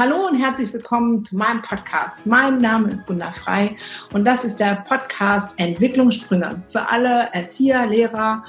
Hallo 0.00 0.28
und 0.28 0.38
herzlich 0.38 0.72
willkommen 0.72 1.22
zu 1.22 1.36
meinem 1.36 1.60
Podcast. 1.60 2.14
Mein 2.24 2.56
Name 2.56 2.90
ist 2.90 3.06
Gunda 3.06 3.32
Frei 3.32 3.76
und 4.14 4.24
das 4.24 4.46
ist 4.46 4.58
der 4.58 4.76
Podcast 4.88 5.52
Entwicklungssprünge 5.58 6.62
für 6.72 6.88
alle 6.88 7.28
Erzieher, 7.34 7.84
Lehrer, 7.84 8.42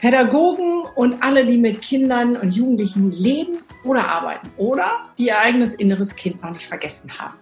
Pädagogen 0.00 0.82
und 0.96 1.22
alle, 1.22 1.46
die 1.46 1.58
mit 1.58 1.80
Kindern 1.80 2.36
und 2.36 2.50
Jugendlichen 2.50 3.12
leben 3.12 3.58
oder 3.84 4.04
arbeiten 4.08 4.50
oder 4.56 5.04
die 5.16 5.26
ihr 5.26 5.38
eigenes 5.38 5.74
inneres 5.74 6.16
Kind 6.16 6.42
noch 6.42 6.50
nicht 6.50 6.66
vergessen 6.66 7.08
haben. 7.20 7.38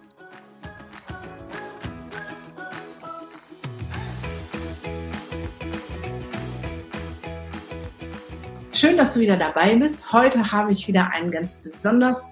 Schön, 8.73 8.95
dass 8.95 9.15
du 9.15 9.21
wieder 9.21 9.37
dabei 9.37 9.73
bist. 9.73 10.13
Heute 10.13 10.51
habe 10.51 10.71
ich 10.71 10.87
wieder 10.87 11.09
einen 11.15 11.31
ganz 11.31 11.63
besonders 11.63 12.29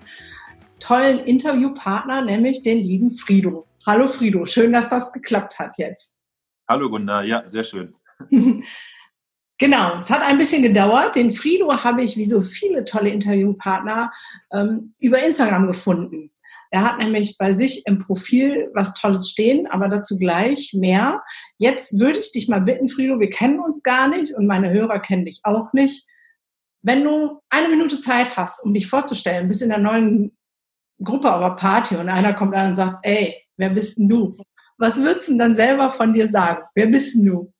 tollen 0.81 1.19
Interviewpartner, 1.19 2.21
nämlich 2.23 2.63
den 2.63 2.79
lieben 2.79 3.11
Frido. 3.11 3.67
Hallo 3.85 4.07
Frido, 4.07 4.45
schön, 4.45 4.73
dass 4.73 4.89
das 4.89 5.11
geklappt 5.13 5.57
hat 5.59 5.77
jetzt. 5.77 6.15
Hallo 6.67 6.89
Gunda, 6.89 7.21
ja, 7.23 7.45
sehr 7.47 7.63
schön. 7.63 7.93
Genau, 9.61 9.99
es 9.99 10.09
hat 10.09 10.23
ein 10.23 10.39
bisschen 10.39 10.63
gedauert. 10.63 11.15
Den 11.15 11.29
Frido 11.29 11.83
habe 11.83 12.01
ich, 12.01 12.17
wie 12.17 12.25
so 12.25 12.41
viele 12.41 12.83
tolle 12.83 13.11
Interviewpartner, 13.11 14.11
ähm, 14.51 14.95
über 14.97 15.23
Instagram 15.23 15.67
gefunden. 15.67 16.31
Er 16.71 16.81
hat 16.81 16.97
nämlich 16.97 17.37
bei 17.37 17.53
sich 17.53 17.85
im 17.85 17.99
Profil 17.99 18.71
was 18.73 18.95
Tolles 18.95 19.29
stehen, 19.29 19.67
aber 19.67 19.87
dazu 19.87 20.17
gleich 20.17 20.73
mehr. 20.73 21.21
Jetzt 21.59 21.99
würde 21.99 22.17
ich 22.17 22.31
dich 22.31 22.47
mal 22.47 22.61
bitten, 22.61 22.89
Frido, 22.89 23.19
wir 23.19 23.29
kennen 23.29 23.59
uns 23.59 23.83
gar 23.83 24.07
nicht 24.07 24.33
und 24.33 24.47
meine 24.47 24.71
Hörer 24.71 24.99
kennen 24.99 25.25
dich 25.25 25.41
auch 25.43 25.73
nicht. 25.73 26.07
Wenn 26.81 27.03
du 27.03 27.39
eine 27.51 27.69
Minute 27.69 27.99
Zeit 27.99 28.35
hast, 28.35 28.63
um 28.63 28.73
dich 28.73 28.87
vorzustellen, 28.87 29.47
bist 29.47 29.61
in 29.61 29.69
der 29.69 29.77
neuen 29.77 30.35
Gruppe 31.03 31.27
oder 31.27 31.51
Party 31.51 31.95
und 31.95 32.09
einer 32.09 32.33
kommt 32.33 32.55
an 32.55 32.69
und 32.69 32.75
sagt, 32.75 33.05
ey, 33.05 33.35
wer 33.57 33.69
bist 33.69 33.97
denn 33.97 34.07
du? 34.07 34.37
Was 34.77 34.97
würdest 34.97 35.27
du 35.27 35.33
denn 35.33 35.39
dann 35.39 35.55
selber 35.55 35.91
von 35.91 36.13
dir 36.13 36.27
sagen? 36.27 36.63
Wer 36.75 36.87
bist 36.87 37.15
denn 37.15 37.25
du? 37.25 37.53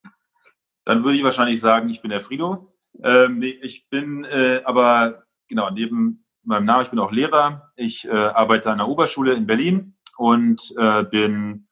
Dann 0.85 1.03
würde 1.03 1.17
ich 1.17 1.23
wahrscheinlich 1.23 1.59
sagen, 1.59 1.89
ich 1.89 2.01
bin 2.01 2.11
der 2.11 2.21
Frido. 2.21 2.73
Ähm, 3.03 3.41
ich 3.41 3.87
bin 3.89 4.23
äh, 4.25 4.61
aber, 4.65 5.23
genau, 5.47 5.69
neben 5.69 6.25
meinem 6.43 6.65
Namen, 6.65 6.83
ich 6.83 6.89
bin 6.89 6.99
auch 6.99 7.11
Lehrer. 7.11 7.71
Ich 7.75 8.07
äh, 8.07 8.11
arbeite 8.11 8.71
an 8.71 8.79
der 8.79 8.87
Oberschule 8.87 9.33
in 9.33 9.45
Berlin 9.45 9.95
und 10.17 10.73
äh, 10.77 11.03
bin 11.03 11.67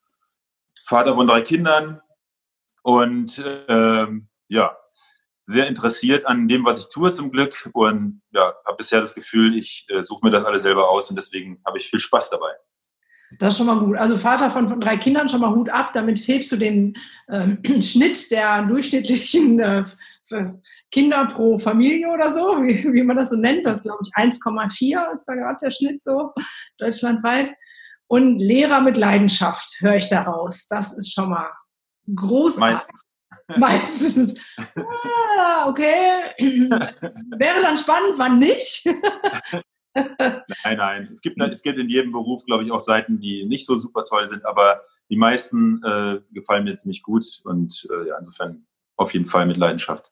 Vater 0.86 1.16
von 1.16 1.28
drei 1.28 1.42
Kindern 1.42 2.02
und 2.84 3.40
äh, 3.40 4.08
ja, 4.48 4.78
sehr 5.50 5.68
interessiert 5.68 6.28
an 6.28 6.48
dem, 6.48 6.64
was 6.64 6.78
ich 6.78 6.90
tue 6.90 7.12
zum 7.12 7.32
Glück 7.32 7.70
und 7.74 8.22
ja, 8.32 8.54
habe 8.68 8.78
bisher 8.78 9.02
das 9.02 9.16
Gefühl, 9.16 9.56
ich 9.56 9.88
äh, 9.90 10.02
suche 10.04 10.24
mir 10.24 10.32
das 10.32 10.46
alles 10.46 10.62
selber 10.62 10.90
aus 10.90 11.10
und 11.10 11.16
deswegen 11.16 11.60
habe 11.66 11.80
ich 11.80 11.90
viel 11.90 12.00
Spaß 12.00 12.30
dabei. 12.30 12.52
Das 13.40 13.54
ist 13.54 13.58
schon 13.58 13.68
mal 13.68 13.80
gut. 13.80 13.98
Also 13.98 14.18
Vater 14.18 14.52
von, 14.52 14.70
von 14.70 14.80
drei 14.80 14.98
Kindern, 14.98 15.28
schon 15.28 15.42
mal 15.42 15.54
Hut 15.54 15.70
ab. 15.70 15.92
Damit 15.94 16.20
hebst 16.20 16.52
du 16.52 16.58
den 16.58 16.96
äh, 17.28 17.48
Schnitt 17.82 18.30
der 18.32 18.66
durchschnittlichen 18.66 19.60
äh, 19.60 19.84
Kinder 20.92 21.26
pro 21.28 21.58
Familie 21.58 22.10
oder 22.10 22.32
so, 22.32 22.62
wie, 22.62 22.92
wie 22.94 23.04
man 23.04 23.18
das 23.18 23.32
so 23.32 23.36
nennt. 23.36 23.66
Das 23.66 23.82
glaube 23.82 24.04
ich 24.04 24.12
1,4 24.16 25.14
ist 25.14 25.26
da 25.26 25.34
gerade 25.34 25.58
der 25.62 25.72
Schnitt 25.72 26.04
so 26.04 26.32
deutschlandweit. 26.78 27.54
Und 28.08 28.40
Lehrer 28.40 28.82
mit 28.82 28.98
Leidenschaft 28.98 29.78
höre 29.80 29.98
ich 29.98 30.10
daraus. 30.10 30.68
Das 30.68 30.94
ist 30.94 31.12
schon 31.12 31.30
mal 31.30 31.50
großartig. 32.16 32.78
Meistens. 32.78 33.10
Meistens. 33.58 34.40
Ah, 34.58 35.68
okay. 35.70 36.32
Wäre 36.40 37.62
dann 37.62 37.78
spannend, 37.78 38.18
wann 38.18 38.40
nicht? 38.40 38.86
nein, 39.96 40.78
nein. 40.78 41.08
Es 41.12 41.22
gibt, 41.22 41.42
es 41.42 41.62
gibt 41.62 41.80
in 41.80 41.90
jedem 41.90 42.12
Beruf, 42.12 42.44
glaube 42.46 42.64
ich, 42.64 42.72
auch 42.72 42.80
Seiten, 42.80 43.20
die 43.20 43.46
nicht 43.46 43.66
so 43.66 43.78
super 43.78 44.04
toll 44.04 44.28
sind, 44.28 44.46
aber 44.46 44.82
die 45.10 45.18
meisten 45.18 45.82
äh, 45.84 46.20
gefallen 46.32 46.64
mir 46.64 46.76
ziemlich 46.76 47.02
gut 47.02 47.26
und 47.44 47.88
äh, 47.92 48.08
ja, 48.08 48.18
insofern 48.18 48.66
auf 48.98 49.14
jeden 49.14 49.26
Fall 49.26 49.46
mit 49.46 49.58
Leidenschaft. 49.58 50.12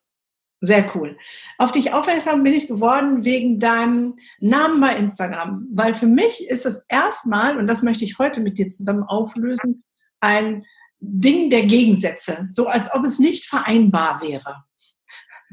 Sehr 0.59 0.95
cool. 0.95 1.16
Auf 1.59 1.72
dich 1.72 1.94
aufmerksam 1.94 2.44
bin 2.44 2.53
ich 2.53 2.67
geworden 2.67 3.23
wegen 3.23 3.59
deinem 3.59 4.16
Namen 4.39 4.81
bei 4.81 4.95
Instagram, 4.95 5.67
weil 5.72 5.94
für 5.94 6.07
mich 6.07 6.50
ist 6.50 6.66
es 6.66 6.83
erstmal, 6.89 7.57
und 7.57 7.67
das 7.67 7.83
möchte 7.83 8.03
ich 8.06 8.17
heute 8.17 8.41
mit 8.41 8.57
dir 8.57 8.67
zusammen 8.67 9.03
auflösen, 9.03 9.83
ein 10.19 10.66
Ding 11.00 11.50
der 11.50 11.66
Gegensätze, 11.66 12.47
so 12.52 12.68
als 12.68 12.94
ob 12.94 13.06
es 13.06 13.19
nicht 13.19 13.46
vereinbar 13.46 14.22
wäre. 14.22 14.63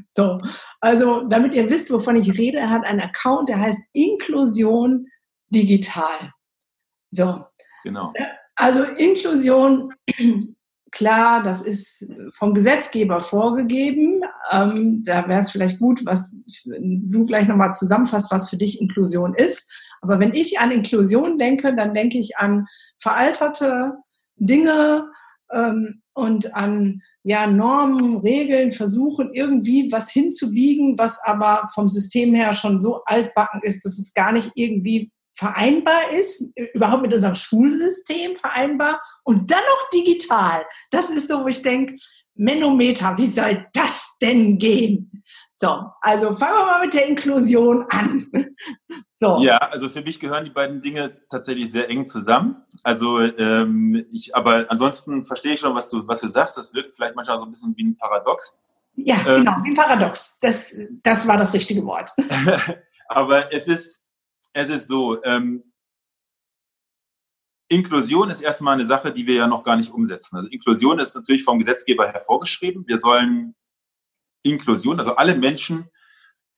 So, 0.09 0.37
also 0.81 1.21
damit 1.27 1.53
ihr 1.53 1.69
wisst, 1.69 1.91
wovon 1.91 2.15
ich 2.15 2.37
rede, 2.37 2.57
er 2.57 2.69
hat 2.69 2.85
einen 2.85 3.01
Account, 3.01 3.49
der 3.49 3.59
heißt 3.59 3.79
Inklusion 3.93 5.07
Digital. 5.49 6.31
So. 7.11 7.45
Genau. 7.83 8.13
Also 8.55 8.83
Inklusion, 8.83 9.93
klar, 10.91 11.43
das 11.43 11.61
ist 11.61 12.07
vom 12.37 12.53
Gesetzgeber 12.53 13.19
vorgegeben. 13.21 14.21
Ähm, 14.51 15.03
da 15.05 15.27
wäre 15.27 15.41
es 15.41 15.51
vielleicht 15.51 15.79
gut, 15.79 16.05
was 16.05 16.35
du 16.65 17.25
gleich 17.25 17.47
nochmal 17.47 17.73
zusammenfasst, 17.73 18.31
was 18.31 18.49
für 18.49 18.57
dich 18.57 18.81
Inklusion 18.81 19.35
ist. 19.35 19.71
Aber 20.01 20.19
wenn 20.19 20.33
ich 20.33 20.59
an 20.59 20.71
Inklusion 20.71 21.37
denke, 21.37 21.75
dann 21.75 21.93
denke 21.93 22.17
ich 22.17 22.37
an 22.37 22.67
veralterte 22.97 23.93
Dinge, 24.37 25.09
ähm, 25.55 26.01
und 26.13 26.53
an 26.53 27.01
ja, 27.23 27.47
Normen, 27.47 28.17
Regeln 28.17 28.71
versuchen, 28.71 29.33
irgendwie 29.33 29.91
was 29.91 30.11
hinzubiegen, 30.11 30.97
was 30.97 31.19
aber 31.23 31.67
vom 31.73 31.87
System 31.87 32.35
her 32.35 32.53
schon 32.53 32.79
so 32.79 33.03
altbacken 33.05 33.61
ist, 33.63 33.83
dass 33.83 33.97
es 33.97 34.13
gar 34.13 34.31
nicht 34.31 34.51
irgendwie 34.53 35.11
vereinbar 35.37 36.11
ist, 36.11 36.49
überhaupt 36.73 37.01
mit 37.01 37.13
unserem 37.13 37.35
Schulsystem 37.35 38.35
vereinbar 38.35 39.01
und 39.23 39.51
dann 39.51 39.59
noch 39.59 39.89
digital. 39.89 40.65
Das 40.91 41.09
ist 41.09 41.27
so, 41.27 41.43
wo 41.43 41.47
ich 41.47 41.61
denke, 41.61 41.95
Menometer, 42.35 43.17
wie 43.17 43.27
soll 43.27 43.65
das 43.73 44.15
denn 44.21 44.57
gehen? 44.57 45.23
So, 45.55 45.83
also 46.01 46.33
fangen 46.33 46.53
wir 46.53 46.65
mal 46.65 46.81
mit 46.81 46.93
der 46.93 47.07
Inklusion 47.07 47.85
an. 47.89 48.27
So. 49.17 49.37
Ja, 49.39 49.57
also 49.57 49.89
für 49.89 50.01
mich 50.01 50.19
gehören 50.19 50.43
die 50.43 50.51
beiden 50.51 50.81
Dinge 50.81 51.15
tatsächlich 51.29 51.71
sehr 51.71 51.89
eng 51.89 52.05
zusammen. 52.05 52.65
Also 52.83 53.19
ähm, 53.19 54.05
ich, 54.11 54.35
aber 54.35 54.65
ansonsten 54.69 55.25
verstehe 55.25 55.53
ich 55.53 55.61
schon, 55.61 55.73
was 55.73 55.89
du, 55.89 56.05
was 56.05 56.19
du 56.19 56.27
sagst. 56.27 56.57
Das 56.57 56.73
wirkt 56.73 56.95
vielleicht 56.95 57.15
manchmal 57.15 57.39
so 57.39 57.45
ein 57.45 57.51
bisschen 57.51 57.75
wie 57.77 57.85
ein 57.85 57.97
Paradox. 57.97 58.59
Ja, 58.95 59.15
ähm, 59.27 59.45
genau, 59.45 59.57
wie 59.63 59.69
ein 59.69 59.75
Paradox. 59.75 60.37
Das, 60.39 60.75
das 61.03 61.27
war 61.27 61.37
das 61.37 61.53
richtige 61.53 61.85
Wort. 61.85 62.11
aber 63.07 63.53
es 63.53 63.69
ist, 63.69 64.03
es 64.51 64.69
ist 64.69 64.87
so, 64.87 65.23
ähm, 65.23 65.63
Inklusion 67.69 68.29
ist 68.29 68.41
erstmal 68.41 68.75
eine 68.75 68.85
Sache, 68.85 69.11
die 69.11 69.25
wir 69.25 69.35
ja 69.35 69.47
noch 69.47 69.63
gar 69.63 69.77
nicht 69.77 69.91
umsetzen. 69.91 70.37
Also 70.37 70.49
Inklusion 70.49 70.99
ist 70.99 71.15
natürlich 71.15 71.43
vom 71.43 71.57
Gesetzgeber 71.57 72.07
hervorgeschrieben. 72.11 72.85
Wir 72.85 72.97
sollen 72.97 73.55
Inklusion, 74.43 74.99
also 74.99 75.15
alle 75.15 75.35
Menschen, 75.35 75.89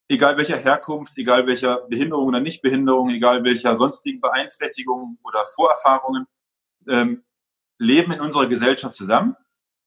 egal 0.09 0.37
welcher 0.37 0.57
Herkunft, 0.57 1.17
egal 1.17 1.47
welcher 1.47 1.81
Behinderung 1.87 2.27
oder 2.27 2.39
Nichtbehinderung, 2.39 3.09
egal 3.09 3.43
welcher 3.43 3.75
sonstigen 3.75 4.21
Beeinträchtigungen 4.21 5.17
oder 5.23 5.43
Vorerfahrungen, 5.55 6.25
ähm, 6.87 7.23
leben 7.79 8.11
in 8.13 8.21
unserer 8.21 8.47
Gesellschaft 8.47 8.93
zusammen. 8.93 9.35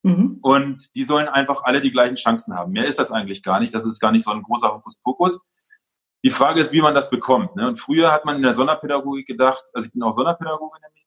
Mhm. 0.02 0.38
Und 0.42 0.94
die 0.94 1.04
sollen 1.04 1.28
einfach 1.28 1.64
alle 1.64 1.80
die 1.80 1.90
gleichen 1.90 2.14
Chancen 2.14 2.56
haben. 2.56 2.72
Mehr 2.72 2.86
ist 2.86 2.98
das 2.98 3.10
eigentlich 3.10 3.42
gar 3.42 3.60
nicht. 3.60 3.74
Das 3.74 3.84
ist 3.84 4.00
gar 4.00 4.12
nicht 4.12 4.24
so 4.24 4.30
ein 4.30 4.42
großer 4.42 4.72
Hokuspokus. 4.74 5.46
Die 6.24 6.30
Frage 6.30 6.60
ist, 6.60 6.72
wie 6.72 6.82
man 6.82 6.94
das 6.94 7.10
bekommt. 7.10 7.56
Ne? 7.56 7.66
Und 7.66 7.80
früher 7.80 8.12
hat 8.12 8.24
man 8.24 8.36
in 8.36 8.42
der 8.42 8.52
Sonderpädagogik 8.52 9.26
gedacht, 9.26 9.64
also 9.72 9.86
ich 9.86 9.92
bin 9.92 10.02
auch 10.02 10.12
Sonderpädagoge 10.12 10.78
nämlich, 10.82 11.06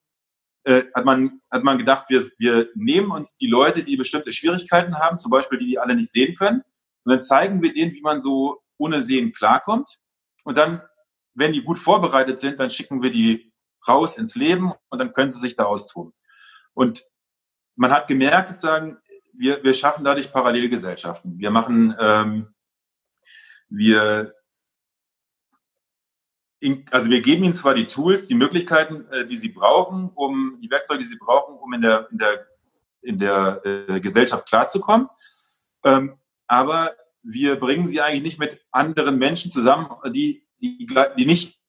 äh, 0.63 0.91
hat, 0.94 1.06
man, 1.06 1.40
hat 1.52 1.63
man 1.63 1.78
gedacht, 1.78 2.06
wir, 2.09 2.23
wir 2.38 2.69
nehmen 2.75 3.12
uns 3.12 3.35
die 3.35 3.47
Leute, 3.47 3.84
die 3.84 3.96
bestimmte 3.96 4.31
Schwierigkeiten 4.31 4.97
haben, 4.97 5.18
zum 5.18 5.29
Beispiel 5.29 5.59
die, 5.59 5.68
die 5.68 5.79
alle 5.79 5.96
nicht 5.96 6.11
sehen 6.11 6.35
können, 6.35 6.64
und 7.05 7.11
dann 7.11 7.22
zeigen 7.22 7.61
wir 7.61 7.73
denen, 7.73 7.93
wie 7.93 8.02
man 8.02 8.20
so 8.20 8.63
ohne 8.84 9.02
Sehen 9.02 9.32
klarkommt. 9.32 10.00
Und 10.44 10.58
dann, 10.58 10.82
wenn 11.34 11.53
die 11.53 11.64
gut 11.64 11.80
vorbereitet 11.80 12.40
sind, 12.40 12.59
dann 12.59 12.70
schicken 12.70 13.02
wir 13.02 13.12
die 13.12 13.53
raus 13.88 14.18
ins 14.18 14.35
Leben 14.35 14.74
und 14.90 15.00
dann 15.00 15.14
können 15.14 15.30
sie 15.30 15.40
sich 15.40 15.56
da 15.56 15.64
austoben. 15.64 16.14
Und 16.74 17.06
man 17.76 17.91
hat 17.91 18.08
gemerkt, 18.08 18.50
sozusagen, 18.50 18.97
wir, 19.34 19.64
wir 19.64 19.74
schaffen 19.74 20.03
dadurch 20.03 20.32
Parallelgesellschaften. 20.32 21.40
Wir 21.40 21.50
machen, 21.50 21.96
ähm, 22.00 22.53
wir, 23.70 24.35
in, 26.59 26.86
also 26.91 27.09
wir 27.09 27.22
geben 27.22 27.44
ihnen 27.44 27.53
zwar 27.53 27.74
die 27.74 27.88
Tools, 27.88 28.28
die 28.28 28.36
Möglichkeiten, 28.36 29.08
äh, 29.12 29.26
die 29.26 29.38
sie 29.38 29.50
brauchen, 29.50 30.12
um 30.14 30.59
die 30.62 30.70
Werkzeuge, 30.70 31.00
die 31.00 31.08
sie 31.08 31.18
brauchen, 31.18 31.56
um 31.56 31.74
in 31.74 31.82
der, 31.82 32.08
in 32.12 32.18
der, 32.18 32.47
in 33.02 33.18
der 33.18 33.62
äh, 33.66 34.00
Gesellschaft 34.00 34.47
klarzukommen. 34.47 35.09
Ähm, 35.84 36.18
aber 36.47 36.96
wir 37.23 37.59
bringen 37.59 37.85
sie 37.85 38.02
eigentlich 38.02 38.23
nicht 38.23 38.40
mit 38.40 38.61
anderen 38.72 39.17
Menschen 39.17 39.52
zusammen, 39.52 39.90
die, 40.11 40.46
die, 40.61 40.87
die 41.17 41.25
nicht, 41.25 41.59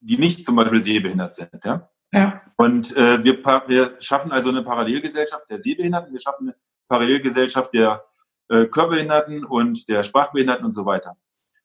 die 0.00 0.18
nicht 0.18 0.44
zum 0.44 0.56
Beispiel 0.56 0.80
sehbehindert 0.80 1.34
sind. 1.34 1.50
Ja? 1.64 1.90
Ja. 2.12 2.42
Und 2.56 2.96
äh, 2.96 3.22
wir, 3.22 3.42
wir 3.66 3.96
schaffen 4.00 4.32
also 4.32 4.48
eine 4.48 4.62
Parallelgesellschaft 4.62 5.48
der 5.50 5.58
Sehbehinderten, 5.58 6.12
wir 6.12 6.20
schaffen 6.20 6.48
eine 6.48 6.56
Parallelgesellschaft 6.88 7.72
der 7.72 8.04
äh, 8.48 8.66
Körperbehinderten 8.66 9.44
und 9.44 9.88
der 9.88 10.02
Sprachbehinderten 10.02 10.64
und 10.64 10.72
so 10.72 10.84
weiter. 10.84 11.16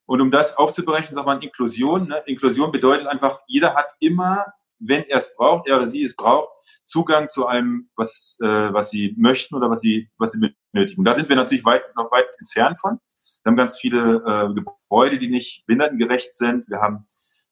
Und 0.06 0.22
um 0.22 0.32
das 0.32 0.58
aufzubrechen, 0.58 1.16
sagt 1.16 1.28
man 1.28 1.42
Inklusion. 1.42 2.08
Ne? 2.08 2.24
Inklusion 2.28 2.72
bedeutet 2.72 3.08
einfach, 3.08 3.42
jeder 3.48 3.76
hat 3.76 3.88
immer 4.00 4.46
wenn 4.80 5.04
er 5.04 5.18
es 5.18 5.36
braucht, 5.36 5.68
er 5.68 5.78
oder 5.78 5.88
sie 5.88 6.04
es 6.04 6.16
braucht, 6.16 6.50
Zugang 6.84 7.30
zu 7.30 7.48
allem, 7.48 7.90
was, 7.96 8.38
äh, 8.42 8.74
was 8.74 8.90
sie 8.90 9.14
möchten 9.18 9.56
oder 9.56 9.70
was 9.70 9.82
sie, 9.82 10.10
was 10.18 10.32
sie 10.32 10.54
benötigen. 10.72 11.04
Da 11.04 11.14
sind 11.14 11.28
wir 11.28 11.36
natürlich 11.36 11.66
weit, 11.66 11.84
noch 11.96 12.12
weit 12.12 12.28
entfernt 12.40 12.78
von. 12.80 13.00
Wir 13.48 13.52
haben 13.52 13.58
ganz 13.58 13.80
viele 13.80 14.24
äh, 14.28 14.54
Gebäude, 14.54 15.18
die 15.18 15.30
nicht 15.30 15.66
behindertengerecht 15.68 16.34
sind. 16.34 16.68
Wir 16.68 16.82
haben 16.82 17.08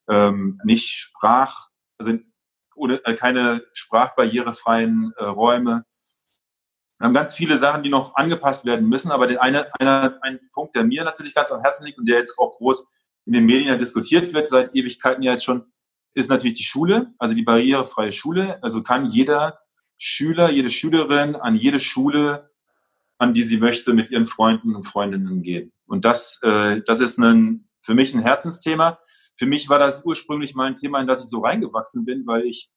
ähm, 0.09 0.59
nicht 0.65 0.89
Sprach, 0.89 1.69
also 1.97 2.17
ohne, 2.75 2.95
äh, 3.05 3.13
keine 3.13 3.63
sprachbarrierefreien 3.71 5.13
äh, 5.15 5.23
Räume. 5.23 5.85
Wir 6.97 7.05
haben 7.05 7.13
ganz 7.13 7.33
viele 7.33 7.57
Sachen, 7.57 7.81
die 7.81 7.87
noch 7.87 8.13
angepasst 8.15 8.65
werden 8.65 8.89
müssen. 8.89 9.09
Aber 9.09 9.25
der 9.25 9.41
eine, 9.41 9.73
einer, 9.79 10.19
ein 10.21 10.41
Punkt, 10.51 10.75
der 10.75 10.83
mir 10.83 11.05
natürlich 11.05 11.33
ganz 11.33 11.49
am 11.53 11.61
Herzen 11.61 11.85
liegt 11.85 11.97
und 11.97 12.09
der 12.09 12.17
jetzt 12.17 12.37
auch 12.39 12.51
groß 12.51 12.85
in 13.25 13.31
den 13.31 13.45
Medien 13.45 13.69
ja 13.69 13.77
diskutiert 13.77 14.33
wird, 14.33 14.49
seit 14.49 14.75
Ewigkeiten 14.75 15.23
ja 15.23 15.31
jetzt 15.31 15.45
schon, 15.45 15.63
ist 16.13 16.29
natürlich 16.29 16.57
die 16.57 16.65
Schule, 16.65 17.13
also 17.19 17.33
die 17.33 17.43
barrierefreie 17.43 18.11
Schule. 18.11 18.61
Also 18.61 18.83
kann 18.83 19.11
jeder 19.11 19.59
Schüler, 19.95 20.51
jede 20.51 20.69
Schülerin 20.69 21.37
an 21.37 21.55
jede 21.55 21.79
Schule, 21.79 22.51
an 23.17 23.33
die 23.33 23.43
sie 23.43 23.59
möchte, 23.59 23.93
mit 23.93 24.11
ihren 24.11 24.25
Freunden 24.25 24.75
und 24.75 24.83
Freundinnen 24.83 25.41
gehen. 25.41 25.71
Und 25.87 26.05
das, 26.05 26.39
äh, 26.43 26.81
das 26.85 26.99
ist 26.99 27.17
ein, 27.17 27.67
für 27.81 27.93
mich 27.93 28.13
ein 28.13 28.21
Herzensthema. 28.21 28.99
Für 29.37 29.45
mich 29.45 29.69
war 29.69 29.79
das 29.79 30.03
ursprünglich 30.05 30.55
mal 30.55 30.67
ein 30.67 30.75
Thema, 30.75 30.99
in 30.99 31.07
das 31.07 31.23
ich 31.23 31.29
so 31.29 31.41
reingewachsen 31.41 32.05
bin, 32.05 32.25
weil 32.25 32.45
ich 32.45 32.69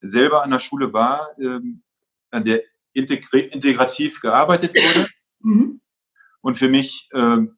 selber 0.00 0.42
an 0.42 0.50
der 0.50 0.58
Schule 0.58 0.92
war, 0.92 1.30
ähm, 1.38 1.82
an 2.30 2.44
der 2.44 2.62
integrativ 2.92 4.20
gearbeitet 4.20 4.74
wurde. 4.74 5.08
Mhm. 5.40 5.80
Und 6.40 6.58
für 6.58 6.68
mich, 6.68 7.08
ähm, 7.14 7.56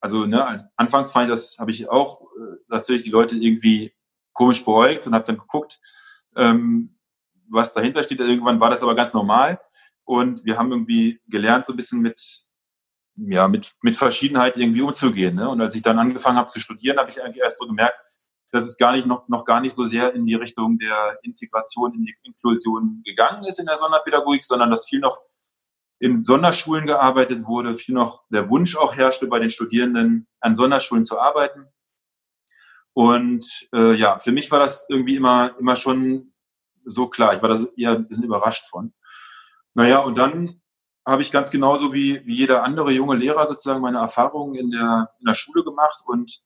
also 0.00 0.26
ne, 0.26 0.68
anfangs 0.76 1.12
fand 1.12 1.28
ich 1.28 1.32
das, 1.32 1.56
habe 1.58 1.70
ich 1.70 1.88
auch 1.88 2.22
äh, 2.22 2.56
natürlich 2.68 3.04
die 3.04 3.10
Leute 3.10 3.36
irgendwie 3.36 3.94
komisch 4.32 4.64
beäugt 4.64 5.06
und 5.06 5.14
habe 5.14 5.24
dann 5.24 5.38
geguckt, 5.38 5.80
ähm, 6.34 6.98
was 7.48 7.72
dahinter 7.72 8.02
steht. 8.02 8.20
Irgendwann 8.20 8.60
war 8.60 8.68
das 8.68 8.82
aber 8.82 8.94
ganz 8.94 9.14
normal 9.14 9.60
und 10.04 10.44
wir 10.44 10.58
haben 10.58 10.70
irgendwie 10.70 11.20
gelernt, 11.26 11.64
so 11.64 11.72
ein 11.72 11.76
bisschen 11.76 12.00
mit 12.00 12.45
ja 13.16 13.48
mit 13.48 13.72
mit 13.82 13.96
Verschiedenheit 13.96 14.56
irgendwie 14.56 14.82
umzugehen. 14.82 15.36
Ne? 15.36 15.48
Und 15.48 15.60
als 15.60 15.74
ich 15.74 15.82
dann 15.82 15.98
angefangen 15.98 16.38
habe 16.38 16.48
zu 16.48 16.60
studieren, 16.60 16.98
habe 16.98 17.10
ich 17.10 17.22
eigentlich 17.22 17.42
erst 17.42 17.58
so 17.58 17.66
gemerkt, 17.66 17.98
dass 18.52 18.64
es 18.64 18.76
gar 18.76 18.92
nicht 18.92 19.06
noch, 19.06 19.28
noch 19.28 19.44
gar 19.44 19.60
nicht 19.60 19.74
so 19.74 19.86
sehr 19.86 20.14
in 20.14 20.26
die 20.26 20.34
Richtung 20.34 20.78
der 20.78 21.18
Integration, 21.22 21.94
in 21.94 22.02
die 22.02 22.16
Inklusion 22.22 23.02
gegangen 23.04 23.44
ist 23.44 23.58
in 23.58 23.66
der 23.66 23.76
Sonderpädagogik, 23.76 24.44
sondern 24.44 24.70
dass 24.70 24.86
viel 24.88 25.00
noch 25.00 25.20
in 25.98 26.22
Sonderschulen 26.22 26.86
gearbeitet 26.86 27.46
wurde, 27.46 27.76
viel 27.76 27.94
noch 27.94 28.24
der 28.28 28.50
Wunsch 28.50 28.76
auch 28.76 28.94
herrschte 28.94 29.26
bei 29.26 29.38
den 29.38 29.50
Studierenden, 29.50 30.28
an 30.40 30.56
Sonderschulen 30.56 31.04
zu 31.04 31.18
arbeiten. 31.18 31.66
Und 32.92 33.68
äh, 33.74 33.94
ja, 33.94 34.18
für 34.20 34.32
mich 34.32 34.50
war 34.50 34.58
das 34.58 34.86
irgendwie 34.88 35.16
immer, 35.16 35.54
immer 35.58 35.76
schon 35.76 36.32
so 36.84 37.08
klar. 37.08 37.34
Ich 37.34 37.42
war 37.42 37.48
da 37.48 37.64
eher 37.76 37.92
ein 37.92 38.08
bisschen 38.08 38.24
überrascht 38.24 38.68
von. 38.70 38.94
Naja, 39.74 39.98
und 39.98 40.16
dann 40.16 40.62
habe 41.06 41.22
ich 41.22 41.30
ganz 41.30 41.50
genauso 41.50 41.92
wie, 41.92 42.26
wie 42.26 42.34
jeder 42.34 42.64
andere 42.64 42.90
junge 42.90 43.16
Lehrer 43.16 43.46
sozusagen 43.46 43.80
meine 43.80 43.98
Erfahrungen 43.98 44.56
in 44.56 44.70
der, 44.70 45.10
in 45.20 45.26
der 45.26 45.34
Schule 45.34 45.62
gemacht 45.62 46.02
und 46.06 46.40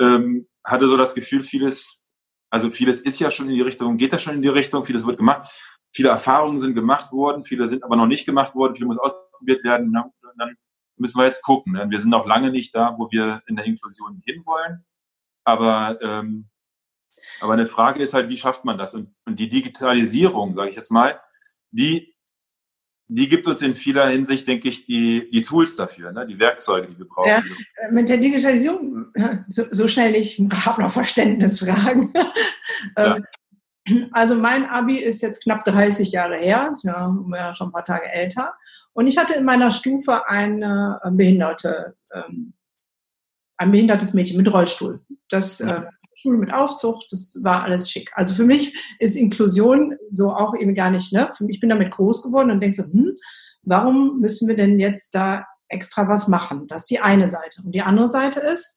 ähm, 0.00 0.46
hatte 0.64 0.88
so 0.88 0.96
das 0.96 1.14
Gefühl, 1.14 1.42
vieles, 1.42 2.04
also 2.48 2.70
vieles 2.70 3.00
ist 3.00 3.18
ja 3.18 3.30
schon 3.30 3.48
in 3.48 3.56
die 3.56 3.62
Richtung, 3.62 3.96
geht 3.96 4.12
das 4.12 4.22
schon 4.22 4.34
in 4.34 4.42
die 4.42 4.48
Richtung, 4.48 4.84
vieles 4.84 5.06
wird 5.06 5.18
gemacht, 5.18 5.50
viele 5.92 6.10
Erfahrungen 6.10 6.58
sind 6.58 6.74
gemacht 6.74 7.12
worden, 7.12 7.44
viele 7.44 7.68
sind 7.68 7.84
aber 7.84 7.96
noch 7.96 8.06
nicht 8.06 8.24
gemacht 8.24 8.54
worden, 8.54 8.74
viele 8.74 8.86
muss 8.86 8.98
ausprobiert 8.98 9.64
werden. 9.64 9.90
Na, 9.92 10.10
dann 10.36 10.56
müssen 10.96 11.18
wir 11.18 11.24
jetzt 11.24 11.42
gucken. 11.42 11.72
Ne? 11.72 11.86
Wir 11.88 11.98
sind 11.98 12.10
noch 12.10 12.26
lange 12.26 12.50
nicht 12.50 12.74
da, 12.74 12.94
wo 12.98 13.10
wir 13.10 13.42
in 13.46 13.56
der 13.56 13.64
Inklusion 13.64 14.22
hinwollen. 14.24 14.84
Aber, 15.44 15.98
ähm, 16.02 16.48
aber 17.40 17.52
eine 17.52 17.66
Frage 17.66 18.00
ist 18.00 18.14
halt, 18.14 18.28
wie 18.28 18.36
schafft 18.36 18.64
man 18.64 18.78
das? 18.78 18.94
Und, 18.94 19.14
und 19.24 19.38
die 19.38 19.48
Digitalisierung, 19.48 20.54
sage 20.54 20.70
ich 20.70 20.76
jetzt 20.76 20.90
mal, 20.90 21.20
die, 21.70 22.13
die 23.08 23.28
gibt 23.28 23.46
uns 23.46 23.62
in 23.62 23.74
vieler 23.74 24.08
Hinsicht, 24.08 24.48
denke 24.48 24.68
ich, 24.68 24.86
die, 24.86 25.28
die 25.30 25.42
Tools 25.42 25.76
dafür, 25.76 26.12
ne? 26.12 26.26
die 26.26 26.38
Werkzeuge, 26.38 26.88
die 26.88 26.98
wir 26.98 27.06
brauchen. 27.06 27.28
Ja, 27.28 27.42
mit 27.90 28.08
der 28.08 28.18
Digitalisierung, 28.18 29.06
so, 29.48 29.64
so 29.70 29.86
schnell, 29.88 30.14
ich 30.14 30.40
habe 30.64 30.82
noch 30.82 30.92
Verständnisfragen. 30.92 32.12
Ja. 32.96 33.16
Ähm, 33.16 33.26
also 34.12 34.34
mein 34.34 34.66
Abi 34.66 34.98
ist 34.98 35.22
jetzt 35.22 35.42
knapp 35.42 35.64
30 35.64 36.12
Jahre 36.12 36.36
her, 36.36 36.74
ja, 36.82 37.16
ja, 37.32 37.54
schon 37.54 37.68
ein 37.68 37.72
paar 37.72 37.84
Tage 37.84 38.10
älter. 38.10 38.54
Und 38.92 39.06
ich 39.06 39.16
hatte 39.16 39.34
in 39.34 39.44
meiner 39.44 39.70
Stufe 39.70 40.28
eine 40.28 41.00
behinderte 41.12 41.94
ähm, 42.12 42.54
ein 43.56 43.70
behindertes 43.70 44.14
Mädchen 44.14 44.36
mit 44.36 44.52
Rollstuhl. 44.52 45.00
Das 45.28 45.60
äh, 45.60 45.82
Schule 46.14 46.38
mit 46.38 46.52
Aufzug, 46.52 47.00
das 47.10 47.38
war 47.42 47.62
alles 47.62 47.90
schick. 47.90 48.10
Also 48.14 48.34
für 48.34 48.44
mich 48.44 48.76
ist 48.98 49.16
Inklusion 49.16 49.96
so 50.12 50.30
auch 50.30 50.54
eben 50.56 50.74
gar 50.74 50.90
nicht, 50.90 51.12
ne? 51.12 51.30
Ich 51.48 51.60
bin 51.60 51.70
damit 51.70 51.90
groß 51.92 52.22
geworden 52.22 52.50
und 52.50 52.60
denke 52.60 52.76
so, 52.76 52.84
hm, 52.84 53.14
warum 53.62 54.20
müssen 54.20 54.48
wir 54.48 54.56
denn 54.56 54.78
jetzt 54.78 55.14
da 55.14 55.44
extra 55.68 56.08
was 56.08 56.28
machen? 56.28 56.66
Das 56.68 56.82
ist 56.82 56.90
die 56.90 57.00
eine 57.00 57.28
Seite. 57.28 57.62
Und 57.64 57.74
die 57.74 57.82
andere 57.82 58.08
Seite 58.08 58.40
ist, 58.40 58.76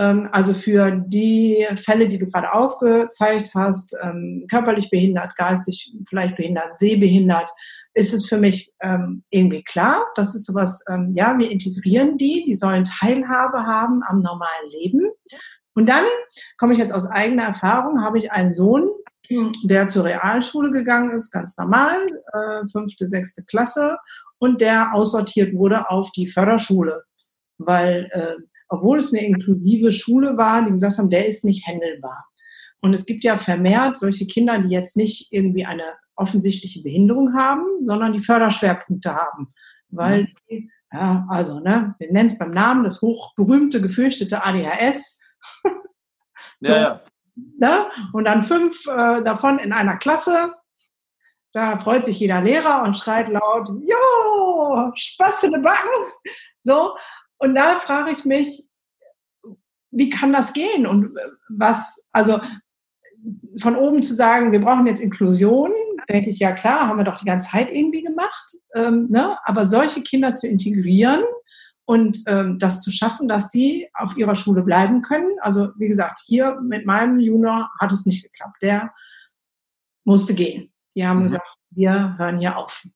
ähm, 0.00 0.28
also 0.32 0.54
für 0.54 0.90
die 1.06 1.66
Fälle, 1.76 2.08
die 2.08 2.18
du 2.18 2.26
gerade 2.26 2.52
aufgezeigt 2.52 3.52
hast, 3.54 3.96
ähm, 4.02 4.46
körperlich 4.50 4.90
behindert, 4.90 5.34
geistig 5.36 5.92
vielleicht 6.08 6.36
behindert, 6.36 6.78
sehbehindert, 6.78 7.50
ist 7.94 8.14
es 8.14 8.28
für 8.28 8.38
mich 8.38 8.72
ähm, 8.80 9.24
irgendwie 9.30 9.62
klar. 9.62 10.06
Das 10.14 10.34
ist 10.34 10.46
sowas, 10.46 10.84
ja, 11.14 11.36
wir 11.36 11.50
integrieren 11.50 12.16
die, 12.16 12.44
die 12.46 12.54
sollen 12.54 12.84
Teilhabe 12.84 13.64
haben 13.66 14.02
am 14.08 14.20
normalen 14.20 14.68
Leben. 14.70 15.10
Und 15.78 15.88
dann 15.88 16.02
komme 16.56 16.72
ich 16.72 16.80
jetzt 16.80 16.92
aus 16.92 17.06
eigener 17.06 17.44
Erfahrung, 17.44 18.02
habe 18.02 18.18
ich 18.18 18.32
einen 18.32 18.52
Sohn, 18.52 18.90
der 19.62 19.86
zur 19.86 20.06
Realschule 20.06 20.72
gegangen 20.72 21.16
ist, 21.16 21.30
ganz 21.30 21.56
normal, 21.56 22.04
äh, 22.32 22.66
fünfte, 22.66 23.06
sechste 23.06 23.44
Klasse, 23.44 23.96
und 24.38 24.60
der 24.60 24.92
aussortiert 24.92 25.54
wurde 25.54 25.88
auf 25.88 26.10
die 26.10 26.26
Förderschule, 26.26 27.04
weil 27.58 28.08
äh, 28.10 28.42
obwohl 28.68 28.98
es 28.98 29.12
eine 29.12 29.24
inklusive 29.24 29.92
Schule 29.92 30.36
war, 30.36 30.64
die 30.64 30.72
gesagt 30.72 30.98
haben, 30.98 31.10
der 31.10 31.28
ist 31.28 31.44
nicht 31.44 31.64
händelbar. 31.64 32.26
Und 32.80 32.92
es 32.92 33.06
gibt 33.06 33.22
ja 33.22 33.38
vermehrt 33.38 33.96
solche 33.96 34.26
Kinder, 34.26 34.58
die 34.58 34.74
jetzt 34.74 34.96
nicht 34.96 35.32
irgendwie 35.32 35.64
eine 35.64 35.92
offensichtliche 36.16 36.82
Behinderung 36.82 37.34
haben, 37.34 37.62
sondern 37.82 38.14
die 38.14 38.20
Förderschwerpunkte 38.20 39.14
haben. 39.14 39.54
Weil, 39.90 40.26
die, 40.50 40.72
ja, 40.92 41.24
also, 41.28 41.60
ne, 41.60 41.94
wir 42.00 42.10
nennen 42.10 42.30
es 42.30 42.38
beim 42.38 42.50
Namen 42.50 42.82
das 42.82 43.00
hochberühmte, 43.00 43.80
gefürchtete 43.80 44.44
ADHS. 44.44 45.17
so, 46.60 46.72
ja, 46.72 46.80
ja. 46.80 47.00
Ne? 47.58 47.86
Und 48.12 48.24
dann 48.24 48.42
fünf 48.42 48.86
äh, 48.86 49.22
davon 49.22 49.58
in 49.58 49.72
einer 49.72 49.96
Klasse. 49.96 50.54
Da 51.52 51.78
freut 51.78 52.04
sich 52.04 52.20
jeder 52.20 52.42
Lehrer 52.42 52.82
und 52.82 52.96
schreit 52.96 53.28
laut, 53.28 53.68
Jo, 53.82 54.92
Spaß 54.94 55.44
in 55.44 55.52
den 55.52 55.62
Backen. 55.62 55.88
So, 56.62 56.94
und 57.38 57.54
da 57.54 57.76
frage 57.76 58.10
ich 58.10 58.24
mich, 58.24 58.68
wie 59.90 60.10
kann 60.10 60.32
das 60.32 60.52
gehen? 60.52 60.86
Und 60.86 61.16
was, 61.48 62.04
also 62.12 62.40
von 63.60 63.76
oben 63.76 64.02
zu 64.02 64.14
sagen, 64.14 64.52
wir 64.52 64.60
brauchen 64.60 64.86
jetzt 64.86 65.00
Inklusion, 65.00 65.72
denke 66.08 66.30
ich, 66.30 66.38
ja 66.38 66.52
klar, 66.52 66.86
haben 66.86 66.98
wir 66.98 67.04
doch 67.04 67.16
die 67.16 67.24
ganze 67.24 67.50
Zeit 67.50 67.70
irgendwie 67.70 68.02
gemacht. 68.02 68.52
Ähm, 68.74 69.08
ne? 69.10 69.38
Aber 69.44 69.66
solche 69.66 70.02
Kinder 70.02 70.34
zu 70.34 70.46
integrieren 70.46 71.24
und 71.88 72.22
ähm, 72.26 72.58
das 72.58 72.82
zu 72.82 72.90
schaffen, 72.90 73.28
dass 73.28 73.48
die 73.48 73.88
auf 73.94 74.14
ihrer 74.18 74.34
Schule 74.34 74.62
bleiben 74.62 75.00
können. 75.00 75.38
Also 75.40 75.70
wie 75.78 75.88
gesagt, 75.88 76.20
hier 76.22 76.60
mit 76.60 76.84
meinem 76.84 77.18
Junior 77.18 77.70
hat 77.80 77.90
es 77.92 78.04
nicht 78.04 78.22
geklappt. 78.22 78.58
Der 78.60 78.92
musste 80.04 80.34
gehen. 80.34 80.70
Die 80.94 81.06
haben 81.06 81.20
mhm. 81.20 81.24
gesagt, 81.24 81.48
wir 81.70 82.14
hören 82.18 82.40
hier 82.40 82.58
auf. 82.58 82.86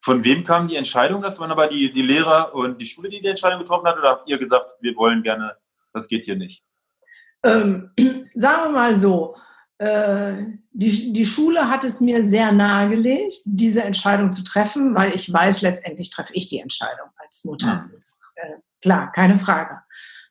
Von 0.00 0.22
wem 0.22 0.44
kam 0.44 0.68
die 0.68 0.76
Entscheidung? 0.76 1.22
Das 1.22 1.40
waren 1.40 1.50
aber 1.50 1.66
die, 1.66 1.92
die 1.92 2.02
Lehrer 2.02 2.54
und 2.54 2.80
die 2.80 2.86
Schule, 2.86 3.08
die 3.08 3.20
die 3.20 3.26
Entscheidung 3.26 3.58
getroffen 3.58 3.88
hat? 3.88 3.98
Oder 3.98 4.10
habt 4.10 4.30
ihr 4.30 4.38
gesagt, 4.38 4.76
wir 4.80 4.94
wollen 4.94 5.24
gerne, 5.24 5.56
das 5.92 6.06
geht 6.06 6.24
hier 6.24 6.36
nicht? 6.36 6.62
Ähm, 7.42 7.90
sagen 8.34 8.62
wir 8.62 8.78
mal 8.78 8.94
so, 8.94 9.34
äh, 9.78 10.34
die, 10.70 11.12
die 11.12 11.26
Schule 11.26 11.68
hat 11.68 11.82
es 11.82 12.00
mir 12.00 12.22
sehr 12.22 12.52
nahegelegt, 12.52 13.40
diese 13.44 13.82
Entscheidung 13.82 14.30
zu 14.30 14.44
treffen, 14.44 14.94
weil 14.94 15.12
ich 15.16 15.32
weiß, 15.32 15.62
letztendlich 15.62 16.10
treffe 16.10 16.32
ich 16.32 16.48
die 16.48 16.60
Entscheidung 16.60 17.08
als 17.16 17.44
Mutter. 17.44 17.88
Mhm. 17.90 18.03
Äh, 18.34 18.56
klar, 18.80 19.12
keine 19.12 19.38
Frage. 19.38 19.80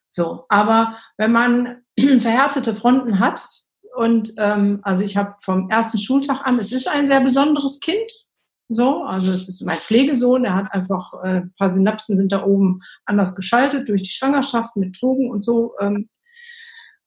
So, 0.09 0.45
aber 0.49 0.97
wenn 1.17 1.31
man 1.31 1.83
verhärtete 2.19 2.73
Fronten 2.73 3.19
hat, 3.19 3.41
und 3.95 4.33
ähm, 4.37 4.79
also 4.81 5.03
ich 5.03 5.17
habe 5.17 5.35
vom 5.43 5.69
ersten 5.69 5.99
Schultag 5.99 6.41
an, 6.45 6.57
es 6.57 6.71
ist 6.71 6.87
ein 6.87 7.05
sehr 7.05 7.21
besonderes 7.21 7.79
Kind, 7.79 8.11
so, 8.69 9.03
also 9.03 9.31
es 9.31 9.47
ist 9.47 9.61
mein 9.61 9.77
Pflegesohn, 9.77 10.43
der 10.43 10.55
hat 10.55 10.73
einfach 10.73 11.13
äh, 11.23 11.41
ein 11.41 11.53
paar 11.57 11.69
Synapsen 11.69 12.17
sind 12.17 12.31
da 12.31 12.43
oben 12.43 12.81
anders 13.05 13.35
geschaltet 13.35 13.87
durch 13.87 14.01
die 14.01 14.09
Schwangerschaft 14.09 14.75
mit 14.75 14.99
Drogen 14.99 15.29
und 15.29 15.43
so. 15.43 15.73
Ähm, 15.79 16.09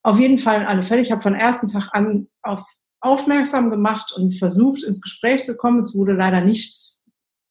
auf 0.03 0.21
jeden 0.21 0.39
Fall 0.39 0.61
in 0.61 0.67
alle 0.67 0.85
Fälle. 0.85 1.01
Ich 1.01 1.11
habe 1.11 1.23
von 1.23 1.35
ersten 1.35 1.67
Tag 1.67 1.89
an 1.93 2.29
auf 2.43 2.63
aufmerksam 3.01 3.71
gemacht 3.71 4.13
und 4.17 4.37
versucht, 4.37 4.83
ins 4.83 5.01
Gespräch 5.01 5.45
zu 5.45 5.57
kommen. 5.57 5.79
Es 5.79 5.95
wurde 5.95 6.13
leider 6.13 6.41
nicht 6.41 6.96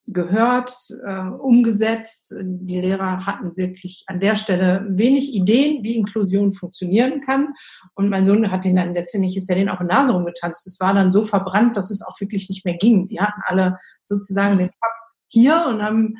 gehört, 0.08 0.72
äh, 1.06 1.22
umgesetzt. 1.22 2.36
Die 2.40 2.80
Lehrer 2.80 3.26
hatten 3.26 3.58
wirklich 3.58 4.04
an 4.08 4.20
der 4.20 4.36
Stelle 4.36 4.86
wenig 4.90 5.34
Ideen, 5.34 5.84
wie 5.84 5.96
Inklusion 5.96 6.54
funktionieren 6.54 7.22
kann. 7.22 7.54
Und 7.96 8.10
mein 8.10 8.26
Sohn 8.26 8.52
hat 8.52 8.66
den 8.66 8.76
dann 8.76 8.94
letztendlich, 8.94 9.36
ist 9.36 9.50
der 9.50 9.56
den 9.56 9.70
auch 9.70 9.82
in 9.82 9.88
Nase 9.88 10.14
rumgetanzt. 10.14 10.66
Das 10.66 10.80
war 10.80 10.94
dann 10.94 11.12
so 11.12 11.24
verbrannt, 11.24 11.76
dass 11.76 11.90
es 11.90 12.04
auch 12.04 12.20
wirklich 12.20 12.50
nicht 12.50 12.66
mehr 12.66 12.76
ging. 12.76 13.08
Die 13.08 13.20
hatten 13.20 13.42
alle 13.46 13.80
sozusagen 14.04 14.58
den 14.58 14.70
Papp 14.70 14.92
hier 15.28 15.66
und 15.68 15.82
haben, 15.82 16.18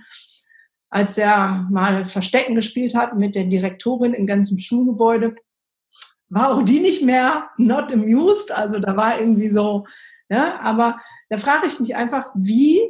als 0.90 1.18
er 1.18 1.68
mal 1.70 2.06
Verstecken 2.06 2.56
gespielt 2.56 2.96
hat 2.96 3.16
mit 3.16 3.36
der 3.36 3.46
Direktorin 3.46 4.14
im 4.14 4.26
ganzen 4.26 4.58
Schulgebäude, 4.60 5.36
war 6.30 6.52
auch 6.52 6.64
die 6.64 6.80
nicht 6.80 7.04
mehr 7.04 7.50
not 7.58 7.94
amused. 7.94 8.52
Also 8.52 8.80
da 8.80 8.98
war 8.98 9.20
irgendwie 9.20 9.50
so, 9.50 9.86
ja, 10.30 10.60
aber 10.62 11.00
da 11.30 11.38
frage 11.38 11.68
ich 11.68 11.80
mich 11.80 11.96
einfach, 11.96 12.30
wie 12.36 12.82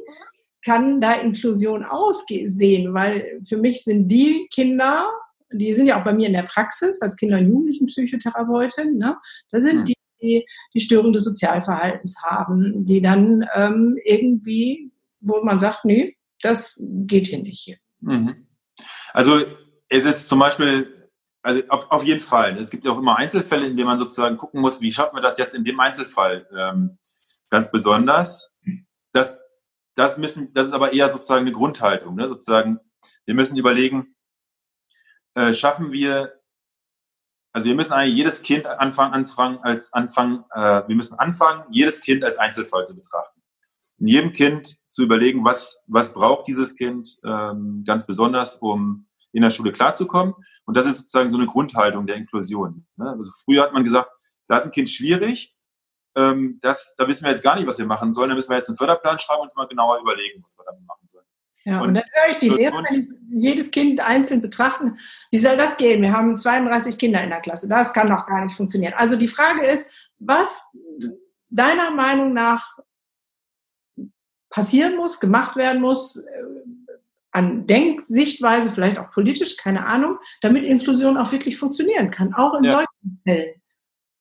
kann 0.65 1.00
da 1.00 1.13
Inklusion 1.13 1.84
aussehen? 1.84 2.93
Weil 2.93 3.39
für 3.48 3.57
mich 3.57 3.84
sind 3.84 4.07
die 4.07 4.48
Kinder, 4.51 5.10
die 5.51 5.74
sind 5.74 5.86
ja 5.86 6.00
auch 6.00 6.03
bei 6.03 6.13
mir 6.13 6.27
in 6.27 6.34
der 6.34 6.43
Praxis 6.43 7.01
als 7.01 7.15
Kinder- 7.15 7.38
und 7.38 7.48
Jugendlichenpsychotherapeutin, 7.48 8.98
ne? 8.98 9.17
da 9.51 9.62
sind 9.62 9.79
mhm. 9.79 9.84
die, 9.86 9.95
die 10.22 10.45
die 10.74 10.79
Störung 10.79 11.13
des 11.13 11.24
Sozialverhaltens 11.24 12.22
haben, 12.24 12.86
die 12.86 13.01
dann 13.01 13.45
ähm, 13.53 13.98
irgendwie, 14.03 14.91
wo 15.22 15.43
man 15.43 15.60
sagt, 15.60 15.86
nee, 15.86 16.17
das 16.41 16.81
geht 16.81 17.27
hier 17.27 17.41
nicht. 17.41 17.77
Mhm. 18.01 18.48
Also 19.13 19.45
es 19.88 20.05
ist 20.05 20.27
zum 20.27 20.39
Beispiel, 20.39 21.10
also 21.41 21.62
auf, 21.69 21.91
auf, 21.91 22.03
jeden 22.03 22.22
Fall, 22.22 22.57
es 22.57 22.69
gibt 22.69 22.86
ja 22.86 22.91
auch 22.91 22.98
immer 22.98 23.17
Einzelfälle, 23.17 23.67
in 23.67 23.77
denen 23.77 23.88
man 23.88 24.00
sozusagen 24.00 24.38
gucken 24.38 24.62
muss, 24.62 24.81
wie 24.81 24.91
schaffen 24.91 25.15
wir 25.15 25.22
das 25.22 25.38
jetzt 25.38 25.55
in 25.55 25.63
dem 25.63 25.79
Einzelfall 25.79 26.48
ähm, 26.57 26.98
ganz 27.50 27.72
besonders. 27.72 28.51
Das 29.13 29.39
das 29.95 30.17
müssen, 30.17 30.53
das 30.53 30.67
ist 30.67 30.73
aber 30.73 30.93
eher 30.93 31.09
sozusagen 31.09 31.41
eine 31.41 31.51
Grundhaltung. 31.51 32.15
Ne? 32.15 32.27
Sozusagen, 32.27 32.79
wir 33.25 33.33
müssen 33.33 33.57
überlegen, 33.57 34.15
äh, 35.33 35.53
schaffen 35.53 35.91
wir, 35.91 36.41
also 37.53 37.67
wir 37.67 37.75
müssen 37.75 37.93
eigentlich 37.93 38.15
jedes 38.15 38.41
Kind 38.41 38.65
anfangen, 38.65 39.13
anfangen 39.13 39.59
als 39.59 39.93
anfangen, 39.93 40.43
äh, 40.53 40.87
wir 40.87 40.95
müssen 40.95 41.17
anfangen, 41.17 41.63
jedes 41.71 42.01
Kind 42.01 42.23
als 42.23 42.37
Einzelfall 42.37 42.85
zu 42.85 42.95
betrachten. 42.95 43.41
In 43.97 44.07
jedem 44.07 44.33
Kind 44.33 44.77
zu 44.87 45.03
überlegen, 45.03 45.45
was, 45.45 45.85
was 45.87 46.13
braucht 46.13 46.47
dieses 46.47 46.75
Kind 46.75 47.17
ähm, 47.23 47.83
ganz 47.85 48.05
besonders, 48.05 48.57
um 48.57 49.07
in 49.31 49.41
der 49.41 49.51
Schule 49.51 49.71
klarzukommen. 49.71 50.33
Und 50.65 50.75
das 50.75 50.85
ist 50.85 50.97
sozusagen 50.97 51.29
so 51.29 51.37
eine 51.37 51.45
Grundhaltung 51.45 52.05
der 52.07 52.15
Inklusion. 52.15 52.85
Ne? 52.97 53.09
Also 53.09 53.31
früher 53.43 53.63
hat 53.63 53.73
man 53.73 53.83
gesagt, 53.83 54.09
da 54.47 54.57
ist 54.57 54.65
ein 54.65 54.71
Kind 54.71 54.89
schwierig, 54.89 55.54
ähm, 56.15 56.60
das, 56.62 56.95
da 56.98 57.07
wissen 57.07 57.25
wir 57.25 57.31
jetzt 57.31 57.43
gar 57.43 57.55
nicht, 57.55 57.67
was 57.67 57.77
wir 57.77 57.86
machen 57.86 58.12
sollen. 58.12 58.29
Da 58.29 58.36
müssen 58.36 58.50
wir 58.50 58.55
jetzt 58.55 58.69
einen 58.69 58.77
Förderplan 58.77 59.19
schreiben 59.19 59.41
und 59.41 59.48
uns 59.48 59.55
mal 59.55 59.67
genauer 59.67 60.00
überlegen, 60.00 60.41
was 60.41 60.57
wir 60.57 60.65
damit 60.65 60.86
machen 60.86 61.07
sollen. 61.07 61.25
Ja, 61.65 61.81
und, 61.81 61.89
und 61.89 61.93
dann 61.95 62.03
höre 62.13 62.31
ich 62.31 62.38
die 62.38 62.50
Lehrer, 62.50 62.84
wenn 62.84 63.00
ich 63.00 63.07
jedes 63.27 63.72
Kind 63.72 64.00
einzeln 64.00 64.41
betrachten, 64.41 64.98
wie 65.31 65.39
soll 65.39 65.57
das 65.57 65.77
gehen? 65.77 66.01
Wir 66.01 66.12
haben 66.12 66.38
32 66.38 66.98
Kinder 66.98 67.24
in 67.24 67.31
der 67.31 67.41
Klasse. 67.41 67.67
Das 67.67 67.91
kann 67.91 68.10
doch 68.10 68.27
gar 68.27 68.43
nicht 68.43 68.55
funktionieren. 68.55 68.93
Also 68.95 69.15
die 69.15 69.27
Frage 69.27 69.65
ist, 69.65 69.88
was 70.19 70.63
deiner 71.50 71.91
Meinung 71.91 72.34
nach 72.34 72.77
passieren 74.50 74.95
muss, 74.95 75.19
gemacht 75.19 75.55
werden 75.55 75.81
muss, 75.81 76.17
äh, 76.17 76.24
an 77.31 77.67
Denksichtweise, 77.67 78.72
vielleicht 78.72 78.98
auch 78.98 79.12
politisch, 79.12 79.57
keine 79.57 79.86
Ahnung, 79.86 80.19
damit 80.39 80.63
Inklusion 80.63 81.17
auch 81.17 81.34
wirklich 81.34 81.57
funktionieren 81.57 82.10
kann, 82.10 82.34
auch 82.34 82.53
in 82.53 82.63
ja. 82.63 82.74
solchen 82.74 83.22
Fällen. 83.27 83.55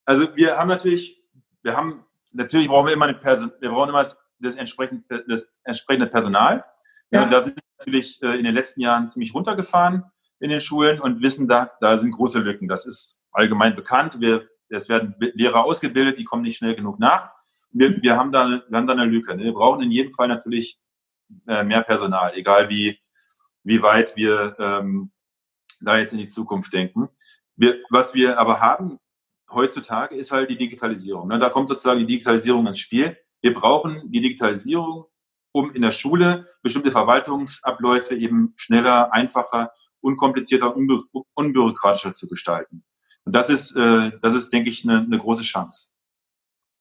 Also 0.05 0.35
wir 0.35 0.57
haben 0.57 0.69
natürlich 0.69 1.24
wir 1.65 1.77
haben, 1.77 2.05
natürlich 2.33 2.69
brauchen 2.69 2.87
wir 2.87 2.95
immer 2.95 3.07
eine 3.07 3.15
Person, 3.15 3.51
wir 3.59 3.71
brauchen 3.71 3.89
immer 3.89 4.05
das, 4.39 4.55
entsprechende, 4.55 5.25
das 5.27 5.53
entsprechende 5.65 6.07
Personal. 6.07 6.65
Ja. 7.11 7.23
ja. 7.23 7.29
da 7.29 7.41
sind 7.41 7.57
wir 7.57 7.63
natürlich 7.79 8.23
äh, 8.23 8.39
in 8.39 8.45
den 8.45 8.55
letzten 8.55 8.83
Jahren 8.83 9.09
ziemlich 9.09 9.35
runtergefahren 9.35 10.05
in 10.41 10.51
den 10.51 10.61
Schulen 10.61 11.01
und 11.01 11.23
wissen, 11.23 11.49
da, 11.49 11.71
da 11.81 11.97
sind 11.97 12.11
große 12.11 12.39
Lücken. 12.39 12.69
Das 12.69 12.87
ist 12.87 13.25
allgemein 13.33 13.75
bekannt. 13.75 14.21
Wir, 14.21 14.47
es 14.69 14.89
werden 14.89 15.15
Lehrer 15.19 15.65
ausgebildet, 15.65 16.19
die 16.19 16.25
kommen 16.25 16.43
nicht 16.43 16.57
schnell 16.57 16.75
genug 16.75 16.99
nach. 16.99 17.31
Wir, 17.71 17.91
mhm. 17.91 18.03
wir, 18.03 18.17
haben, 18.17 18.31
da, 18.31 18.63
wir 18.69 18.77
haben 18.77 18.87
da 18.87 18.93
eine 18.93 19.07
Lücke. 19.07 19.35
Ne? 19.35 19.45
Wir 19.45 19.55
brauchen 19.55 19.83
in 19.83 19.91
jedem 19.91 20.13
Fall 20.13 20.29
natürlich 20.29 20.79
äh, 21.49 21.65
mehr 21.65 21.83
Personal, 21.83 22.33
egal 22.35 22.69
wie, 22.69 22.99
wie 23.63 23.83
weit 23.83 24.17
wir 24.17 24.55
ähm, 24.59 25.13
da 25.81 25.97
jetzt 25.97 26.13
in 26.13 26.19
die 26.19 26.27
Zukunft 26.27 26.73
denken. 26.73 27.09
Wir, 27.57 27.79
was 27.89 28.15
wir 28.15 28.39
aber 28.39 28.61
haben, 28.61 28.99
heutzutage 29.51 30.17
ist 30.17 30.33
halt 30.33 30.51
die 30.51 30.57
Digitalisierung. 30.57 31.29
Ne? 31.29 31.39
Da 31.39 31.51
kommt 31.51 31.69
sozusagen 31.69 32.01
die 32.01 32.07
Digitalisierung 32.07 32.67
ins 32.67 32.79
Spiel. 32.79 33.17
Wir 33.41 33.55
brauchen 33.55 34.11
die 34.11 34.21
Digitalisierung, 34.21 35.07
um 35.53 35.73
in 35.73 35.83
der 35.83 35.93
Schule 35.93 36.47
bestimmte 36.63 36.91
Verwaltungsabläufe 36.91 38.17
eben 38.17 38.55
schneller, 38.57 39.13
einfacher, 39.13 39.71
unkomplizierter, 40.01 40.77
unbü 40.77 41.03
unbürokratischer 41.35 42.13
zu 42.13 42.27
gestalten. 42.27 42.85
Und 43.25 43.35
das 43.35 43.49
ist, 43.51 43.77
äh, 43.77 44.13
das 44.21 44.35
ist, 44.35 44.53
denke 44.53 44.71
ich, 44.71 44.85
eine, 44.85 45.01
eine 45.01 45.19
große 45.19 45.43
Chance. 45.43 45.95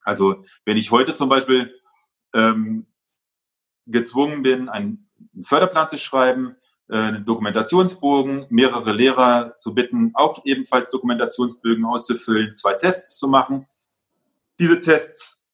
Also 0.01 0.43
wenn 0.65 0.77
ich 0.77 0.91
heute 0.91 1.13
zum 1.13 1.29
Beispiel 1.29 1.73
ähm, 2.33 2.87
gezwungen 3.85 4.43
bin, 4.43 4.69
einen 4.69 5.09
Förderplan 5.43 5.87
zu 5.87 5.97
schreiben, 5.97 6.55
einen 6.89 7.25
Dokumentationsbogen, 7.25 8.47
mehrere 8.49 8.93
Lehrer 8.93 9.55
zu 9.57 9.73
bitten, 9.73 10.11
auch 10.13 10.43
ebenfalls 10.45 10.91
Dokumentationsbögen 10.91 11.85
auszufüllen, 11.85 12.55
zwei 12.55 12.73
Tests 12.73 13.17
zu 13.17 13.27
machen. 13.27 13.67
Diese 14.59 14.79
Tests, 14.79 15.45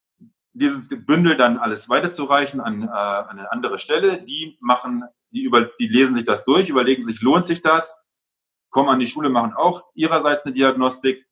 dieses 0.54 0.90
Bündel 0.90 1.38
dann 1.38 1.58
alles 1.58 1.88
weiterzureichen 1.90 2.60
an, 2.60 2.84
äh, 2.84 2.88
an 2.88 3.40
eine 3.40 3.52
andere 3.52 3.78
Stelle. 3.78 4.22
Die 4.24 4.58
machen, 4.60 5.04
die, 5.32 5.44
über, 5.44 5.70
die 5.80 5.88
lesen 5.88 6.16
sich 6.16 6.26
das 6.26 6.44
durch, 6.44 6.70
überlegen 6.70 7.02
sich, 7.02 7.22
lohnt 7.22 7.46
sich 7.46 7.62
das? 7.62 8.04
Kommen 8.70 8.90
an 8.90 9.00
die 9.00 9.08
Schule, 9.08 9.30
machen 9.30 9.54
auch 9.54 9.84
ihrerseits 9.94 10.46
eine 10.46 10.54
Diagnostik. 10.54 11.26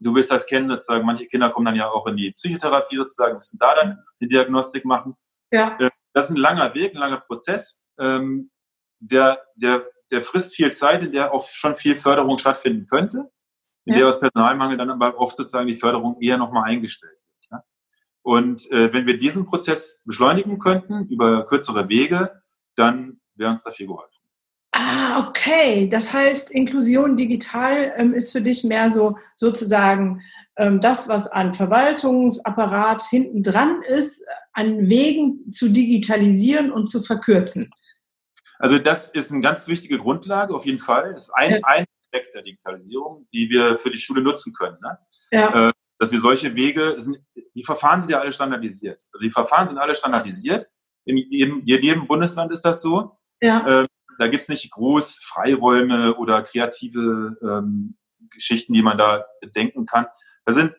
Du 0.00 0.14
wirst 0.14 0.30
das 0.30 0.46
kennen, 0.46 0.70
sozusagen, 0.70 1.04
manche 1.04 1.26
Kinder 1.26 1.50
kommen 1.50 1.66
dann 1.66 1.76
ja 1.76 1.90
auch 1.90 2.06
in 2.06 2.16
die 2.16 2.30
Psychotherapie 2.32 2.96
sozusagen, 2.96 3.34
müssen 3.34 3.58
da 3.58 3.74
dann 3.74 3.98
eine 4.20 4.28
Diagnostik 4.28 4.84
machen. 4.84 5.16
Ja. 5.50 5.76
Äh, 5.78 5.90
das 6.14 6.26
ist 6.26 6.30
ein 6.30 6.36
langer 6.36 6.74
Weg, 6.74 6.94
ein 6.94 6.98
langer 6.98 7.20
Prozess. 7.20 7.82
Ähm, 7.98 8.50
der, 9.00 9.42
der, 9.56 9.84
der 10.10 10.22
frisst 10.22 10.54
viel 10.54 10.72
Zeit, 10.72 11.02
in 11.02 11.12
der 11.12 11.32
auch 11.32 11.46
schon 11.48 11.76
viel 11.76 11.96
Förderung 11.96 12.38
stattfinden 12.38 12.86
könnte, 12.86 13.30
in 13.84 13.94
ja. 13.94 14.00
der 14.00 14.08
aus 14.08 14.20
Personalmangel 14.20 14.76
dann 14.76 14.90
aber 14.90 15.18
oft 15.18 15.36
sozusagen 15.36 15.68
die 15.68 15.76
Förderung 15.76 16.20
eher 16.20 16.38
nochmal 16.38 16.64
eingestellt 16.64 17.12
wird. 17.12 17.50
Ja? 17.50 17.64
Und 18.22 18.70
äh, 18.70 18.92
wenn 18.92 19.06
wir 19.06 19.18
diesen 19.18 19.46
Prozess 19.46 20.02
beschleunigen 20.04 20.58
könnten 20.58 21.06
über 21.08 21.44
kürzere 21.44 21.88
Wege, 21.88 22.42
dann 22.76 23.20
wäre 23.34 23.50
uns 23.50 23.62
da 23.62 23.70
viel 23.70 23.86
geholfen. 23.86 24.18
Ah, 24.72 25.26
okay. 25.26 25.88
Das 25.88 26.12
heißt, 26.12 26.50
Inklusion 26.50 27.16
digital 27.16 27.92
ähm, 27.96 28.12
ist 28.12 28.32
für 28.32 28.42
dich 28.42 28.64
mehr 28.64 28.90
so 28.90 29.16
sozusagen 29.34 30.20
ähm, 30.56 30.80
das, 30.80 31.08
was 31.08 31.26
an 31.26 31.54
Verwaltungsapparat 31.54 33.02
hinten 33.02 33.42
dran 33.42 33.82
ist, 33.88 34.22
an 34.52 34.88
Wegen 34.88 35.52
zu 35.52 35.70
digitalisieren 35.70 36.70
und 36.70 36.88
zu 36.88 37.02
verkürzen. 37.02 37.70
Also 38.58 38.78
das 38.78 39.08
ist 39.08 39.30
eine 39.30 39.40
ganz 39.40 39.68
wichtige 39.68 39.98
Grundlage, 39.98 40.54
auf 40.54 40.66
jeden 40.66 40.78
Fall. 40.78 41.14
Das 41.14 41.28
ist 41.28 41.34
ein, 41.34 41.62
ein 41.64 41.84
Aspekt 42.00 42.34
der 42.34 42.42
Digitalisierung, 42.42 43.26
die 43.32 43.48
wir 43.50 43.78
für 43.78 43.90
die 43.90 43.98
Schule 43.98 44.22
nutzen 44.22 44.52
können. 44.52 44.78
Ne? 44.82 44.98
Ja. 45.30 45.68
Äh, 45.68 45.72
dass 45.98 46.12
wir 46.12 46.20
solche 46.20 46.54
Wege, 46.54 46.94
sind, 46.98 47.18
die 47.54 47.64
Verfahren 47.64 48.00
sind 48.00 48.10
ja 48.10 48.20
alle 48.20 48.32
standardisiert. 48.32 49.02
Also 49.12 49.24
die 49.24 49.30
Verfahren 49.30 49.66
sind 49.66 49.78
alle 49.78 49.94
standardisiert. 49.94 50.68
In 51.04 51.16
jedem, 51.16 51.60
in 51.60 51.66
jedem 51.66 52.06
Bundesland 52.06 52.52
ist 52.52 52.64
das 52.64 52.82
so. 52.82 53.18
Ja. 53.40 53.82
Äh, 53.82 53.86
da 54.18 54.28
gibt's 54.28 54.48
nicht 54.48 54.70
groß 54.70 55.20
Freiräume 55.24 56.16
oder 56.16 56.42
kreative 56.42 57.36
ähm, 57.42 57.96
Geschichten, 58.30 58.74
die 58.74 58.82
man 58.82 58.98
da 58.98 59.24
bedenken 59.40 59.86
kann. 59.86 60.06
Das 60.44 60.54
sind, 60.54 60.74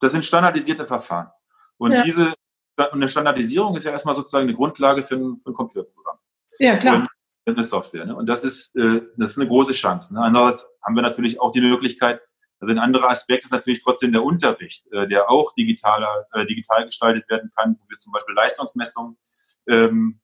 das 0.00 0.12
sind 0.12 0.24
standardisierte 0.24 0.86
Verfahren. 0.86 1.28
Und 1.76 1.92
ja. 1.92 2.02
diese 2.02 2.34
eine 2.76 3.08
Standardisierung 3.08 3.76
ist 3.76 3.84
ja 3.84 3.92
erstmal 3.92 4.14
sozusagen 4.14 4.44
eine 4.44 4.54
Grundlage 4.54 5.02
für 5.02 5.16
ein, 5.16 5.40
für 5.40 5.50
ein 5.50 5.54
Computerprogramm. 5.54 6.18
Ja, 6.58 6.76
klar. 6.76 6.96
Und 6.96 7.08
eine 7.56 7.64
Software. 7.64 8.06
Ne? 8.06 8.14
Und 8.14 8.26
das 8.26 8.44
ist, 8.44 8.76
äh, 8.76 9.02
das 9.16 9.30
ist 9.30 9.38
eine 9.38 9.48
große 9.48 9.72
Chance. 9.72 10.14
Ne? 10.14 10.20
Andererseits 10.20 10.66
haben 10.84 10.94
wir 10.94 11.02
natürlich 11.02 11.40
auch 11.40 11.52
die 11.52 11.60
Möglichkeit, 11.60 12.20
also 12.60 12.72
ein 12.72 12.78
anderer 12.78 13.10
Aspekt 13.10 13.44
ist 13.44 13.52
natürlich 13.52 13.82
trotzdem 13.82 14.12
der 14.12 14.24
Unterricht, 14.24 14.84
äh, 14.92 15.06
der 15.06 15.30
auch 15.30 15.54
digitaler, 15.54 16.26
äh, 16.32 16.44
digital 16.44 16.84
gestaltet 16.84 17.28
werden 17.28 17.50
kann, 17.56 17.76
wo 17.80 17.88
wir 17.88 17.96
zum 17.98 18.12
Beispiel 18.12 18.34
Leistungsmessungen 18.34 19.16
ähm, 19.68 20.20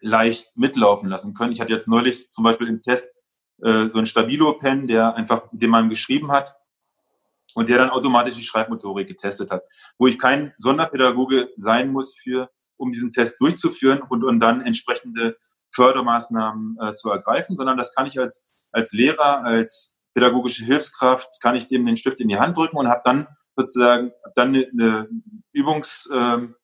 leicht 0.00 0.56
mitlaufen 0.56 1.08
lassen 1.08 1.34
können. 1.34 1.52
Ich 1.52 1.60
hatte 1.60 1.72
jetzt 1.72 1.88
neulich 1.88 2.30
zum 2.30 2.44
Beispiel 2.44 2.68
im 2.68 2.82
Test 2.82 3.10
äh, 3.62 3.88
so 3.88 3.98
einen 3.98 4.06
Stabilo-Pen, 4.06 4.86
der 4.86 5.14
einfach, 5.14 5.48
den 5.50 5.70
man 5.70 5.88
geschrieben 5.88 6.30
hat 6.30 6.54
und 7.54 7.68
der 7.68 7.78
dann 7.78 7.90
automatisch 7.90 8.34
die 8.34 8.42
Schreibmotorik 8.42 9.08
getestet 9.08 9.50
hat, 9.50 9.62
wo 9.98 10.06
ich 10.06 10.18
kein 10.18 10.52
Sonderpädagoge 10.58 11.48
sein 11.56 11.90
muss 11.90 12.16
für, 12.16 12.50
um 12.76 12.92
diesen 12.92 13.10
Test 13.10 13.40
durchzuführen 13.40 14.02
und, 14.02 14.22
und 14.22 14.38
dann 14.40 14.60
entsprechende 14.60 15.36
Fördermaßnahmen 15.76 16.78
äh, 16.80 16.94
zu 16.94 17.10
ergreifen, 17.10 17.56
sondern 17.56 17.76
das 17.76 17.94
kann 17.94 18.06
ich 18.06 18.18
als, 18.18 18.42
als 18.72 18.92
Lehrer, 18.92 19.44
als 19.44 19.98
pädagogische 20.14 20.64
Hilfskraft, 20.64 21.40
kann 21.42 21.54
ich 21.56 21.68
dem 21.68 21.84
den 21.84 21.96
Stift 21.96 22.20
in 22.20 22.28
die 22.28 22.38
Hand 22.38 22.56
drücken 22.56 22.78
und 22.78 22.88
habe 22.88 23.02
dann 23.04 23.28
sozusagen 23.54 24.12
dann 24.34 24.48
eine, 24.48 24.68
eine 24.72 25.08
Übungs, 25.52 26.08
ähm, 26.12 26.56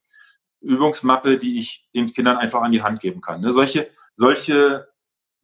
Übungsmappe, 0.60 1.36
die 1.36 1.58
ich 1.58 1.88
den 1.94 2.06
Kindern 2.06 2.38
einfach 2.38 2.62
an 2.62 2.72
die 2.72 2.82
Hand 2.82 3.00
geben 3.00 3.20
kann. 3.20 3.42
Ne? 3.42 3.52
Solche, 3.52 3.90
solche 4.14 4.88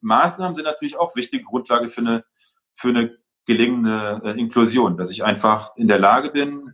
Maßnahmen 0.01 0.55
sind 0.55 0.65
natürlich 0.65 0.97
auch 0.97 1.15
wichtige 1.15 1.43
Grundlage 1.43 1.89
für 1.89 2.01
eine, 2.01 2.25
für 2.73 2.89
eine 2.89 3.17
gelingende 3.45 4.21
äh, 4.23 4.39
Inklusion, 4.39 4.97
dass 4.97 5.11
ich 5.11 5.23
einfach 5.23 5.75
in 5.75 5.87
der 5.87 5.99
Lage 5.99 6.31
bin, 6.31 6.73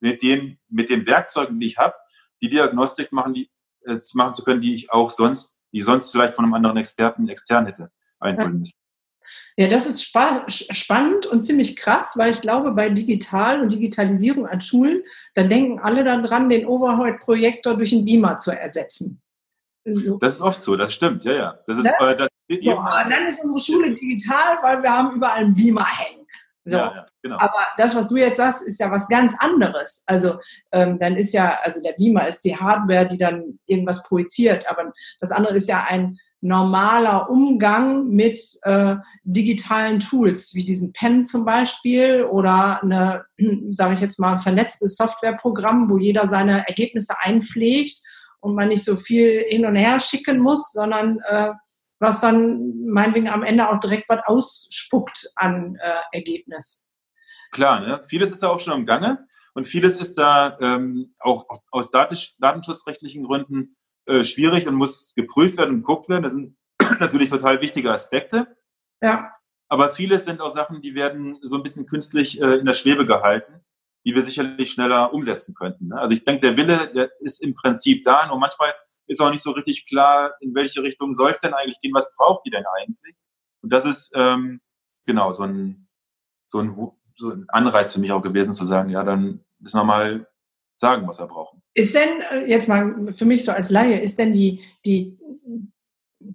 mit 0.00 0.22
den, 0.22 0.58
mit 0.68 0.88
den 0.88 1.06
Werkzeugen, 1.06 1.60
die 1.60 1.66
ich 1.66 1.78
habe, 1.78 1.94
die 2.42 2.48
Diagnostik 2.48 3.12
machen, 3.12 3.34
die, 3.34 3.50
äh, 3.84 4.00
machen 4.14 4.34
zu 4.34 4.42
können, 4.42 4.60
die 4.60 4.74
ich 4.74 4.90
auch 4.90 5.10
sonst, 5.10 5.59
die 5.72 5.80
sonst 5.80 6.10
vielleicht 6.10 6.34
von 6.34 6.44
einem 6.44 6.54
anderen 6.54 6.76
Experten 6.76 7.28
extern 7.28 7.66
hätte 7.66 7.90
einholen 8.18 8.60
müssen. 8.60 8.74
Ja, 9.56 9.68
das 9.68 9.86
ist 9.86 10.02
spa 10.02 10.44
spannend 10.48 11.26
und 11.26 11.42
ziemlich 11.42 11.76
krass, 11.76 12.14
weil 12.16 12.30
ich 12.30 12.40
glaube, 12.40 12.72
bei 12.72 12.88
Digital 12.88 13.60
und 13.60 13.72
Digitalisierung 13.72 14.46
an 14.46 14.60
Schulen, 14.60 15.02
da 15.34 15.44
denken 15.44 15.78
alle 15.78 16.02
daran, 16.02 16.48
den 16.48 16.66
Overhead-Projektor 16.66 17.76
durch 17.76 17.92
einen 17.92 18.04
Beamer 18.04 18.36
zu 18.38 18.50
ersetzen. 18.50 19.20
So. 19.84 20.18
Das 20.18 20.34
ist 20.34 20.40
oft 20.40 20.60
so, 20.60 20.76
das 20.76 20.92
stimmt, 20.92 21.24
ja, 21.24 21.32
ja. 21.32 21.58
Das 21.66 21.78
ist, 21.78 21.84
ne? 21.84 21.92
äh, 22.00 22.16
das, 22.16 22.28
so, 22.62 22.78
aber 22.78 23.08
dann 23.08 23.26
ist 23.26 23.42
unsere 23.42 23.60
Schule 23.60 23.94
digital, 23.94 24.58
weil 24.62 24.82
wir 24.82 24.90
haben 24.90 25.16
überall 25.16 25.38
einen 25.38 25.54
Beamer 25.54 25.86
hängen. 25.86 26.19
So. 26.64 26.76
Ja, 26.76 26.94
ja, 26.94 27.06
genau. 27.22 27.36
Aber 27.38 27.66
das, 27.78 27.94
was 27.94 28.08
du 28.08 28.16
jetzt 28.16 28.36
sagst, 28.36 28.62
ist 28.62 28.78
ja 28.78 28.90
was 28.90 29.08
ganz 29.08 29.34
anderes. 29.38 30.02
Also 30.06 30.38
ähm, 30.72 30.98
dann 30.98 31.16
ist 31.16 31.32
ja, 31.32 31.58
also 31.62 31.80
der 31.80 31.92
Beamer 31.92 32.28
ist 32.28 32.44
die 32.44 32.56
Hardware, 32.56 33.08
die 33.08 33.18
dann 33.18 33.58
irgendwas 33.66 34.02
projiziert, 34.02 34.68
aber 34.68 34.92
das 35.20 35.32
andere 35.32 35.56
ist 35.56 35.68
ja 35.68 35.84
ein 35.88 36.18
normaler 36.42 37.28
Umgang 37.28 38.08
mit 38.08 38.40
äh, 38.62 38.96
digitalen 39.24 40.00
Tools, 40.00 40.54
wie 40.54 40.64
diesen 40.64 40.92
Pen 40.92 41.24
zum 41.24 41.44
Beispiel 41.44 42.24
oder 42.24 42.82
eine, 42.82 43.24
sage 43.70 43.94
ich 43.94 44.00
jetzt 44.00 44.18
mal, 44.18 44.38
vernetztes 44.38 44.96
Softwareprogramm, 44.96 45.90
wo 45.90 45.98
jeder 45.98 46.26
seine 46.26 46.66
Ergebnisse 46.66 47.14
einpflegt 47.20 48.00
und 48.40 48.54
man 48.54 48.68
nicht 48.68 48.84
so 48.84 48.96
viel 48.96 49.44
hin 49.48 49.66
und 49.66 49.76
her 49.76 50.00
schicken 50.00 50.38
muss, 50.38 50.72
sondern 50.72 51.18
äh, 51.26 51.50
was 52.00 52.20
dann 52.20 52.86
meinetwegen 52.86 53.28
am 53.28 53.44
Ende 53.44 53.68
auch 53.68 53.78
direkt 53.78 54.08
was 54.08 54.20
ausspuckt 54.26 55.30
an 55.36 55.76
äh, 55.80 56.16
Ergebnis. 56.16 56.88
Klar, 57.52 57.80
ne? 57.80 58.02
vieles 58.06 58.30
ist 58.30 58.42
da 58.42 58.48
auch 58.48 58.58
schon 58.58 58.80
im 58.80 58.86
Gange 58.86 59.26
und 59.54 59.66
vieles 59.66 59.96
ist 59.98 60.16
da 60.18 60.58
ähm, 60.60 61.04
auch 61.18 61.46
aus 61.70 61.90
datenschutzrechtlichen 61.90 63.24
Gründen 63.24 63.76
äh, 64.06 64.24
schwierig 64.24 64.66
und 64.66 64.74
muss 64.74 65.12
geprüft 65.14 65.58
werden 65.58 65.70
und 65.70 65.76
geguckt 65.78 66.08
werden. 66.08 66.22
Das 66.22 66.32
sind 66.32 66.56
natürlich 67.00 67.28
total 67.28 67.60
wichtige 67.60 67.90
Aspekte. 67.92 68.56
Ja. 69.02 69.32
Aber 69.68 69.90
vieles 69.90 70.24
sind 70.24 70.40
auch 70.40 70.48
Sachen, 70.48 70.80
die 70.80 70.94
werden 70.94 71.38
so 71.42 71.56
ein 71.56 71.62
bisschen 71.62 71.86
künstlich 71.86 72.40
äh, 72.40 72.56
in 72.56 72.66
der 72.66 72.74
Schwebe 72.74 73.06
gehalten, 73.06 73.64
die 74.06 74.14
wir 74.14 74.22
sicherlich 74.22 74.72
schneller 74.72 75.12
umsetzen 75.12 75.54
könnten. 75.54 75.88
Ne? 75.88 75.98
Also 75.98 76.14
ich 76.14 76.24
denke, 76.24 76.40
der 76.40 76.56
Wille 76.56 76.92
der 76.92 77.10
ist 77.20 77.42
im 77.42 77.54
Prinzip 77.54 78.04
da, 78.04 78.26
nur 78.26 78.38
manchmal 78.38 78.72
ist 79.10 79.20
auch 79.20 79.30
nicht 79.30 79.42
so 79.42 79.50
richtig 79.50 79.86
klar, 79.86 80.34
in 80.40 80.54
welche 80.54 80.82
Richtung 80.82 81.12
soll 81.12 81.32
es 81.32 81.40
denn 81.40 81.52
eigentlich 81.52 81.80
gehen, 81.80 81.92
was 81.92 82.10
braucht 82.16 82.46
die 82.46 82.50
denn 82.50 82.64
eigentlich? 82.80 83.16
Und 83.60 83.72
das 83.72 83.84
ist 83.84 84.12
ähm, 84.14 84.60
genau 85.04 85.32
so 85.32 85.42
ein, 85.42 85.88
so, 86.46 86.60
ein, 86.60 86.76
so 87.16 87.30
ein 87.30 87.46
Anreiz 87.48 87.92
für 87.92 88.00
mich 88.00 88.12
auch 88.12 88.22
gewesen, 88.22 88.54
zu 88.54 88.66
sagen, 88.66 88.88
ja, 88.88 89.02
dann 89.02 89.44
müssen 89.58 89.78
wir 89.78 89.84
mal 89.84 90.26
sagen, 90.76 91.06
was 91.08 91.18
er 91.18 91.26
braucht. 91.26 91.56
Ist 91.74 91.94
denn, 91.94 92.20
äh, 92.30 92.46
jetzt 92.46 92.68
mal 92.68 93.12
für 93.12 93.24
mich 93.24 93.44
so 93.44 93.50
als 93.52 93.70
Laie, 93.70 94.00
ist 94.00 94.18
denn 94.18 94.32
die, 94.32 94.62
die 94.84 95.18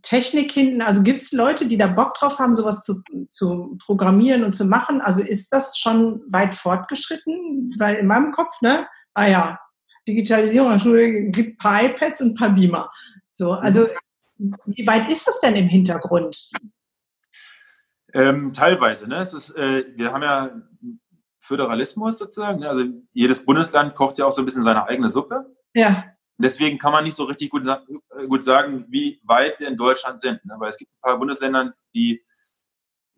Technik 0.02 0.52
hinten, 0.52 0.82
also 0.82 1.02
gibt 1.02 1.22
es 1.22 1.32
Leute, 1.32 1.68
die 1.68 1.78
da 1.78 1.88
Bock 1.88 2.16
drauf 2.16 2.40
haben, 2.40 2.54
sowas 2.54 2.84
zu, 2.84 3.02
zu 3.30 3.78
programmieren 3.86 4.44
und 4.44 4.54
zu 4.54 4.66
machen? 4.66 5.00
Also 5.00 5.22
ist 5.22 5.54
das 5.54 5.78
schon 5.78 6.22
weit 6.28 6.56
fortgeschritten? 6.56 7.74
Weil 7.78 7.96
in 7.96 8.08
meinem 8.08 8.34
Kopf, 8.34 8.62
ne, 8.62 8.88
ah 9.14 9.28
ja, 9.28 9.60
Digitalisierung 10.08 10.70
an 10.70 10.80
Schule 10.80 11.30
gibt 11.32 11.56
ein 11.56 11.58
paar 11.58 11.84
iPads 11.84 12.22
und 12.22 12.32
ein 12.32 12.36
paar 12.36 12.50
Beamer. 12.50 12.92
So, 13.32 13.54
also 13.54 13.88
wie 14.38 14.86
weit 14.88 15.10
ist 15.12 15.28
das 15.28 15.40
denn 15.42 15.56
im 15.56 15.68
Hintergrund? 15.68 16.52
Ähm, 18.14 18.54
teilweise, 18.54 19.08
ne? 19.08 19.18
Es 19.18 19.34
ist, 19.34 19.52
äh, 19.52 19.86
wir 19.96 20.14
haben 20.14 20.24
ja 20.24 20.52
Föderalismus 21.46 22.18
sozusagen. 22.18 22.60
Ne? 22.60 22.70
Also 22.70 22.86
jedes 23.14 23.46
Bundesland 23.46 23.96
kocht 23.96 24.18
ja 24.18 24.26
auch 24.26 24.32
so 24.32 24.42
ein 24.42 24.46
bisschen 24.46 24.64
seine 24.64 24.86
eigene 24.86 25.10
Suppe. 25.10 25.46
Ja. 25.74 26.06
Deswegen 26.38 26.78
kann 26.78 26.92
man 26.92 27.04
nicht 27.04 27.16
so 27.16 27.24
richtig 27.24 27.50
gut, 27.50 27.66
äh, 27.66 28.28
gut 28.28 28.44
sagen, 28.44 28.86
wie 28.90 29.22
weit 29.24 29.60
wir 29.60 29.68
in 29.68 29.78
Deutschland 29.78 30.20
sind. 30.20 30.44
Ne? 30.46 30.56
Weil 30.58 30.70
es 30.70 30.78
gibt 30.78 30.92
ein 30.92 31.02
paar 31.02 31.18
Bundesländer, 31.18 31.74
die 31.94 32.24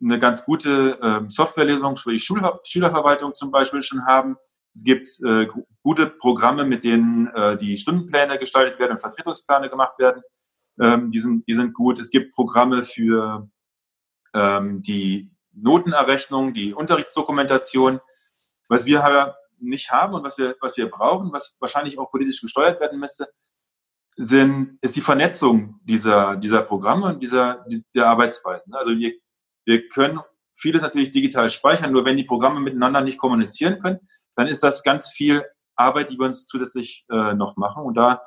eine 0.00 0.18
ganz 0.18 0.44
gute 0.44 0.98
äh, 1.00 1.28
Softwarelösung 1.28 1.96
für 1.96 2.12
die 2.12 2.20
Schul 2.20 2.40
Schülerverwaltung 2.64 3.34
zum 3.34 3.50
Beispiel 3.50 3.82
schon 3.82 4.06
haben. 4.06 4.36
Es 4.78 4.84
gibt 4.84 5.08
äh, 5.24 5.48
gute 5.82 6.06
Programme, 6.06 6.64
mit 6.64 6.84
denen 6.84 7.26
äh, 7.34 7.56
die 7.58 7.76
Stundenpläne 7.76 8.38
gestaltet 8.38 8.78
werden 8.78 8.92
und 8.92 9.00
Vertretungspläne 9.00 9.68
gemacht 9.68 9.98
werden. 9.98 10.22
Ähm, 10.80 11.10
die, 11.10 11.18
sind, 11.18 11.48
die 11.48 11.54
sind 11.54 11.74
gut. 11.74 11.98
Es 11.98 12.10
gibt 12.10 12.32
Programme 12.32 12.84
für 12.84 13.50
ähm, 14.34 14.80
die 14.80 15.32
Notenerrechnung, 15.50 16.54
die 16.54 16.74
Unterrichtsdokumentation. 16.74 17.98
Was 18.68 18.86
wir 18.86 19.02
aber 19.02 19.36
nicht 19.58 19.90
haben 19.90 20.14
und 20.14 20.22
was 20.22 20.38
wir, 20.38 20.54
was 20.60 20.76
wir 20.76 20.88
brauchen, 20.88 21.32
was 21.32 21.56
wahrscheinlich 21.58 21.98
auch 21.98 22.12
politisch 22.12 22.40
gesteuert 22.40 22.78
werden 22.80 23.00
müsste, 23.00 23.26
sind, 24.14 24.78
ist 24.80 24.94
die 24.94 25.00
Vernetzung 25.00 25.80
dieser, 25.82 26.36
dieser 26.36 26.62
Programme 26.62 27.06
und 27.06 27.20
dieser, 27.20 27.66
dieser 27.66 28.06
Arbeitsweisen. 28.06 28.74
Also 28.74 28.92
wir, 28.92 29.12
wir 29.64 29.88
können 29.88 30.20
vieles 30.58 30.82
natürlich 30.82 31.10
digital 31.10 31.48
speichern, 31.50 31.92
nur 31.92 32.04
wenn 32.04 32.16
die 32.16 32.24
Programme 32.24 32.60
miteinander 32.60 33.00
nicht 33.00 33.18
kommunizieren 33.18 33.80
können, 33.80 34.00
dann 34.36 34.48
ist 34.48 34.62
das 34.62 34.82
ganz 34.82 35.10
viel 35.10 35.44
Arbeit, 35.76 36.10
die 36.10 36.18
wir 36.18 36.26
uns 36.26 36.46
zusätzlich 36.46 37.06
äh, 37.10 37.34
noch 37.34 37.56
machen. 37.56 37.84
Und 37.84 37.94
da, 37.94 38.22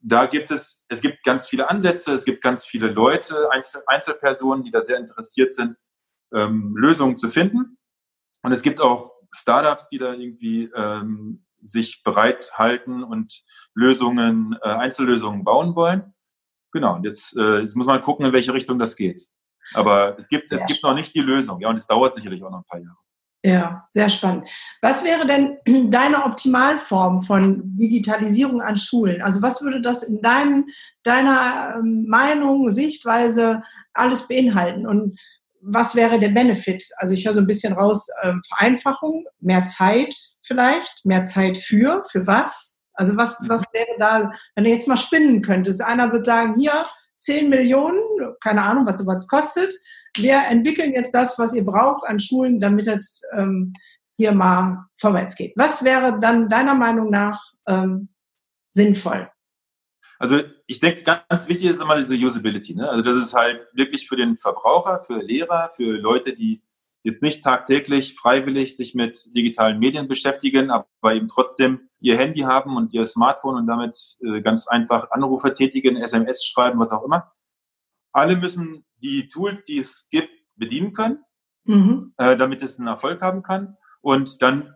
da 0.00 0.26
gibt 0.26 0.50
es, 0.50 0.84
es 0.88 1.00
gibt 1.00 1.22
ganz 1.24 1.46
viele 1.46 1.70
Ansätze, 1.70 2.12
es 2.12 2.24
gibt 2.24 2.42
ganz 2.42 2.64
viele 2.64 2.88
Leute, 2.88 3.50
Einzel 3.50 3.82
Einzelpersonen, 3.86 4.64
die 4.64 4.70
da 4.70 4.82
sehr 4.82 4.98
interessiert 4.98 5.52
sind, 5.52 5.76
ähm, 6.34 6.76
Lösungen 6.76 7.16
zu 7.16 7.30
finden. 7.30 7.78
Und 8.42 8.52
es 8.52 8.62
gibt 8.62 8.80
auch 8.80 9.12
Startups, 9.32 9.88
die 9.88 9.98
da 9.98 10.12
irgendwie 10.12 10.70
ähm, 10.74 11.44
sich 11.62 12.02
bereithalten 12.02 13.02
und 13.02 13.44
Lösungen, 13.74 14.56
äh, 14.62 14.68
Einzellösungen 14.68 15.44
bauen 15.44 15.74
wollen. 15.74 16.14
Genau, 16.72 16.96
und 16.96 17.04
jetzt, 17.04 17.36
äh, 17.36 17.60
jetzt 17.60 17.76
muss 17.76 17.86
man 17.86 18.02
gucken, 18.02 18.26
in 18.26 18.32
welche 18.32 18.52
Richtung 18.52 18.78
das 18.78 18.96
geht. 18.96 19.26
Aber 19.74 20.16
es 20.18 20.28
gibt, 20.28 20.50
es 20.52 20.64
gibt 20.66 20.82
noch 20.82 20.94
nicht 20.94 21.14
die 21.14 21.20
Lösung. 21.20 21.60
Ja, 21.60 21.68
und 21.68 21.76
es 21.76 21.86
dauert 21.86 22.14
sicherlich 22.14 22.42
auch 22.42 22.50
noch 22.50 22.58
ein 22.58 22.64
paar 22.64 22.80
Jahre. 22.80 22.96
Ja, 23.44 23.86
sehr 23.90 24.08
spannend. 24.08 24.48
Was 24.82 25.04
wäre 25.04 25.26
denn 25.26 25.58
deine 25.90 26.24
Optimalform 26.24 27.22
von 27.22 27.76
Digitalisierung 27.76 28.60
an 28.60 28.76
Schulen? 28.76 29.22
Also 29.22 29.42
was 29.42 29.62
würde 29.62 29.80
das 29.80 30.02
in 30.02 30.20
dein, 30.20 30.66
deiner 31.04 31.76
ähm, 31.76 32.06
Meinung, 32.08 32.70
Sichtweise 32.72 33.62
alles 33.94 34.26
beinhalten? 34.26 34.86
Und 34.86 35.18
was 35.60 35.94
wäre 35.94 36.18
der 36.18 36.30
Benefit? 36.30 36.84
Also 36.96 37.14
ich 37.14 37.26
höre 37.26 37.34
so 37.34 37.40
ein 37.40 37.46
bisschen 37.46 37.74
raus, 37.74 38.08
ähm, 38.22 38.42
Vereinfachung, 38.48 39.26
mehr 39.40 39.66
Zeit 39.66 40.14
vielleicht, 40.42 41.04
mehr 41.04 41.24
Zeit 41.24 41.58
für, 41.58 42.02
für 42.10 42.26
was? 42.26 42.78
Also 42.94 43.16
was, 43.16 43.40
mhm. 43.40 43.48
was 43.50 43.72
wäre 43.72 43.96
da, 43.98 44.32
wenn 44.56 44.64
du 44.64 44.70
jetzt 44.70 44.88
mal 44.88 44.96
spinnen 44.96 45.42
könntest? 45.42 45.80
Einer 45.80 46.12
wird 46.12 46.26
sagen, 46.26 46.56
hier 46.58 46.86
10 47.18 47.48
Millionen, 47.48 48.00
keine 48.40 48.62
Ahnung, 48.62 48.86
was 48.86 49.00
sowas 49.00 49.28
kostet. 49.28 49.74
Wir 50.16 50.42
entwickeln 50.48 50.92
jetzt 50.92 51.14
das, 51.14 51.38
was 51.38 51.54
ihr 51.54 51.64
braucht 51.64 52.06
an 52.06 52.18
Schulen, 52.18 52.58
damit 52.58 52.86
es 52.86 53.22
ähm, 53.36 53.72
hier 54.16 54.32
mal 54.32 54.86
vorwärts 54.96 55.36
geht. 55.36 55.52
Was 55.56 55.84
wäre 55.84 56.18
dann 56.18 56.48
deiner 56.48 56.74
Meinung 56.74 57.10
nach 57.10 57.40
ähm, 57.66 58.08
sinnvoll? 58.70 59.30
Also 60.18 60.40
ich 60.66 60.80
denke, 60.80 61.02
ganz 61.02 61.48
wichtig 61.48 61.70
ist 61.70 61.80
immer 61.80 61.96
diese 61.96 62.16
Usability. 62.16 62.74
Ne? 62.74 62.88
Also 62.88 63.02
das 63.02 63.16
ist 63.16 63.34
halt 63.34 63.60
wirklich 63.72 64.08
für 64.08 64.16
den 64.16 64.36
Verbraucher, 64.36 64.98
für 64.98 65.22
Lehrer, 65.22 65.70
für 65.70 65.92
Leute, 65.92 66.34
die 66.34 66.60
jetzt 67.02 67.22
nicht 67.22 67.42
tagtäglich 67.42 68.14
freiwillig 68.14 68.76
sich 68.76 68.94
mit 68.94 69.34
digitalen 69.36 69.78
Medien 69.78 70.08
beschäftigen, 70.08 70.70
aber 70.70 71.14
eben 71.14 71.28
trotzdem 71.28 71.88
ihr 72.00 72.16
Handy 72.16 72.40
haben 72.40 72.76
und 72.76 72.92
ihr 72.92 73.06
Smartphone 73.06 73.56
und 73.56 73.66
damit 73.66 74.16
äh, 74.24 74.40
ganz 74.42 74.66
einfach 74.68 75.10
Anrufe 75.10 75.52
tätigen, 75.52 75.96
SMS 75.96 76.44
schreiben, 76.44 76.78
was 76.78 76.92
auch 76.92 77.04
immer. 77.04 77.32
Alle 78.12 78.36
müssen 78.36 78.84
die 78.96 79.28
Tools, 79.28 79.62
die 79.64 79.78
es 79.78 80.08
gibt, 80.10 80.30
bedienen 80.56 80.92
können, 80.92 81.24
mhm. 81.64 82.14
äh, 82.16 82.36
damit 82.36 82.62
es 82.62 82.78
einen 82.78 82.88
Erfolg 82.88 83.22
haben 83.22 83.42
kann. 83.42 83.76
Und 84.00 84.42
dann 84.42 84.74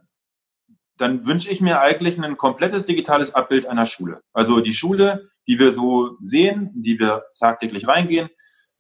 dann 1.03 1.27
wünsche 1.27 1.51
ich 1.51 1.61
mir 1.61 1.81
eigentlich 1.81 2.23
ein 2.23 2.37
komplettes 2.37 2.87
digitales 2.87 3.35
Abbild 3.35 3.67
einer 3.67 3.87
Schule. 3.87 4.23
Also 4.33 4.61
die 4.61 4.73
Schule, 4.73 5.31
die 5.49 5.59
wir 5.59 5.73
so 5.73 6.17
sehen, 6.21 6.71
die 6.75 6.99
wir 6.99 7.25
tagtäglich 7.39 7.89
reingehen, 7.89 8.29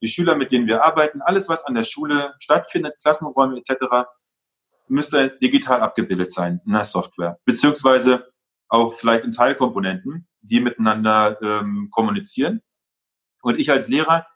die 0.02 0.08
Schüler, 0.08 0.34
mit 0.34 0.52
denen 0.52 0.66
wir 0.66 0.84
arbeiten, 0.84 1.22
alles, 1.22 1.48
was 1.48 1.64
an 1.64 1.74
der 1.74 1.84
Schule 1.84 2.34
stattfindet, 2.38 2.96
Klassenräume 3.00 3.56
etc., 3.58 4.08
müsste 4.88 5.38
digital 5.40 5.80
abgebildet 5.80 6.32
sein 6.32 6.60
in 6.66 6.72
der 6.72 6.84
Software. 6.84 7.38
Beziehungsweise 7.44 8.32
auch 8.68 8.94
vielleicht 8.94 9.24
in 9.24 9.32
Teilkomponenten, 9.32 10.26
die 10.40 10.60
miteinander 10.60 11.40
ähm, 11.40 11.88
kommunizieren. 11.90 12.60
Und 13.42 13.60
ich 13.60 13.70
als 13.70 13.88
Lehrer 13.88 14.26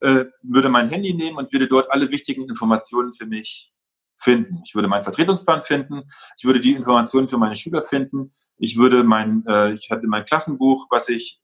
äh, 0.00 0.26
würde 0.42 0.68
mein 0.68 0.88
Handy 0.88 1.12
nehmen 1.12 1.38
und 1.38 1.52
würde 1.52 1.66
dort 1.66 1.90
alle 1.90 2.10
wichtigen 2.10 2.48
Informationen 2.48 3.12
für 3.14 3.26
mich 3.26 3.72
finden. 4.16 4.62
Ich 4.64 4.74
würde 4.74 4.88
meinen 4.88 5.04
Vertretungsplan 5.04 5.62
finden. 5.62 6.02
Ich 6.36 6.44
würde 6.44 6.60
die 6.60 6.72
Informationen 6.72 7.28
für 7.28 7.38
meine 7.38 7.56
Schüler 7.56 7.82
finden. 7.82 8.32
Ich 8.58 8.76
würde 8.76 9.02
mein, 9.02 9.44
äh, 9.46 9.72
ich 9.72 9.90
hatte 9.90 10.06
mein 10.06 10.24
Klassenbuch, 10.24 10.86
was 10.90 11.08
ich, 11.08 11.40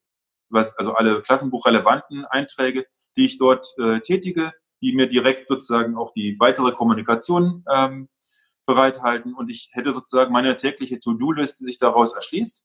was, 0.51 0.77
also 0.77 0.95
alle 0.95 1.23
klassenbuchrelevanten 1.23 2.27
Einträge, 2.27 2.87
die 3.17 3.27
ich 3.27 3.39
dort 3.39 3.75
äh, 3.79 4.01
tätige, 4.01 4.53
die 4.83 4.95
mir 4.95 5.07
direkt 5.07 5.49
sozusagen 5.49 5.97
auch 5.97 6.13
die 6.13 6.37
weitere 6.39 6.73
Kommunikation 6.73 7.65
ähm, 7.75 8.09
bereithalten. 8.67 9.35
Und 9.35 9.51
ich 9.51 9.71
hätte 9.73 9.93
sozusagen 9.93 10.33
meine 10.33 10.57
tägliche 10.57 11.01
To-Do-Liste 11.01 11.65
sich 11.65 11.79
daraus 11.79 12.15
erschließt. 12.15 12.63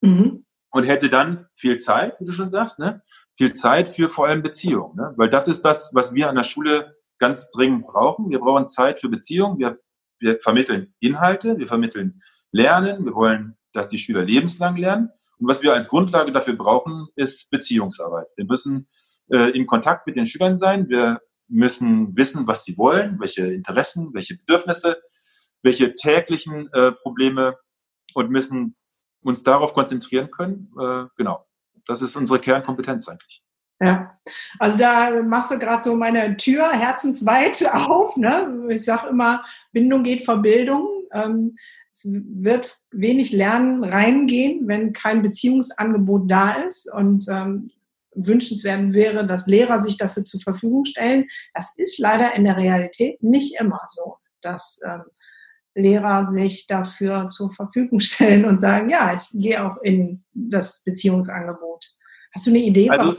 Mhm. 0.00 0.46
Und 0.72 0.84
hätte 0.84 1.08
dann 1.08 1.48
viel 1.56 1.78
Zeit, 1.78 2.14
wie 2.20 2.26
du 2.26 2.32
schon 2.32 2.48
sagst, 2.48 2.78
ne? 2.78 3.02
viel 3.36 3.52
Zeit 3.52 3.88
für 3.88 4.08
vor 4.08 4.28
allem 4.28 4.42
Beziehungen. 4.42 4.96
Ne? 4.96 5.12
Weil 5.16 5.28
das 5.28 5.48
ist 5.48 5.64
das, 5.64 5.90
was 5.94 6.14
wir 6.14 6.28
an 6.28 6.36
der 6.36 6.44
Schule 6.44 6.96
ganz 7.18 7.50
dringend 7.50 7.86
brauchen. 7.86 8.30
Wir 8.30 8.38
brauchen 8.38 8.66
Zeit 8.68 9.00
für 9.00 9.08
Beziehungen. 9.08 9.58
Wir, 9.58 9.80
wir 10.20 10.40
vermitteln 10.40 10.94
Inhalte, 11.00 11.58
wir 11.58 11.66
vermitteln 11.66 12.22
Lernen. 12.52 13.04
Wir 13.04 13.14
wollen, 13.14 13.56
dass 13.72 13.88
die 13.88 13.98
Schüler 13.98 14.22
lebenslang 14.22 14.76
lernen. 14.76 15.10
Und 15.38 15.48
was 15.48 15.62
wir 15.62 15.72
als 15.72 15.88
Grundlage 15.88 16.32
dafür 16.32 16.54
brauchen, 16.54 17.08
ist 17.16 17.50
Beziehungsarbeit. 17.50 18.26
Wir 18.36 18.44
müssen 18.44 18.88
äh, 19.30 19.50
in 19.50 19.66
Kontakt 19.66 20.06
mit 20.06 20.16
den 20.16 20.26
Schülern 20.26 20.56
sein. 20.56 20.88
Wir 20.88 21.20
müssen 21.48 22.16
wissen, 22.16 22.46
was 22.46 22.64
sie 22.64 22.76
wollen, 22.78 23.18
welche 23.20 23.46
Interessen, 23.46 24.10
welche 24.14 24.36
Bedürfnisse, 24.36 24.98
welche 25.62 25.94
täglichen 25.94 26.72
äh, 26.72 26.92
Probleme 26.92 27.56
und 28.14 28.30
müssen 28.30 28.76
uns 29.22 29.42
darauf 29.42 29.74
konzentrieren 29.74 30.30
können. 30.30 30.72
Äh, 30.80 31.04
genau. 31.16 31.46
Das 31.86 32.02
ist 32.02 32.16
unsere 32.16 32.38
Kernkompetenz 32.38 33.08
eigentlich. 33.08 33.42
Ja, 33.82 34.18
also 34.58 34.76
da 34.76 35.22
machst 35.22 35.50
du 35.50 35.58
gerade 35.58 35.82
so 35.82 35.96
meine 35.96 36.36
Tür 36.36 36.70
herzensweit 36.70 37.66
auf. 37.72 38.16
Ne? 38.16 38.66
Ich 38.70 38.84
sage 38.84 39.08
immer, 39.08 39.42
Bindung 39.72 40.02
geht 40.02 40.24
vor 40.24 40.36
Bildung. 40.36 40.86
Ähm, 41.12 41.54
es 41.90 42.06
wird 42.06 42.72
wenig 42.92 43.32
Lernen 43.32 43.82
reingehen, 43.82 44.68
wenn 44.68 44.92
kein 44.92 45.22
Beziehungsangebot 45.22 46.30
da 46.30 46.52
ist. 46.62 46.92
Und 46.92 47.26
ähm, 47.28 47.70
wünschenswert 48.14 48.92
wäre, 48.92 49.24
dass 49.26 49.46
Lehrer 49.46 49.80
sich 49.80 49.96
dafür 49.96 50.24
zur 50.24 50.40
Verfügung 50.40 50.84
stellen. 50.84 51.26
Das 51.54 51.74
ist 51.76 51.98
leider 51.98 52.34
in 52.34 52.44
der 52.44 52.56
Realität 52.56 53.22
nicht 53.22 53.58
immer 53.60 53.80
so, 53.88 54.16
dass 54.40 54.80
ähm, 54.84 55.02
Lehrer 55.74 56.24
sich 56.24 56.66
dafür 56.66 57.28
zur 57.30 57.50
Verfügung 57.50 58.00
stellen 58.00 58.44
und 58.44 58.60
sagen, 58.60 58.88
ja, 58.88 59.14
ich 59.14 59.28
gehe 59.32 59.64
auch 59.64 59.76
in 59.82 60.24
das 60.32 60.82
Beziehungsangebot. 60.84 61.86
Hast 62.34 62.46
du 62.46 62.50
eine 62.50 62.60
Idee, 62.60 62.90
also, 62.90 63.16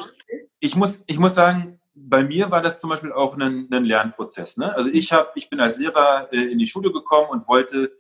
ich 0.60 0.76
muss, 0.76 1.04
ich 1.08 1.20
muss 1.20 1.36
sagen, 1.36 1.80
bei 1.94 2.24
mir 2.24 2.50
war 2.52 2.62
das 2.62 2.80
zum 2.80 2.90
Beispiel 2.90 3.12
auch 3.12 3.38
ein, 3.38 3.68
ein 3.72 3.86
Lernprozess. 3.86 4.58
Ne? 4.58 4.74
Also 4.76 4.90
ich 4.90 5.12
habe, 5.12 5.30
ich 5.36 5.50
bin 5.50 5.60
als 5.60 5.78
Lehrer 5.78 6.30
äh, 6.32 6.38
in 6.38 6.58
die 6.58 6.66
Schule 6.66 6.92
gekommen 6.92 7.30
und 7.30 7.48
wollte, 7.48 7.92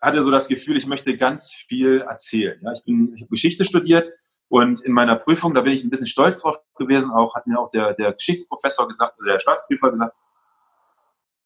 hatte 0.00 0.22
so 0.22 0.30
das 0.30 0.48
Gefühl, 0.48 0.76
ich 0.76 0.86
möchte 0.86 1.16
ganz 1.16 1.52
viel 1.52 2.00
erzählen. 2.00 2.60
Ja? 2.62 2.72
Ich 2.72 2.84
bin, 2.84 3.12
ich 3.14 3.22
habe 3.22 3.30
Geschichte 3.30 3.64
studiert 3.64 4.10
und 4.48 4.80
in 4.80 4.92
meiner 4.92 5.16
Prüfung, 5.16 5.54
da 5.54 5.60
bin 5.60 5.74
ich 5.74 5.84
ein 5.84 5.90
bisschen 5.90 6.06
stolz 6.06 6.40
drauf 6.40 6.58
gewesen, 6.76 7.10
auch 7.10 7.34
hat 7.34 7.46
mir 7.46 7.58
auch 7.58 7.70
der, 7.70 7.94
der 7.94 8.12
Geschichtsprofessor 8.12 8.88
gesagt, 8.88 9.14
der 9.26 9.38
Staatsprüfer 9.38 9.90
gesagt, 9.90 10.16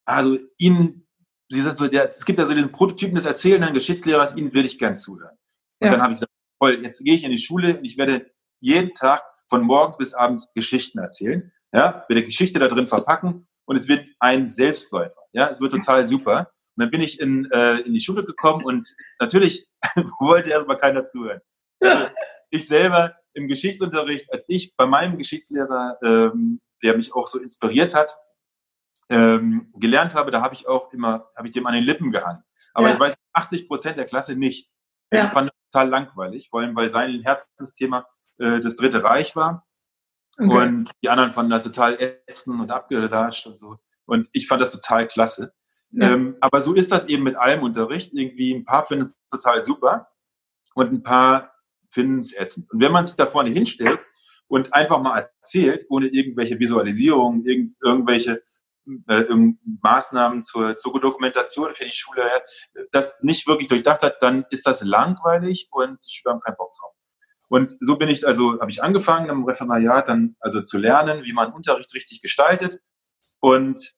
also 0.05 0.37
Ihnen, 0.57 1.07
Sie 1.49 1.61
sind 1.61 1.77
so 1.77 1.87
der, 1.87 2.09
es 2.09 2.25
gibt 2.25 2.39
ja 2.39 2.45
so 2.45 2.53
den 2.53 2.71
Prototypen 2.71 3.15
des 3.15 3.25
erzählenden 3.25 3.73
Geschichtslehrers, 3.73 4.35
Ihnen 4.35 4.53
würde 4.53 4.67
ich 4.67 4.79
gern 4.79 4.95
zuhören. 4.95 5.37
Und 5.79 5.87
ja. 5.87 5.91
dann 5.91 6.01
habe 6.01 6.13
ich 6.13 6.19
gesagt, 6.19 6.31
toll, 6.59 6.79
jetzt 6.81 7.03
gehe 7.03 7.15
ich 7.15 7.23
in 7.23 7.31
die 7.31 7.37
Schule 7.37 7.77
und 7.77 7.85
ich 7.85 7.97
werde 7.97 8.31
jeden 8.61 8.93
Tag 8.93 9.23
von 9.49 9.61
morgens 9.63 9.97
bis 9.97 10.13
abends 10.13 10.53
Geschichten 10.53 10.99
erzählen, 10.99 11.51
ja, 11.73 12.05
werde 12.07 12.23
Geschichte 12.23 12.59
da 12.59 12.69
drin 12.69 12.87
verpacken 12.87 13.47
und 13.65 13.75
es 13.75 13.87
wird 13.87 14.05
ein 14.19 14.47
Selbstläufer, 14.47 15.21
ja, 15.33 15.49
es 15.49 15.59
wird 15.59 15.73
total 15.73 16.05
super. 16.05 16.51
Und 16.75 16.85
dann 16.85 16.89
bin 16.89 17.01
ich 17.01 17.19
in, 17.19 17.51
äh, 17.51 17.79
in 17.81 17.93
die 17.93 17.99
Schule 17.99 18.23
gekommen 18.23 18.63
und 18.63 18.95
natürlich 19.19 19.67
wollte 20.19 20.49
erstmal 20.49 20.77
keiner 20.77 21.03
zuhören. 21.03 21.41
Also 21.81 22.07
ich 22.53 22.67
selber 22.67 23.15
im 23.33 23.47
Geschichtsunterricht, 23.47 24.31
als 24.31 24.45
ich 24.47 24.75
bei 24.75 24.85
meinem 24.85 25.17
Geschichtslehrer, 25.17 25.97
ähm, 26.03 26.61
der 26.83 26.95
mich 26.95 27.13
auch 27.13 27.27
so 27.27 27.39
inspiriert 27.39 27.95
hat, 27.95 28.17
ähm, 29.09 29.71
gelernt 29.75 30.15
habe, 30.15 30.31
da 30.31 30.41
habe 30.41 30.53
ich 30.53 30.67
auch 30.67 30.91
immer, 30.93 31.29
habe 31.35 31.47
ich 31.47 31.53
dem 31.53 31.65
an 31.65 31.73
den 31.73 31.83
Lippen 31.83 32.11
gehangen. 32.11 32.43
Aber 32.73 32.87
ja. 32.87 32.93
ich 32.93 32.99
weiß, 32.99 33.15
80 33.33 33.67
Prozent 33.67 33.97
der 33.97 34.05
Klasse 34.05 34.35
nicht. 34.35 34.69
Ja. 35.11 35.25
Ich 35.25 35.31
fand 35.31 35.49
das 35.49 35.55
total 35.71 35.89
langweilig, 35.89 36.49
vor 36.49 36.61
allem 36.61 36.75
weil 36.75 36.89
sein 36.89 37.21
Herzensthema 37.21 38.07
äh, 38.37 38.59
das 38.59 38.75
Dritte 38.75 39.03
Reich 39.03 39.35
war. 39.35 39.67
Okay. 40.37 40.67
Und 40.67 40.91
die 41.03 41.09
anderen 41.09 41.33
fanden 41.33 41.51
das 41.51 41.63
total 41.63 42.01
ätzend 42.01 42.59
und 42.59 42.71
abgelascht 42.71 43.45
und 43.45 43.59
so. 43.59 43.77
Und 44.05 44.27
ich 44.33 44.47
fand 44.47 44.61
das 44.61 44.71
total 44.71 45.07
klasse. 45.07 45.53
Ja. 45.91 46.11
Ähm, 46.11 46.37
aber 46.41 46.61
so 46.61 46.73
ist 46.73 46.91
das 46.91 47.05
eben 47.05 47.23
mit 47.23 47.35
allem 47.35 47.61
Unterricht. 47.61 48.13
Irgendwie 48.13 48.53
ein 48.53 48.65
paar 48.65 48.85
finden 48.85 49.03
es 49.03 49.21
total 49.29 49.61
super 49.61 50.07
und 50.73 50.91
ein 50.91 51.03
paar 51.03 51.52
finden 51.93 52.19
es 52.19 52.35
ätzend. 52.35 52.71
Und 52.71 52.81
wenn 52.81 52.91
man 52.91 53.05
sich 53.05 53.15
da 53.15 53.27
vorne 53.27 53.49
hinstellt 53.49 53.99
und 54.47 54.73
einfach 54.73 55.01
mal 55.01 55.19
erzählt, 55.19 55.85
ohne 55.89 56.07
irgendwelche 56.07 56.59
Visualisierungen, 56.59 57.45
irgend, 57.45 57.75
irgendwelche 57.81 58.41
äh, 59.07 59.23
Maßnahmen 59.81 60.43
zur, 60.43 60.75
zur 60.75 60.99
Dokumentation 60.99 61.73
für 61.73 61.85
die 61.85 61.91
Schule, 61.91 62.23
das 62.91 63.15
nicht 63.21 63.47
wirklich 63.47 63.67
durchdacht 63.67 64.03
hat, 64.03 64.21
dann 64.21 64.45
ist 64.49 64.67
das 64.67 64.81
langweilig 64.83 65.69
und 65.71 65.99
die 66.05 66.11
Schüler 66.11 66.33
haben 66.33 66.41
keinen 66.41 66.57
Bock 66.57 66.73
drauf. 66.79 66.93
Und 67.49 67.77
so 67.81 67.97
bin 67.97 68.09
ich, 68.09 68.25
also 68.25 68.59
habe 68.59 68.71
ich 68.71 68.81
angefangen 68.81 69.29
im 69.29 69.45
Referendariat 69.45 70.07
dann 70.07 70.35
also 70.39 70.61
zu 70.61 70.77
lernen, 70.77 71.23
wie 71.23 71.33
man 71.33 71.53
Unterricht 71.53 71.93
richtig 71.93 72.19
gestaltet. 72.21 72.79
Und 73.39 73.93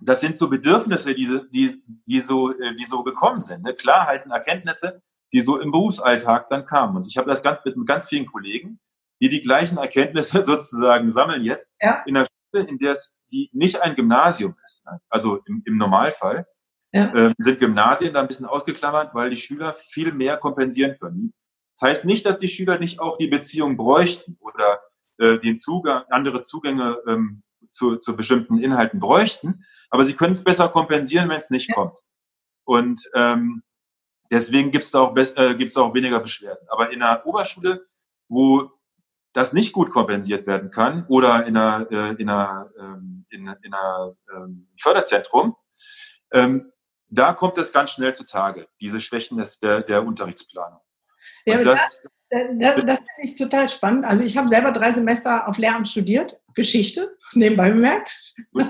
das 0.00 0.20
sind 0.20 0.36
so 0.36 0.48
Bedürfnisse, 0.48 1.14
die, 1.14 1.40
die, 1.50 1.82
die, 2.06 2.20
so, 2.20 2.52
äh, 2.52 2.76
die 2.76 2.84
so 2.84 3.02
gekommen 3.02 3.42
sind. 3.42 3.64
Ne? 3.64 3.74
Klarheiten, 3.74 4.30
Erkenntnisse, 4.30 5.02
die 5.32 5.40
so 5.40 5.58
im 5.58 5.70
Berufsalltag 5.70 6.48
dann 6.48 6.66
kamen. 6.66 6.96
Und 6.96 7.06
ich 7.06 7.16
habe 7.16 7.28
das 7.28 7.42
ganz 7.42 7.60
mit 7.64 7.74
ganz 7.86 8.08
vielen 8.08 8.26
Kollegen, 8.26 8.80
die 9.20 9.28
die 9.28 9.40
gleichen 9.40 9.78
Erkenntnisse 9.78 10.42
sozusagen 10.42 11.10
sammeln 11.10 11.44
jetzt 11.44 11.70
ja. 11.80 12.02
in 12.06 12.14
der 12.14 12.26
Schule, 12.26 12.68
in 12.68 12.78
der 12.78 12.92
es 12.92 13.16
die 13.30 13.48
nicht 13.52 13.80
ein 13.80 13.94
Gymnasium 13.94 14.56
ist. 14.64 14.84
Ne? 14.84 15.00
Also 15.08 15.40
im, 15.46 15.62
im 15.64 15.76
Normalfall 15.76 16.46
ja. 16.92 17.14
äh, 17.14 17.32
sind 17.38 17.60
Gymnasien 17.60 18.14
da 18.14 18.20
ein 18.20 18.26
bisschen 18.26 18.46
ausgeklammert, 18.46 19.14
weil 19.14 19.30
die 19.30 19.36
Schüler 19.36 19.74
viel 19.74 20.12
mehr 20.12 20.36
kompensieren 20.36 20.98
können. 20.98 21.32
Das 21.78 21.88
heißt 21.88 22.04
nicht, 22.04 22.26
dass 22.26 22.38
die 22.38 22.48
Schüler 22.48 22.78
nicht 22.78 23.00
auch 23.00 23.16
die 23.16 23.28
Beziehung 23.28 23.76
bräuchten 23.76 24.36
oder 24.40 24.80
äh, 25.18 25.38
den 25.38 25.56
Zugang, 25.56 26.04
andere 26.10 26.42
Zugänge 26.42 26.98
ähm, 27.06 27.42
zu, 27.70 27.96
zu 27.96 28.16
bestimmten 28.16 28.58
Inhalten 28.58 28.98
bräuchten, 28.98 29.64
aber 29.90 30.02
sie 30.04 30.14
können 30.14 30.32
es 30.32 30.44
besser 30.44 30.68
kompensieren, 30.68 31.28
wenn 31.28 31.36
es 31.36 31.50
nicht 31.50 31.72
kommt. 31.72 31.98
Und 32.64 33.08
ähm, 33.14 33.62
deswegen 34.30 34.70
gibt 34.70 34.84
es 34.84 34.94
auch, 34.94 35.14
äh, 35.16 35.54
gibt's 35.54 35.76
auch 35.76 35.94
weniger 35.94 36.20
Beschwerden. 36.20 36.66
Aber 36.68 36.90
in 36.92 37.00
der 37.00 37.26
Oberschule, 37.26 37.86
wo 38.28 38.70
das 39.32 39.52
nicht 39.52 39.72
gut 39.72 39.90
kompensiert 39.90 40.46
werden 40.46 40.70
kann 40.70 41.06
oder 41.08 41.46
in 41.46 41.56
einer, 41.56 41.86
äh, 41.90 42.14
in 42.20 42.28
einer, 42.28 42.70
ähm, 42.78 43.26
in, 43.30 43.46
in 43.62 43.74
einer 43.74 44.16
ähm, 44.34 44.68
Förderzentrum, 44.76 45.56
ähm, 46.32 46.72
da 47.08 47.32
kommt 47.32 47.58
es 47.58 47.72
ganz 47.72 47.90
schnell 47.90 48.14
zutage, 48.14 48.68
diese 48.80 49.00
Schwächen 49.00 49.38
des, 49.38 49.58
der, 49.58 49.82
der 49.82 50.04
Unterrichtsplanung. 50.04 50.80
Ja, 51.44 51.58
das, 51.58 52.02
das, 52.30 52.84
das 52.84 52.98
finde 52.98 53.22
ich 53.22 53.36
total 53.36 53.68
spannend. 53.68 54.04
Also 54.04 54.24
ich 54.24 54.36
habe 54.36 54.48
selber 54.48 54.72
drei 54.72 54.92
Semester 54.92 55.48
auf 55.48 55.58
Lehramt 55.58 55.88
studiert, 55.88 56.40
Geschichte, 56.54 57.16
nebenbei 57.32 57.70
bemerkt. 57.70 58.34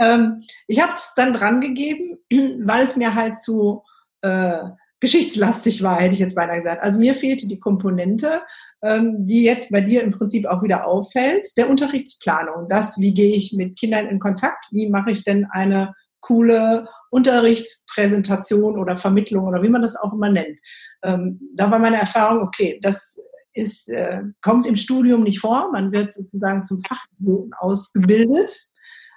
ähm, 0.00 0.44
ich 0.66 0.80
habe 0.80 0.94
es 0.94 1.14
dann 1.14 1.32
dran 1.32 1.60
gegeben, 1.60 2.18
weil 2.64 2.82
es 2.82 2.96
mir 2.96 3.14
halt 3.14 3.38
zu 3.40 3.82
äh, 4.24 4.70
geschichtslastig 5.00 5.82
war, 5.82 6.00
hätte 6.00 6.14
ich 6.14 6.20
jetzt 6.20 6.34
beinahe 6.34 6.62
gesagt. 6.62 6.82
Also 6.82 6.98
mir 6.98 7.14
fehlte 7.14 7.46
die 7.46 7.60
Komponente, 7.60 8.42
ähm, 8.82 9.26
die 9.26 9.44
jetzt 9.44 9.70
bei 9.70 9.80
dir 9.80 10.02
im 10.02 10.12
Prinzip 10.12 10.46
auch 10.46 10.62
wieder 10.62 10.86
auffällt, 10.86 11.48
der 11.56 11.68
Unterrichtsplanung. 11.68 12.68
Das, 12.68 12.98
wie 12.98 13.12
gehe 13.12 13.34
ich 13.34 13.52
mit 13.52 13.78
Kindern 13.78 14.06
in 14.06 14.18
Kontakt? 14.18 14.66
Wie 14.70 14.88
mache 14.88 15.10
ich 15.10 15.24
denn 15.24 15.46
eine 15.50 15.94
coole 16.20 16.88
Unterrichtspräsentation 17.10 18.78
oder 18.78 18.96
Vermittlung 18.96 19.46
oder 19.46 19.62
wie 19.62 19.68
man 19.68 19.82
das 19.82 19.94
auch 19.94 20.12
immer 20.12 20.30
nennt. 20.30 20.58
Ähm, 21.02 21.38
da 21.54 21.70
war 21.70 21.78
meine 21.78 21.98
Erfahrung, 21.98 22.42
okay, 22.42 22.80
das 22.82 23.20
ist, 23.52 23.88
äh, 23.88 24.22
kommt 24.40 24.66
im 24.66 24.74
Studium 24.74 25.22
nicht 25.22 25.38
vor. 25.38 25.70
Man 25.70 25.92
wird 25.92 26.12
sozusagen 26.12 26.64
zum 26.64 26.78
Fachpiloten 26.80 27.52
ausgebildet, 27.54 28.58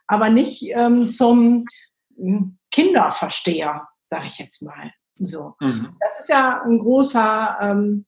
aber 0.06 0.30
nicht 0.30 0.64
ähm, 0.76 1.10
zum 1.10 1.66
hm, 2.18 2.58
Kinderversteher, 2.72 3.88
sage 4.08 4.28
ich 4.28 4.40
jetzt 4.40 4.62
mal. 4.62 4.92
So. 5.20 5.56
Mhm. 5.60 5.96
Das 6.00 6.20
ist 6.20 6.30
ja 6.30 6.62
ein 6.64 6.80
großer 6.80 7.58
ähm, 7.62 8.06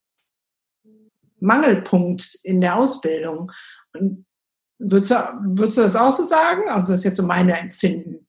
Mangelpunkt 1.40 2.40
in 2.44 2.62
der 2.62 2.76
Ausbildung. 2.76 3.52
Und 3.94 4.26
würdest, 4.78 5.12
du, 5.12 5.16
würdest 5.42 5.78
du 5.78 5.82
das 5.82 5.96
auch 5.96 6.12
so 6.12 6.24
sagen? 6.24 6.70
Also 6.70 6.94
das 6.94 7.02
ist 7.02 7.06
jetzt 7.06 7.18
so 7.18 7.24
meine 7.24 7.58
Empfinden. 7.58 8.28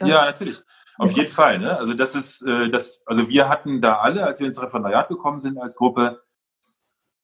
Ja, 0.00 0.24
natürlich. 0.24 0.60
Auf 0.98 1.12
jeden 1.12 1.30
Fall. 1.30 1.58
Ne? 1.58 1.76
Also 1.76 1.94
das 1.94 2.14
ist, 2.14 2.42
äh, 2.42 2.68
das, 2.68 3.02
also 3.06 3.28
wir 3.28 3.48
hatten 3.48 3.80
da 3.80 3.98
alle, 3.98 4.24
als 4.24 4.40
wir 4.40 4.46
ins 4.46 4.60
Referendariat 4.60 5.08
gekommen 5.08 5.38
sind 5.38 5.58
als 5.58 5.76
Gruppe, 5.76 6.22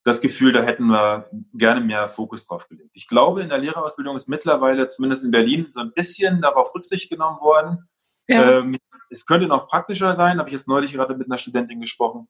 das 0.04 0.20
Gefühl, 0.20 0.52
da 0.52 0.62
hätten 0.62 0.86
wir 0.86 1.28
gerne 1.52 1.80
mehr 1.80 2.08
Fokus 2.08 2.46
drauf 2.46 2.66
gelegt. 2.68 2.90
Ich 2.94 3.08
glaube, 3.08 3.42
in 3.42 3.50
der 3.50 3.58
Lehrerausbildung 3.58 4.16
ist 4.16 4.28
mittlerweile, 4.28 4.88
zumindest 4.88 5.22
in 5.22 5.30
Berlin, 5.30 5.68
so 5.70 5.80
ein 5.80 5.92
bisschen 5.92 6.40
darauf 6.40 6.74
Rücksicht 6.74 7.10
genommen 7.10 7.40
worden. 7.40 7.88
Ja. 8.26 8.60
Ähm, 8.60 8.76
es 9.10 9.26
könnte 9.26 9.46
noch 9.46 9.66
praktischer 9.66 10.14
sein, 10.14 10.38
habe 10.38 10.48
ich 10.48 10.54
jetzt 10.54 10.68
neulich 10.68 10.92
gerade 10.92 11.16
mit 11.16 11.26
einer 11.26 11.38
Studentin 11.38 11.80
gesprochen. 11.80 12.28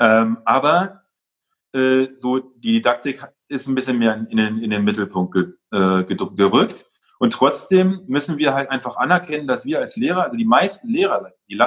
Ähm, 0.00 0.38
aber 0.44 1.02
äh, 1.72 2.08
so 2.14 2.38
die 2.38 2.74
Didaktik 2.74 3.24
ist 3.48 3.68
ein 3.68 3.74
bisschen 3.74 3.98
mehr 3.98 4.14
in 4.14 4.36
den, 4.36 4.58
in 4.58 4.70
den 4.70 4.84
Mittelpunkt 4.84 5.34
ge, 5.34 5.52
äh, 5.72 6.04
gerückt. 6.04 6.86
Und 7.18 7.32
trotzdem 7.32 8.02
müssen 8.06 8.38
wir 8.38 8.54
halt 8.54 8.70
einfach 8.70 8.96
anerkennen, 8.96 9.46
dass 9.46 9.64
wir 9.64 9.78
als 9.78 9.96
Lehrer, 9.96 10.24
also 10.24 10.36
die 10.36 10.44
meisten 10.44 10.88
Lehrer, 10.88 11.32
die, 11.48 11.60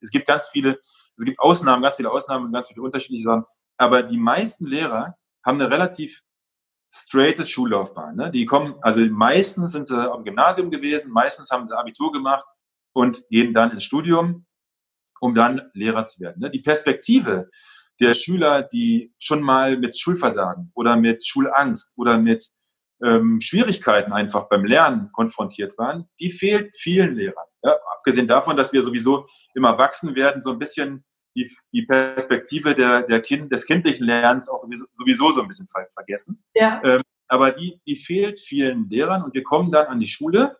es 0.00 0.10
gibt 0.10 0.26
ganz 0.26 0.46
viele, 0.48 0.78
es 1.16 1.24
gibt 1.24 1.38
Ausnahmen, 1.40 1.82
ganz 1.82 1.96
viele 1.96 2.10
Ausnahmen, 2.10 2.52
ganz 2.52 2.68
viele 2.68 2.82
unterschiedliche 2.82 3.24
Sachen, 3.24 3.44
aber 3.76 4.02
die 4.02 4.18
meisten 4.18 4.66
Lehrer 4.66 5.16
haben 5.44 5.60
eine 5.60 5.70
relativ 5.70 6.22
straightes 6.90 7.50
Schullaufbahn. 7.50 8.16
Ne? 8.16 8.30
Die 8.30 8.46
kommen, 8.46 8.76
also 8.80 9.00
meistens 9.00 9.72
sind 9.72 9.86
sie 9.86 10.10
am 10.10 10.24
Gymnasium 10.24 10.70
gewesen, 10.70 11.12
meistens 11.12 11.50
haben 11.50 11.66
sie 11.66 11.76
Abitur 11.76 12.12
gemacht 12.12 12.46
und 12.98 13.28
gehen 13.28 13.54
dann 13.54 13.70
ins 13.70 13.84
Studium, 13.84 14.44
um 15.20 15.32
dann 15.32 15.70
Lehrer 15.72 16.04
zu 16.04 16.20
werden. 16.20 16.40
Ne? 16.40 16.50
Die 16.50 16.58
Perspektive 16.58 17.48
der 18.00 18.12
Schüler, 18.12 18.62
die 18.62 19.14
schon 19.20 19.40
mal 19.40 19.78
mit 19.78 19.96
Schulversagen 19.96 20.72
oder 20.74 20.96
mit 20.96 21.24
Schulangst 21.24 21.92
oder 21.96 22.18
mit 22.18 22.48
ähm, 23.00 23.40
Schwierigkeiten 23.40 24.12
einfach 24.12 24.48
beim 24.48 24.64
Lernen 24.64 25.12
konfrontiert 25.12 25.78
waren, 25.78 26.08
die 26.18 26.32
fehlt 26.32 26.76
vielen 26.76 27.14
Lehrern. 27.14 27.46
Ja? 27.62 27.76
Abgesehen 27.98 28.26
davon, 28.26 28.56
dass 28.56 28.72
wir 28.72 28.82
sowieso 28.82 29.26
immer 29.54 29.78
wachsen 29.78 30.16
werden, 30.16 30.42
so 30.42 30.50
ein 30.50 30.58
bisschen 30.58 31.04
die, 31.36 31.48
die 31.72 31.82
Perspektive 31.82 32.74
der, 32.74 33.02
der 33.02 33.22
kind, 33.22 33.52
des 33.52 33.64
kindlichen 33.64 34.06
Lernens 34.06 34.48
auch 34.48 34.58
sowieso, 34.58 34.86
sowieso 34.94 35.30
so 35.30 35.42
ein 35.42 35.46
bisschen 35.46 35.68
vergessen. 35.94 36.42
Ja. 36.54 36.82
Ähm, 36.82 37.02
aber 37.28 37.52
die, 37.52 37.80
die 37.86 37.94
fehlt 37.94 38.40
vielen 38.40 38.88
Lehrern 38.90 39.22
und 39.22 39.34
wir 39.34 39.44
kommen 39.44 39.70
dann 39.70 39.86
an 39.86 40.00
die 40.00 40.06
Schule 40.06 40.57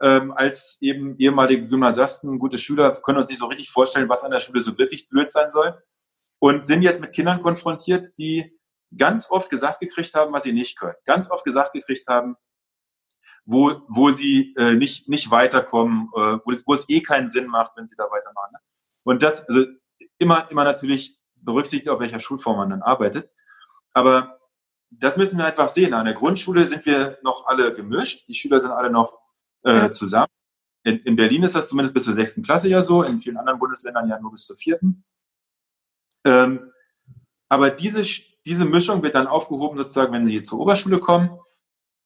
ähm, 0.00 0.32
als 0.32 0.78
eben 0.80 1.16
ehemalige 1.18 1.66
Gymnasiasten, 1.66 2.38
gute 2.38 2.58
Schüler, 2.58 2.92
können 3.02 3.18
uns 3.18 3.28
nicht 3.28 3.38
so 3.38 3.46
richtig 3.46 3.70
vorstellen, 3.70 4.08
was 4.08 4.24
an 4.24 4.30
der 4.30 4.40
Schule 4.40 4.62
so 4.62 4.76
wirklich 4.78 5.08
blöd 5.08 5.30
sein 5.30 5.50
soll 5.50 5.80
und 6.38 6.64
sind 6.64 6.82
jetzt 6.82 7.00
mit 7.00 7.12
Kindern 7.12 7.40
konfrontiert, 7.40 8.12
die 8.18 8.58
ganz 8.96 9.30
oft 9.30 9.50
gesagt 9.50 9.80
gekriegt 9.80 10.14
haben, 10.14 10.32
was 10.32 10.42
sie 10.42 10.52
nicht 10.52 10.78
können. 10.78 10.94
Ganz 11.04 11.30
oft 11.30 11.44
gesagt 11.44 11.72
gekriegt 11.72 12.06
haben, 12.08 12.36
wo, 13.44 13.82
wo 13.88 14.10
sie 14.10 14.54
äh, 14.56 14.74
nicht, 14.74 15.08
nicht 15.08 15.30
weiterkommen, 15.30 16.08
äh, 16.14 16.38
wo, 16.44 16.50
es, 16.50 16.66
wo 16.66 16.74
es 16.74 16.88
eh 16.88 17.00
keinen 17.02 17.28
Sinn 17.28 17.46
macht, 17.46 17.72
wenn 17.76 17.86
sie 17.86 17.96
da 17.96 18.04
weitermachen. 18.04 18.52
Ne? 18.52 18.58
Und 19.04 19.22
das, 19.22 19.46
also 19.48 19.64
immer, 20.18 20.50
immer 20.50 20.64
natürlich 20.64 21.18
berücksichtigt, 21.34 21.88
auf 21.88 22.00
welcher 22.00 22.18
Schulform 22.20 22.56
man 22.56 22.70
dann 22.70 22.82
arbeitet. 22.82 23.30
Aber 23.92 24.38
das 24.90 25.16
müssen 25.16 25.38
wir 25.38 25.46
einfach 25.46 25.68
sehen. 25.68 25.94
An 25.94 26.06
der 26.06 26.14
Grundschule 26.14 26.66
sind 26.66 26.84
wir 26.84 27.18
noch 27.22 27.46
alle 27.46 27.74
gemischt. 27.74 28.28
Die 28.28 28.34
Schüler 28.34 28.60
sind 28.60 28.72
alle 28.72 28.90
noch 28.90 29.19
äh, 29.64 29.90
zusammen. 29.90 30.28
In, 30.82 30.98
in 31.00 31.16
Berlin 31.16 31.42
ist 31.42 31.54
das 31.54 31.68
zumindest 31.68 31.94
bis 31.94 32.04
zur 32.04 32.14
sechsten 32.14 32.42
Klasse 32.42 32.68
ja 32.68 32.80
so, 32.80 33.02
in 33.02 33.20
vielen 33.20 33.36
anderen 33.36 33.58
Bundesländern 33.58 34.08
ja 34.08 34.18
nur 34.18 34.32
bis 34.32 34.46
zur 34.46 34.56
vierten. 34.56 35.04
Ähm, 36.24 36.72
aber 37.48 37.70
diese, 37.70 38.02
diese 38.46 38.64
Mischung 38.64 39.02
wird 39.02 39.14
dann 39.14 39.26
aufgehoben, 39.26 39.76
sozusagen, 39.76 40.12
wenn 40.12 40.26
sie 40.26 40.42
zur 40.42 40.60
Oberschule 40.60 40.98
kommen, 40.98 41.30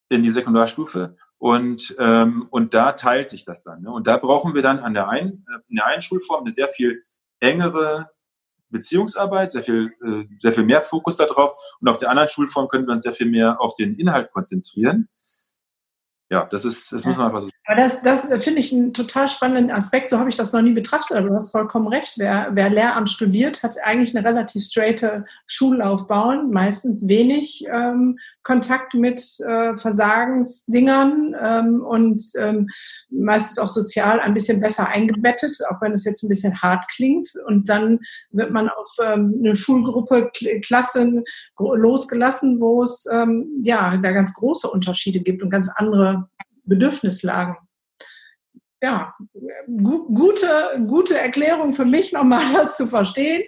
in 0.09 0.23
die 0.23 0.31
Sekundarstufe. 0.31 1.17
Und, 1.38 1.95
ähm, 1.99 2.47
und 2.51 2.75
da 2.75 2.93
teilt 2.93 3.29
sich 3.29 3.45
das 3.45 3.62
dann. 3.62 3.83
Ne? 3.83 3.93
Und 3.93 4.07
da 4.07 4.17
brauchen 4.17 4.55
wir 4.55 4.62
dann 4.62 4.79
an 4.79 4.95
der 4.95 5.09
einen, 5.09 5.47
äh, 5.49 5.61
in 5.69 5.77
der 5.77 5.87
einen 5.87 6.03
Schulform 6.03 6.45
eine 6.45 6.53
sehr 6.53 6.69
viel 6.69 7.05
engere 7.40 8.11
Beziehungsarbeit, 8.71 9.53
sehr 9.53 9.62
viel, 9.62 9.93
äh, 10.05 10.25
sehr 10.40 10.53
viel 10.53 10.64
mehr 10.64 10.81
Fokus 10.81 11.17
darauf. 11.17 11.53
Und 11.81 11.88
auf 11.88 11.99
der 11.99 12.11
anderen 12.11 12.29
Schulform 12.29 12.69
können 12.69 12.87
wir 12.87 12.93
uns 12.93 13.03
sehr 13.03 13.14
viel 13.14 13.29
mehr 13.29 13.61
auf 13.61 13.75
den 13.75 13.95
Inhalt 13.97 14.33
konzentrieren 14.33 15.09
ja, 16.35 16.49
das 16.51 16.64
ist, 16.64 16.92
das 16.92 17.07
muss 17.07 17.16
man 17.16 17.27
einfach 17.27 17.42
so. 17.42 17.49
Aber 17.66 17.81
das, 17.81 18.03
das 18.03 18.27
finde 18.42 18.59
ich 18.59 18.73
einen 18.73 18.92
total 18.92 19.29
spannenden 19.29 19.70
Aspekt. 19.70 20.11
So 20.11 20.18
habe 20.18 20.29
ich 20.29 20.37
das 20.37 20.53
noch 20.53 20.62
nie 20.62 20.73
betrachtet, 20.73 21.16
aber 21.16 21.29
du 21.29 21.35
hast 21.35 21.53
vollkommen 21.53 21.87
recht. 21.87 22.14
Wer, 22.18 22.51
wer 22.55 22.70
Lehramt 22.70 23.09
studiert, 23.09 23.62
hat 23.62 23.77
eigentlich 23.85 24.16
eine 24.16 24.27
relativ 24.27 24.64
straighte 24.64 25.27
Schullaufbahn, 25.47 26.51
meistens 26.51 27.07
wenig 27.07 27.64
ähm, 27.73 28.18
Kontakt 28.42 28.94
mit 28.94 29.23
äh, 29.47 29.77
Versagensdingern 29.77 31.37
ähm, 31.40 31.83
und 31.83 32.23
ähm, 32.37 32.68
meistens 33.11 33.59
auch 33.61 33.68
sozial 33.68 34.18
ein 34.18 34.35
bisschen 34.35 34.61
besser 34.61 34.88
eingebettet, 34.88 35.57
auch 35.70 35.81
wenn 35.81 35.92
es 35.92 36.05
jetzt 36.05 36.25
ein 36.25 36.29
bisschen 36.29 36.61
hart 36.61 36.85
klingt. 36.88 37.29
Und 37.47 37.68
dann 37.68 38.01
wird 38.33 38.51
man 38.51 38.68
auf 38.68 38.90
ähm, 39.01 39.37
eine 39.38 39.55
Schulgruppe, 39.55 40.33
Klassen 40.64 41.23
losgelassen, 41.59 42.61
wo 42.61 42.83
es 42.83 43.07
ähm, 43.11 43.62
ja 43.62 43.97
da 43.99 44.11
ganz 44.11 44.35
große 44.35 44.68
Unterschiede 44.68 45.20
gibt 45.20 45.40
und 45.40 45.51
ganz 45.51 45.70
andere 45.77 46.24
Bedürfnislagen. 46.64 47.57
Ja, 48.83 49.14
gu 49.66 50.12
gute, 50.12 50.85
gute 50.87 51.18
Erklärung 51.18 51.72
für 51.72 51.87
mich, 51.87 52.12
nochmal 52.12 52.53
das 52.53 52.77
zu 52.77 52.87
verstehen. 52.87 53.44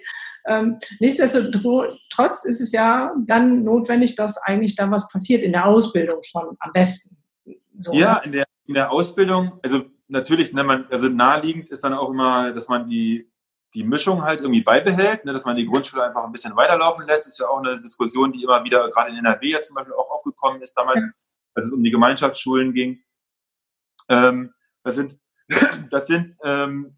Ähm, 0.47 0.79
nichtsdestotrotz 0.99 2.45
ist 2.45 2.61
es 2.61 2.71
ja 2.71 3.13
dann 3.25 3.63
notwendig, 3.63 4.15
dass 4.15 4.37
eigentlich 4.37 4.75
da 4.75 4.89
was 4.89 5.09
passiert 5.09 5.43
in 5.43 5.51
der 5.51 5.65
Ausbildung 5.65 6.21
schon 6.23 6.55
am 6.59 6.71
besten. 6.71 7.17
So, 7.77 7.93
ja, 7.93 8.15
ne? 8.15 8.21
in 8.25 8.31
der, 8.31 8.45
in 8.65 8.73
der 8.73 8.91
Ausbildung, 8.91 9.59
also 9.61 9.85
natürlich, 10.07 10.53
ne, 10.53 10.63
man, 10.63 10.87
also 10.89 11.09
naheliegend 11.09 11.69
ist 11.69 11.83
dann 11.83 11.93
auch 11.93 12.09
immer, 12.09 12.51
dass 12.53 12.69
man 12.69 12.87
die, 12.87 13.29
die 13.73 13.83
Mischung 13.83 14.23
halt 14.23 14.39
irgendwie 14.39 14.61
beibehält, 14.61 15.25
ne, 15.25 15.33
dass 15.33 15.45
man 15.45 15.57
die 15.57 15.65
Grundschule 15.65 16.03
einfach 16.03 16.23
ein 16.23 16.31
bisschen 16.31 16.55
weiterlaufen 16.55 17.05
lässt. 17.05 17.27
Ist 17.27 17.39
ja 17.39 17.47
auch 17.47 17.59
eine 17.59 17.81
Diskussion, 17.81 18.31
die 18.31 18.43
immer 18.43 18.63
wieder 18.63 18.89
gerade 18.89 19.11
in 19.11 19.17
NRW 19.17 19.49
ja 19.49 19.61
zum 19.61 19.75
Beispiel 19.75 19.93
auch 19.93 20.09
aufgekommen 20.09 20.61
ist 20.61 20.73
damals, 20.75 21.03
ja. 21.03 21.09
als 21.55 21.67
es 21.67 21.73
um 21.73 21.83
die 21.83 21.91
Gemeinschaftsschulen 21.91 22.73
ging. 22.73 23.03
Ähm, 24.09 24.53
das 24.83 24.95
sind, 24.95 25.19
das 25.91 26.07
sind, 26.07 26.35
ähm, 26.43 26.97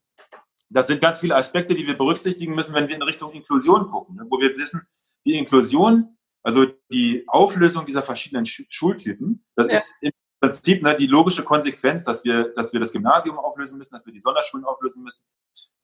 das 0.70 0.88
sind 0.88 1.02
ganz 1.02 1.20
viele 1.20 1.36
Aspekte, 1.36 1.74
die 1.74 1.88
wir 1.88 1.98
berücksichtigen 1.98 2.54
müssen, 2.54 2.74
wenn 2.76 2.88
wir 2.88 2.96
in 2.96 3.02
Richtung 3.02 3.32
Inklusion 3.32 3.90
gucken, 3.90 4.16
ne? 4.16 4.26
wo 4.30 4.40
wir 4.40 4.56
wissen, 4.56 4.88
die 5.26 5.38
Inklusion, 5.38 6.18
also 6.44 6.66
die 6.92 7.24
Auflösung 7.28 7.86
dieser 7.86 8.04
verschiedenen 8.04 8.46
Sch 8.46 8.66
Schultypen, 8.70 9.44
das 9.56 9.68
ja. 9.68 9.74
ist 9.74 9.94
im 10.02 10.12
Prinzip 10.40 10.84
ne, 10.84 10.96
die 10.96 11.08
logische 11.08 11.44
Konsequenz, 11.44 12.04
dass 12.04 12.24
wir, 12.24 12.54
dass 12.54 12.72
wir 12.72 12.80
das 12.80 12.94
Gymnasium 12.94 13.38
auflösen 13.38 13.78
müssen, 13.78 13.94
dass 13.94 14.06
wir 14.06 14.14
die 14.14 14.20
Sonderschulen 14.20 14.66
auflösen 14.66 15.04
müssen. 15.04 15.26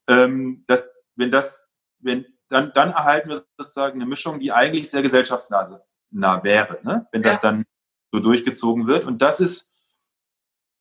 Ähm, 0.07 0.63
dass, 0.67 0.87
wenn 1.15 1.31
das, 1.31 1.61
wenn, 1.99 2.25
dann, 2.49 2.71
dann 2.73 2.91
erhalten 2.91 3.29
wir 3.29 3.43
sozusagen 3.57 3.99
eine 3.99 4.07
Mischung, 4.07 4.39
die 4.39 4.51
eigentlich 4.51 4.89
sehr 4.89 5.01
gesellschaftsnah 5.01 5.81
wäre, 6.43 6.79
ne? 6.83 7.07
wenn 7.11 7.23
das 7.23 7.41
dann 7.41 7.65
so 8.13 8.19
durchgezogen 8.19 8.87
wird. 8.87 9.03
Und 9.03 9.21
das 9.21 9.39
ist, 9.39 9.74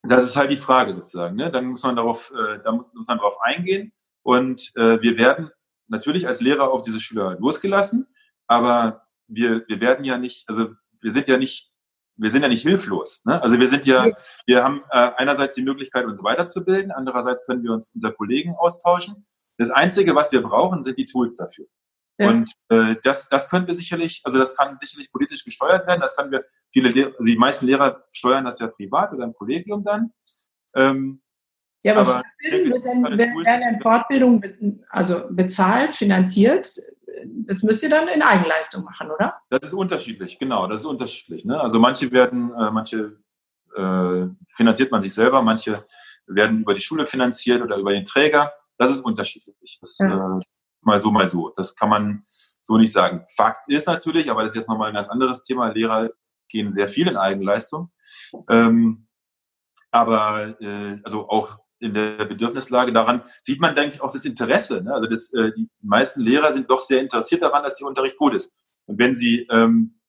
das 0.08 0.24
ist 0.24 0.36
halt 0.36 0.50
die 0.50 0.56
Frage 0.56 0.92
sozusagen. 0.92 1.36
Ne? 1.36 1.50
Dann 1.50 1.66
muss 1.66 1.82
man 1.82 1.96
darauf, 1.96 2.32
äh, 2.32 2.58
da 2.62 2.72
muss, 2.72 2.92
muss 2.94 3.08
man 3.08 3.18
darauf 3.18 3.40
eingehen. 3.42 3.92
Und 4.22 4.72
äh, 4.76 5.00
wir 5.02 5.18
werden 5.18 5.50
natürlich 5.88 6.26
als 6.26 6.40
Lehrer 6.40 6.72
auf 6.72 6.82
diese 6.82 7.00
Schüler 7.00 7.36
losgelassen, 7.38 8.06
aber 8.46 9.06
wir, 9.28 9.64
wir 9.68 9.80
werden 9.80 10.04
ja 10.04 10.18
nicht, 10.18 10.48
also 10.48 10.70
wir 11.00 11.10
sind 11.10 11.28
ja 11.28 11.36
nicht, 11.36 11.70
wir 12.16 12.30
sind 12.30 12.42
ja 12.42 12.48
nicht 12.48 12.62
hilflos. 12.62 13.24
Ne? 13.24 13.42
Also 13.42 13.58
wir 13.58 13.68
sind 13.68 13.86
ja, 13.86 14.12
wir 14.46 14.62
haben 14.62 14.82
äh, 14.90 15.10
einerseits 15.16 15.54
die 15.54 15.62
Möglichkeit, 15.62 16.06
uns 16.06 16.22
weiterzubilden, 16.22 16.92
andererseits 16.92 17.46
können 17.46 17.62
wir 17.62 17.72
uns 17.72 17.94
unter 17.94 18.12
Kollegen 18.12 18.54
austauschen. 18.56 19.26
Das 19.58 19.70
Einzige, 19.70 20.14
was 20.14 20.32
wir 20.32 20.42
brauchen, 20.42 20.84
sind 20.84 20.98
die 20.98 21.04
Tools 21.04 21.36
dafür. 21.36 21.66
Ja. 22.18 22.30
Und 22.30 22.50
äh, 22.68 22.96
das, 23.02 23.28
das 23.28 23.48
können 23.48 23.66
wir 23.66 23.74
sicherlich, 23.74 24.20
also 24.24 24.38
das 24.38 24.54
kann 24.54 24.78
sicherlich 24.78 25.10
politisch 25.10 25.44
gesteuert 25.44 25.86
werden. 25.86 26.00
Das 26.00 26.16
können 26.16 26.30
wir, 26.30 26.44
viele 26.72 26.88
Lehrer, 26.88 27.08
also 27.18 27.24
die 27.24 27.36
meisten 27.36 27.66
Lehrer 27.66 28.04
steuern 28.12 28.44
das 28.44 28.58
ja 28.60 28.68
privat 28.68 29.12
oder 29.12 29.24
im 29.24 29.34
Kollegium 29.34 29.82
dann. 29.82 30.12
Ähm, 30.74 31.22
ja, 31.82 31.96
aber, 31.96 32.00
aber 32.00 32.22
Fortbildung 32.40 32.72
wird 32.72 32.84
dann, 32.86 33.18
werden 33.18 33.60
dann 33.60 33.80
Fortbildung 33.80 34.44
also 34.88 35.24
bezahlt, 35.30 35.96
finanziert. 35.96 36.76
Das 37.46 37.62
müsst 37.62 37.82
ihr 37.82 37.90
dann 37.90 38.08
in 38.08 38.22
Eigenleistung 38.22 38.84
machen, 38.84 39.10
oder? 39.10 39.34
Das 39.50 39.60
ist 39.64 39.72
unterschiedlich, 39.72 40.38
genau, 40.38 40.66
das 40.66 40.80
ist 40.80 40.86
unterschiedlich. 40.86 41.44
Ne? 41.44 41.60
Also 41.60 41.78
manche 41.78 42.10
werden, 42.10 42.52
äh, 42.54 42.70
manche 42.70 43.18
äh, 43.76 44.26
finanziert 44.48 44.92
man 44.92 45.02
sich 45.02 45.12
selber, 45.12 45.42
manche 45.42 45.84
werden 46.26 46.60
über 46.60 46.74
die 46.74 46.80
Schule 46.80 47.06
finanziert 47.06 47.60
oder 47.60 47.76
über 47.76 47.92
den 47.92 48.04
Träger. 48.04 48.52
Das 48.78 48.90
ist 48.90 49.00
unterschiedlich. 49.00 49.78
Das, 49.80 49.98
ja. 49.98 50.38
äh, 50.38 50.40
mal 50.86 50.98
so, 50.98 51.10
mal 51.10 51.28
so. 51.28 51.52
Das 51.56 51.76
kann 51.76 51.88
man 51.88 52.24
so 52.62 52.78
nicht 52.78 52.92
sagen. 52.92 53.24
Fakt 53.36 53.70
ist 53.70 53.86
natürlich, 53.86 54.30
aber 54.30 54.42
das 54.42 54.52
ist 54.52 54.56
jetzt 54.56 54.68
nochmal 54.68 54.88
ein 54.88 54.94
ganz 54.94 55.08
anderes 55.08 55.44
Thema. 55.44 55.68
Lehrer 55.68 56.10
gehen 56.48 56.70
sehr 56.70 56.88
viel 56.88 57.08
in 57.08 57.16
Eigenleistung. 57.16 57.90
Ähm, 58.48 59.06
aber 59.90 60.60
äh, 60.60 60.98
also 61.04 61.28
auch 61.28 61.58
in 61.78 61.94
der 61.94 62.24
Bedürfnislage 62.24 62.92
daran 62.92 63.22
sieht 63.42 63.60
man, 63.60 63.74
denke 63.74 63.96
ich, 63.96 64.00
auch 64.00 64.10
das 64.10 64.24
Interesse. 64.24 64.82
Ne? 64.82 64.94
Also 64.94 65.08
das, 65.08 65.32
äh, 65.34 65.52
die 65.52 65.68
meisten 65.82 66.20
Lehrer 66.20 66.52
sind 66.52 66.70
doch 66.70 66.80
sehr 66.80 67.00
interessiert 67.00 67.42
daran, 67.42 67.62
dass 67.62 67.76
der 67.76 67.86
Unterricht 67.86 68.16
gut 68.16 68.34
ist. 68.34 68.52
Und 68.86 68.98
wenn 68.98 69.14
sie 69.14 69.46
ähm, 69.50 70.00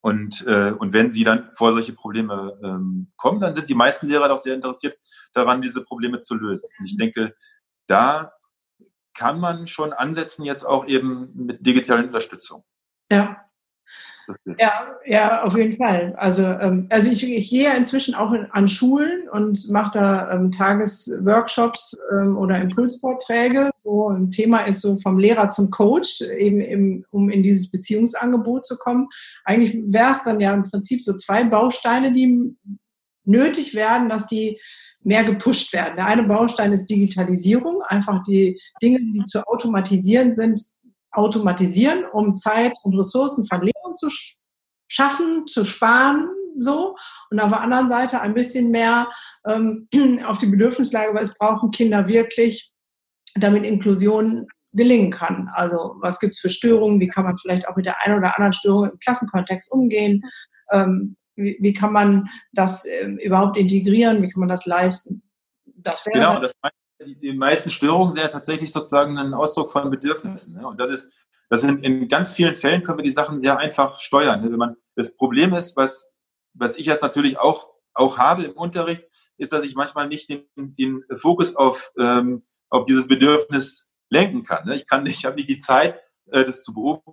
und, 0.00 0.46
äh, 0.46 0.70
und 0.70 0.92
wenn 0.92 1.10
sie 1.10 1.24
dann 1.24 1.50
vor 1.54 1.72
solche 1.72 1.92
Probleme 1.92 2.58
ähm, 2.62 3.10
kommen, 3.16 3.40
dann 3.40 3.54
sind 3.54 3.68
die 3.68 3.74
meisten 3.74 4.08
Lehrer 4.08 4.28
doch 4.28 4.38
sehr 4.38 4.54
interessiert 4.54 4.96
daran, 5.32 5.60
diese 5.60 5.82
Probleme 5.82 6.20
zu 6.20 6.36
lösen. 6.36 6.70
Und 6.78 6.86
ich 6.86 6.96
denke, 6.96 7.34
da 7.88 8.32
kann 9.18 9.40
man 9.40 9.66
schon 9.66 9.92
ansetzen, 9.92 10.44
jetzt 10.44 10.64
auch 10.64 10.86
eben 10.86 11.30
mit 11.34 11.66
digitaler 11.66 12.04
Unterstützung. 12.04 12.62
Ja. 13.10 13.44
Ja, 14.58 14.94
ja, 15.06 15.42
auf 15.42 15.56
jeden 15.56 15.72
Fall. 15.72 16.14
Also, 16.18 16.42
ähm, 16.42 16.86
also 16.90 17.10
ich, 17.10 17.26
ich 17.26 17.48
gehe 17.48 17.64
ja 17.64 17.72
inzwischen 17.72 18.14
auch 18.14 18.30
in, 18.32 18.44
an 18.50 18.68
Schulen 18.68 19.26
und 19.30 19.70
mache 19.70 19.92
da 19.94 20.30
ähm, 20.30 20.52
Tagesworkshops 20.52 21.98
ähm, 22.12 22.36
oder 22.36 22.60
Impulsvorträge. 22.60 23.70
So 23.78 24.10
ein 24.10 24.30
Thema 24.30 24.58
ist 24.66 24.82
so 24.82 24.98
vom 24.98 25.18
Lehrer 25.18 25.48
zum 25.48 25.70
Coach, 25.70 26.20
eben 26.20 26.60
im, 26.60 27.06
um 27.10 27.30
in 27.30 27.42
dieses 27.42 27.70
Beziehungsangebot 27.70 28.66
zu 28.66 28.76
kommen. 28.76 29.08
Eigentlich 29.46 29.74
wäre 29.86 30.10
es 30.10 30.22
dann 30.22 30.40
ja 30.40 30.52
im 30.52 30.64
Prinzip 30.64 31.02
so 31.02 31.16
zwei 31.16 31.42
Bausteine, 31.44 32.12
die 32.12 32.54
nötig 33.24 33.74
werden, 33.74 34.10
dass 34.10 34.26
die 34.26 34.60
mehr 35.04 35.24
gepusht 35.24 35.72
werden. 35.72 35.96
Der 35.96 36.06
eine 36.06 36.24
Baustein 36.24 36.72
ist 36.72 36.86
Digitalisierung, 36.86 37.82
einfach 37.82 38.22
die 38.22 38.60
Dinge, 38.82 38.98
die 39.00 39.24
zu 39.24 39.46
automatisieren 39.46 40.30
sind, 40.30 40.60
automatisieren, 41.12 42.04
um 42.12 42.34
Zeit 42.34 42.76
und 42.82 42.98
Ressourcen 42.98 43.46
von 43.46 43.62
Lehrern 43.62 43.94
zu 43.94 44.08
schaffen, 44.88 45.46
zu 45.46 45.64
sparen, 45.64 46.28
so. 46.56 46.96
Und 47.30 47.40
auf 47.40 47.50
der 47.50 47.60
anderen 47.60 47.88
Seite 47.88 48.20
ein 48.20 48.34
bisschen 48.34 48.70
mehr 48.70 49.08
ähm, 49.46 49.88
auf 50.26 50.38
die 50.38 50.46
Bedürfnislage, 50.46 51.14
was 51.14 51.36
brauchen 51.38 51.70
Kinder 51.70 52.08
wirklich, 52.08 52.72
damit 53.34 53.64
Inklusion 53.64 54.46
gelingen 54.72 55.10
kann. 55.10 55.48
Also 55.54 55.96
was 56.00 56.20
gibt 56.20 56.34
es 56.34 56.40
für 56.40 56.50
Störungen, 56.50 57.00
wie 57.00 57.08
kann 57.08 57.24
man 57.24 57.38
vielleicht 57.38 57.68
auch 57.68 57.76
mit 57.76 57.86
der 57.86 58.04
einen 58.04 58.18
oder 58.18 58.36
anderen 58.36 58.52
Störung 58.52 58.90
im 58.90 58.98
Klassenkontext 58.98 59.72
umgehen, 59.72 60.22
ähm, 60.72 61.16
wie, 61.38 61.56
wie, 61.60 61.72
kann 61.72 61.92
man 61.92 62.28
das 62.52 62.84
äh, 62.84 63.06
überhaupt 63.22 63.56
integrieren, 63.56 64.22
wie 64.22 64.28
kann 64.28 64.40
man 64.40 64.48
das 64.48 64.66
leisten. 64.66 65.22
Das 65.64 66.02
genau, 66.04 66.40
das 66.40 66.54
die 67.00 67.32
meisten 67.32 67.70
Störungen 67.70 68.12
sind 68.12 68.22
ja 68.22 68.28
tatsächlich 68.28 68.72
sozusagen 68.72 69.18
ein 69.18 69.34
Ausdruck 69.34 69.70
von 69.70 69.90
Bedürfnissen. 69.90 70.56
Ne? 70.56 70.66
Und 70.66 70.80
das 70.80 70.90
ist, 70.90 71.12
das 71.48 71.60
sind 71.60 71.84
in 71.84 72.08
ganz 72.08 72.32
vielen 72.32 72.54
Fällen 72.54 72.82
können 72.82 72.98
wir 72.98 73.04
die 73.04 73.10
Sachen 73.10 73.38
sehr 73.38 73.58
einfach 73.58 74.00
steuern. 74.00 74.42
Ne? 74.42 74.50
Wenn 74.50 74.58
man, 74.58 74.76
das 74.96 75.16
Problem 75.16 75.54
ist, 75.54 75.76
was, 75.76 76.16
was 76.54 76.76
ich 76.76 76.86
jetzt 76.86 77.02
natürlich 77.02 77.38
auch, 77.38 77.74
auch 77.94 78.18
habe 78.18 78.44
im 78.44 78.52
Unterricht, 78.52 79.04
ist, 79.36 79.52
dass 79.52 79.64
ich 79.64 79.76
manchmal 79.76 80.08
nicht 80.08 80.28
den, 80.28 80.44
den 80.56 81.04
Fokus 81.16 81.54
auf, 81.54 81.92
ähm, 81.98 82.44
auf 82.70 82.84
dieses 82.84 83.06
Bedürfnis 83.06 83.94
lenken 84.10 84.42
kann. 84.42 84.66
Ne? 84.66 84.74
Ich 84.74 84.88
kann 84.88 85.04
nicht, 85.04 85.18
ich 85.18 85.24
habe 85.24 85.36
nicht 85.36 85.48
die 85.48 85.58
Zeit, 85.58 86.00
äh, 86.32 86.44
das 86.44 86.62
zu 86.62 86.74
beobachten. 86.74 87.12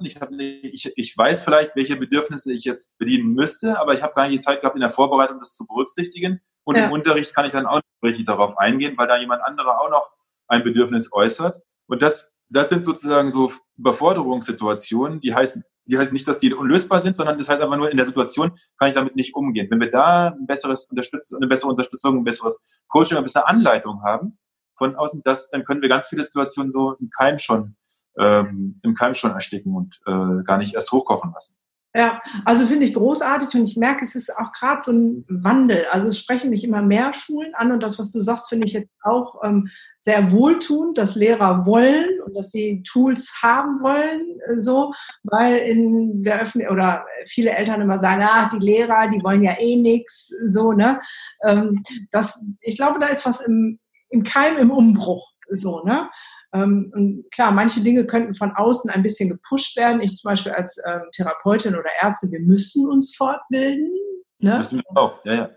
Ich, 0.00 0.20
habe 0.20 0.36
nicht, 0.36 0.64
ich, 0.64 0.92
ich 0.96 1.16
weiß 1.16 1.42
vielleicht, 1.44 1.74
welche 1.76 1.96
Bedürfnisse 1.96 2.52
ich 2.52 2.64
jetzt 2.64 2.96
bedienen 2.98 3.32
müsste, 3.32 3.78
aber 3.78 3.94
ich 3.94 4.02
habe 4.02 4.12
gar 4.14 4.28
nicht 4.28 4.38
die 4.38 4.44
Zeit 4.44 4.60
gehabt, 4.60 4.76
in 4.76 4.82
der 4.82 4.90
Vorbereitung 4.90 5.38
das 5.38 5.54
zu 5.54 5.66
berücksichtigen. 5.66 6.40
Und 6.64 6.76
ja. 6.76 6.84
im 6.84 6.92
Unterricht 6.92 7.34
kann 7.34 7.44
ich 7.44 7.52
dann 7.52 7.66
auch 7.66 7.76
nicht 7.76 8.02
richtig 8.04 8.26
darauf 8.26 8.58
eingehen, 8.58 8.96
weil 8.96 9.08
da 9.08 9.16
jemand 9.18 9.42
anderer 9.42 9.80
auch 9.80 9.90
noch 9.90 10.12
ein 10.46 10.62
Bedürfnis 10.62 11.12
äußert. 11.12 11.60
Und 11.86 12.02
das, 12.02 12.32
das 12.48 12.68
sind 12.68 12.84
sozusagen 12.84 13.30
so 13.30 13.52
Überforderungssituationen, 13.78 15.20
die 15.20 15.34
heißen, 15.34 15.64
die 15.86 15.98
heißen 15.98 16.12
nicht, 16.12 16.28
dass 16.28 16.38
die 16.38 16.52
unlösbar 16.52 17.00
sind, 17.00 17.16
sondern 17.16 17.38
das 17.38 17.48
heißt 17.48 17.60
einfach 17.60 17.76
nur, 17.76 17.90
in 17.90 17.96
der 17.96 18.06
Situation 18.06 18.52
kann 18.78 18.88
ich 18.88 18.94
damit 18.94 19.16
nicht 19.16 19.34
umgehen. 19.34 19.68
Wenn 19.70 19.80
wir 19.80 19.90
da 19.90 20.28
ein 20.28 20.46
besseres 20.46 20.86
Unterstützung, 20.86 21.38
eine 21.38 21.48
bessere 21.48 21.70
Unterstützung, 21.70 22.18
ein 22.18 22.24
besseres 22.24 22.60
Coaching, 22.88 23.16
eine 23.16 23.24
bessere 23.24 23.48
Anleitung 23.48 24.02
haben 24.02 24.38
von 24.76 24.94
außen, 24.94 25.22
das, 25.24 25.50
dann 25.50 25.64
können 25.64 25.82
wir 25.82 25.88
ganz 25.88 26.08
viele 26.08 26.24
Situationen 26.24 26.70
so 26.70 26.94
im 27.00 27.10
Keim 27.10 27.38
schon, 27.38 27.76
ähm, 28.18 28.80
im 28.82 28.94
Keim 28.94 29.14
schon 29.14 29.32
ersticken 29.32 29.74
und 29.74 30.00
äh, 30.06 30.42
gar 30.44 30.58
nicht 30.58 30.74
erst 30.74 30.92
hochkochen 30.92 31.32
lassen. 31.32 31.56
Ja, 31.94 32.22
also 32.46 32.66
finde 32.66 32.86
ich 32.86 32.94
großartig 32.94 33.54
und 33.54 33.68
ich 33.68 33.76
merke, 33.76 34.02
es 34.02 34.14
ist 34.14 34.34
auch 34.34 34.52
gerade 34.52 34.80
so 34.82 34.92
ein 34.92 35.26
Wandel. 35.28 35.84
Also 35.90 36.08
es 36.08 36.18
sprechen 36.18 36.48
mich 36.48 36.64
immer 36.64 36.80
mehr 36.80 37.12
Schulen 37.12 37.54
an 37.54 37.70
und 37.70 37.82
das, 37.82 37.98
was 37.98 38.10
du 38.10 38.22
sagst, 38.22 38.48
finde 38.48 38.66
ich 38.66 38.72
jetzt 38.72 38.88
auch 39.02 39.42
ähm, 39.44 39.68
sehr 39.98 40.32
wohltuend, 40.32 40.96
dass 40.96 41.16
Lehrer 41.16 41.66
wollen 41.66 42.08
und 42.24 42.34
dass 42.34 42.50
sie 42.50 42.82
Tools 42.90 43.34
haben 43.42 43.82
wollen, 43.82 44.40
äh, 44.48 44.58
so, 44.58 44.94
weil 45.22 45.58
in 45.58 46.22
der 46.22 46.40
Öffentlich 46.40 46.70
oder 46.70 47.04
viele 47.26 47.50
Eltern 47.50 47.82
immer 47.82 47.98
sagen, 47.98 48.22
ach, 48.24 48.48
die 48.48 48.64
Lehrer, 48.64 49.10
die 49.10 49.22
wollen 49.22 49.42
ja 49.42 49.58
eh 49.58 49.76
nichts, 49.76 50.34
so, 50.46 50.72
ne? 50.72 50.98
Ähm, 51.44 51.82
das, 52.10 52.42
ich 52.62 52.76
glaube, 52.76 53.00
da 53.00 53.08
ist 53.08 53.26
was 53.26 53.42
im, 53.42 53.78
im 54.08 54.22
Keim, 54.22 54.56
im 54.56 54.70
Umbruch, 54.70 55.34
so, 55.50 55.82
ne? 55.84 56.08
Ähm, 56.52 56.92
und 56.94 57.24
klar, 57.32 57.50
manche 57.52 57.82
Dinge 57.82 58.06
könnten 58.06 58.34
von 58.34 58.52
außen 58.52 58.90
ein 58.90 59.02
bisschen 59.02 59.28
gepusht 59.28 59.76
werden. 59.76 60.00
Ich 60.00 60.16
zum 60.16 60.30
Beispiel 60.30 60.52
als 60.52 60.78
ähm, 60.86 61.02
Therapeutin 61.12 61.74
oder 61.74 61.90
Ärzte, 62.00 62.30
wir 62.30 62.40
müssen 62.40 62.90
uns 62.90 63.16
fortbilden. 63.16 63.90
Ne? 64.38 64.58
Müssen 64.58 64.78
wir 64.80 65.00
auch, 65.00 65.24
ja, 65.24 65.34
ja. 65.34 65.50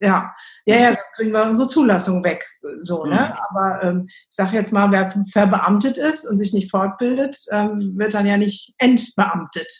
Ja, 0.00 0.32
ja, 0.64 0.76
ja, 0.76 0.92
sonst 0.92 1.12
kriegen 1.14 1.32
wir 1.32 1.42
unsere 1.42 1.66
Zulassung 1.66 2.22
weg. 2.22 2.46
So, 2.80 3.04
ne? 3.04 3.10
mhm. 3.10 3.16
ne? 3.16 3.38
Aber 3.50 3.82
ähm, 3.82 4.06
ich 4.06 4.26
sage 4.28 4.56
jetzt 4.56 4.72
mal, 4.72 4.92
wer 4.92 5.10
verbeamtet 5.32 5.98
ist 5.98 6.24
und 6.24 6.38
sich 6.38 6.52
nicht 6.52 6.70
fortbildet, 6.70 7.36
ähm, 7.50 7.94
wird 7.96 8.14
dann 8.14 8.26
ja 8.26 8.36
nicht 8.36 8.74
entbeamtet. 8.78 9.72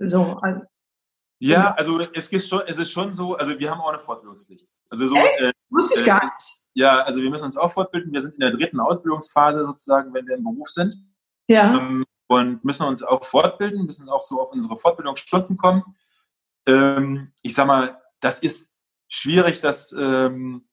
So. 0.00 0.38
Also, 0.42 0.60
ja, 1.38 1.72
also 1.74 2.00
es 2.00 2.32
ist 2.32 2.48
schon, 2.48 2.62
es 2.66 2.78
ist 2.78 2.90
schon 2.90 3.12
so, 3.12 3.36
also 3.36 3.58
wir 3.58 3.70
haben 3.70 3.80
auch 3.80 3.90
eine 3.90 4.00
Fortbildungspflicht. 4.00 4.66
Also 4.90 5.08
so? 5.08 5.14
Äh, 5.14 5.52
Wusste 5.70 6.00
ich 6.00 6.02
äh, 6.02 6.06
gar 6.06 6.24
nicht. 6.24 6.63
Ja, 6.74 7.02
also 7.02 7.22
wir 7.22 7.30
müssen 7.30 7.44
uns 7.44 7.56
auch 7.56 7.70
fortbilden. 7.70 8.12
Wir 8.12 8.20
sind 8.20 8.34
in 8.34 8.40
der 8.40 8.50
dritten 8.50 8.80
Ausbildungsphase 8.80 9.64
sozusagen, 9.64 10.12
wenn 10.12 10.26
wir 10.26 10.36
im 10.36 10.44
Beruf 10.44 10.68
sind. 10.68 10.96
Ja. 11.48 11.76
Ähm, 11.76 12.04
und 12.26 12.64
müssen 12.64 12.86
uns 12.86 13.02
auch 13.02 13.24
fortbilden, 13.24 13.86
müssen 13.86 14.08
auch 14.08 14.20
so 14.20 14.40
auf 14.40 14.50
unsere 14.50 14.76
Fortbildungsstunden 14.76 15.56
kommen. 15.56 15.84
Ähm, 16.66 17.32
ich 17.42 17.54
sag 17.54 17.66
mal, 17.66 18.00
das 18.20 18.38
ist 18.40 18.74
schwierig, 19.08 19.60
dass 19.60 19.92
ähm, 19.92 20.66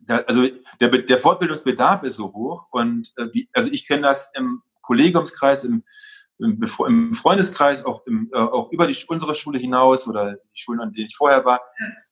da, 0.00 0.18
also 0.18 0.46
der, 0.80 0.88
der 0.88 1.18
Fortbildungsbedarf 1.18 2.02
ist 2.02 2.16
so 2.16 2.32
hoch 2.32 2.66
und 2.70 3.12
äh, 3.16 3.26
wie, 3.32 3.48
also 3.52 3.70
ich 3.70 3.86
kenne 3.86 4.02
das 4.02 4.32
im 4.34 4.62
Kollegiumskreis, 4.80 5.64
im, 5.64 5.84
im, 6.38 6.60
im 6.88 7.12
Freundeskreis, 7.12 7.84
auch, 7.84 8.04
im, 8.06 8.30
äh, 8.32 8.38
auch 8.38 8.72
über 8.72 8.86
die, 8.86 8.96
unsere 9.06 9.34
Schule 9.34 9.58
hinaus 9.58 10.08
oder 10.08 10.34
die 10.34 10.60
Schulen, 10.60 10.80
an 10.80 10.92
denen 10.92 11.06
ich 11.06 11.16
vorher 11.16 11.44
war. 11.44 11.60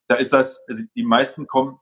Da 0.07 0.17
ist 0.17 0.33
das, 0.33 0.61
also 0.69 0.83
die 0.95 1.03
meisten 1.03 1.47
kommen 1.47 1.81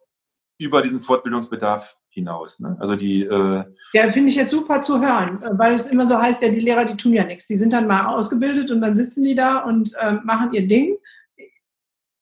über 0.59 0.83
diesen 0.83 1.01
Fortbildungsbedarf 1.01 1.97
hinaus. 2.11 2.61
Ne? 2.61 2.77
Also 2.81 2.97
die. 2.97 3.23
Äh 3.23 3.65
ja, 3.95 4.11
finde 4.11 4.31
ich 4.31 4.37
jetzt 4.37 4.51
super 4.51 4.83
zu 4.83 5.01
hören, 5.01 5.43
weil 5.53 5.75
es 5.75 5.87
immer 5.87 6.05
so 6.05 6.19
heißt, 6.19 6.43
ja, 6.43 6.49
die 6.49 6.61
Lehrer, 6.61 6.85
die 6.85 6.97
tun 6.97 7.13
ja 7.13 7.25
nichts. 7.25 7.47
Die 7.47 7.57
sind 7.57 7.73
dann 7.73 7.87
mal 7.87 8.07
ausgebildet 8.07 8.71
und 8.71 8.81
dann 8.81 8.95
sitzen 8.95 9.23
die 9.23 9.35
da 9.35 9.59
und 9.59 9.95
äh, 10.01 10.13
machen 10.25 10.53
ihr 10.53 10.67
Ding. 10.67 10.97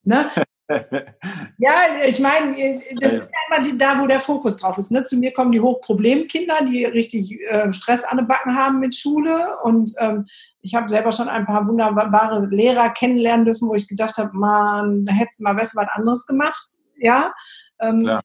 Ne? 0.05 0.27
ja, 1.59 1.75
ich 2.05 2.19
meine, 2.19 2.81
das 3.01 3.13
ist 3.13 3.31
ja 3.31 3.57
immer 3.57 3.65
die, 3.65 3.79
da, 3.79 4.01
wo 4.01 4.07
der 4.07 4.21
Fokus 4.21 4.57
drauf 4.57 4.77
ist. 4.79 4.91
Ne? 4.91 5.05
Zu 5.05 5.17
mir 5.17 5.33
kommen 5.33 5.53
die 5.53 5.61
Hochproblemkinder, 5.61 6.65
die 6.65 6.85
richtig 6.85 7.41
äh, 7.49 7.73
Stress 7.73 8.05
an 8.05 8.19
den 8.19 8.27
Backen 8.27 8.55
haben 8.57 8.81
mit 8.81 8.97
Schule. 8.97 9.59
Und 9.63 9.93
ähm, 9.99 10.27
ich 10.61 10.75
habe 10.75 10.89
selber 10.89 11.13
schon 11.13 11.29
ein 11.29 11.47
paar 11.47 11.67
wunderbare 11.67 12.47
Lehrer 12.51 12.91
kennenlernen 12.91 13.47
dürfen, 13.47 13.69
wo 13.69 13.75
ich 13.75 13.89
gedacht 13.89 14.17
habe, 14.19 14.31
man, 14.37 15.07
da 15.07 15.13
hättest 15.13 15.41
du 15.41 15.45
mal 15.45 15.55
besser 15.55 15.81
was 15.81 15.91
anderes 15.93 16.27
gemacht. 16.27 16.79
Ja, 16.99 17.33
ähm, 17.81 18.21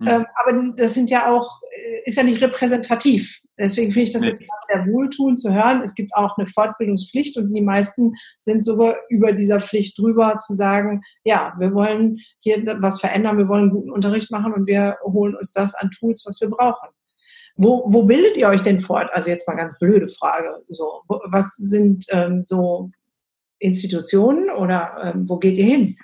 hm. 0.00 0.08
ähm, 0.08 0.26
aber 0.34 0.72
das 0.76 0.94
sind 0.94 1.10
ja 1.10 1.30
auch, 1.32 1.60
äh, 1.70 2.02
ist 2.04 2.16
ja 2.16 2.22
nicht 2.22 2.42
repräsentativ. 2.42 3.40
Deswegen 3.58 3.90
finde 3.90 4.04
ich 4.04 4.12
das 4.12 4.22
nee. 4.22 4.28
jetzt 4.28 4.44
sehr 4.68 4.86
wohltuend 4.86 5.40
zu 5.40 5.52
hören. 5.52 5.82
Es 5.82 5.94
gibt 5.94 6.14
auch 6.14 6.38
eine 6.38 6.46
Fortbildungspflicht 6.46 7.36
und 7.36 7.52
die 7.52 7.60
meisten 7.60 8.14
sind 8.38 8.62
sogar 8.62 8.96
über 9.08 9.32
dieser 9.32 9.60
Pflicht 9.60 9.98
drüber 9.98 10.38
zu 10.38 10.54
sagen, 10.54 11.02
ja, 11.24 11.54
wir 11.58 11.74
wollen 11.74 12.20
hier 12.38 12.62
was 12.80 13.00
verändern, 13.00 13.38
wir 13.38 13.48
wollen 13.48 13.70
guten 13.70 13.90
Unterricht 13.90 14.30
machen 14.30 14.52
und 14.52 14.68
wir 14.68 14.96
holen 15.02 15.34
uns 15.34 15.52
das 15.52 15.74
an 15.74 15.90
Tools, 15.90 16.22
was 16.24 16.40
wir 16.40 16.48
brauchen. 16.48 16.88
Wo, 17.56 17.82
wo 17.86 18.04
bildet 18.04 18.36
ihr 18.36 18.48
euch 18.48 18.62
denn 18.62 18.78
fort? 18.78 19.10
Also 19.12 19.30
jetzt 19.30 19.48
mal 19.48 19.56
ganz 19.56 19.76
blöde 19.80 20.06
Frage. 20.06 20.62
So, 20.68 21.02
was 21.08 21.56
sind 21.56 22.06
ähm, 22.10 22.40
so 22.40 22.90
Institutionen 23.58 24.50
oder 24.50 24.92
ähm, 25.02 25.28
wo 25.28 25.38
geht 25.38 25.56
ihr 25.56 25.64
hin? 25.64 25.96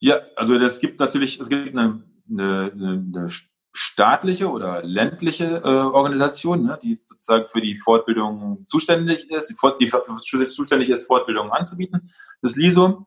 Ja, 0.00 0.20
also 0.36 0.54
es 0.56 0.80
gibt 0.80 0.98
natürlich, 0.98 1.38
es 1.40 1.48
gibt 1.48 1.76
eine, 1.76 2.02
eine, 2.28 2.72
eine 2.74 3.28
staatliche 3.72 4.50
oder 4.50 4.82
ländliche 4.82 5.62
äh, 5.62 5.68
Organisation, 5.68 6.64
ne, 6.64 6.78
die 6.82 7.00
sozusagen 7.06 7.46
für 7.46 7.60
die 7.60 7.76
Fortbildung 7.76 8.64
zuständig 8.66 9.30
ist, 9.30 9.48
die, 9.48 9.54
Fort, 9.54 9.80
die 9.80 9.88
zuständig 9.88 10.90
ist, 10.90 11.06
Fortbildungen 11.06 11.52
anzubieten, 11.52 12.02
das 12.42 12.56
LISO. 12.56 13.06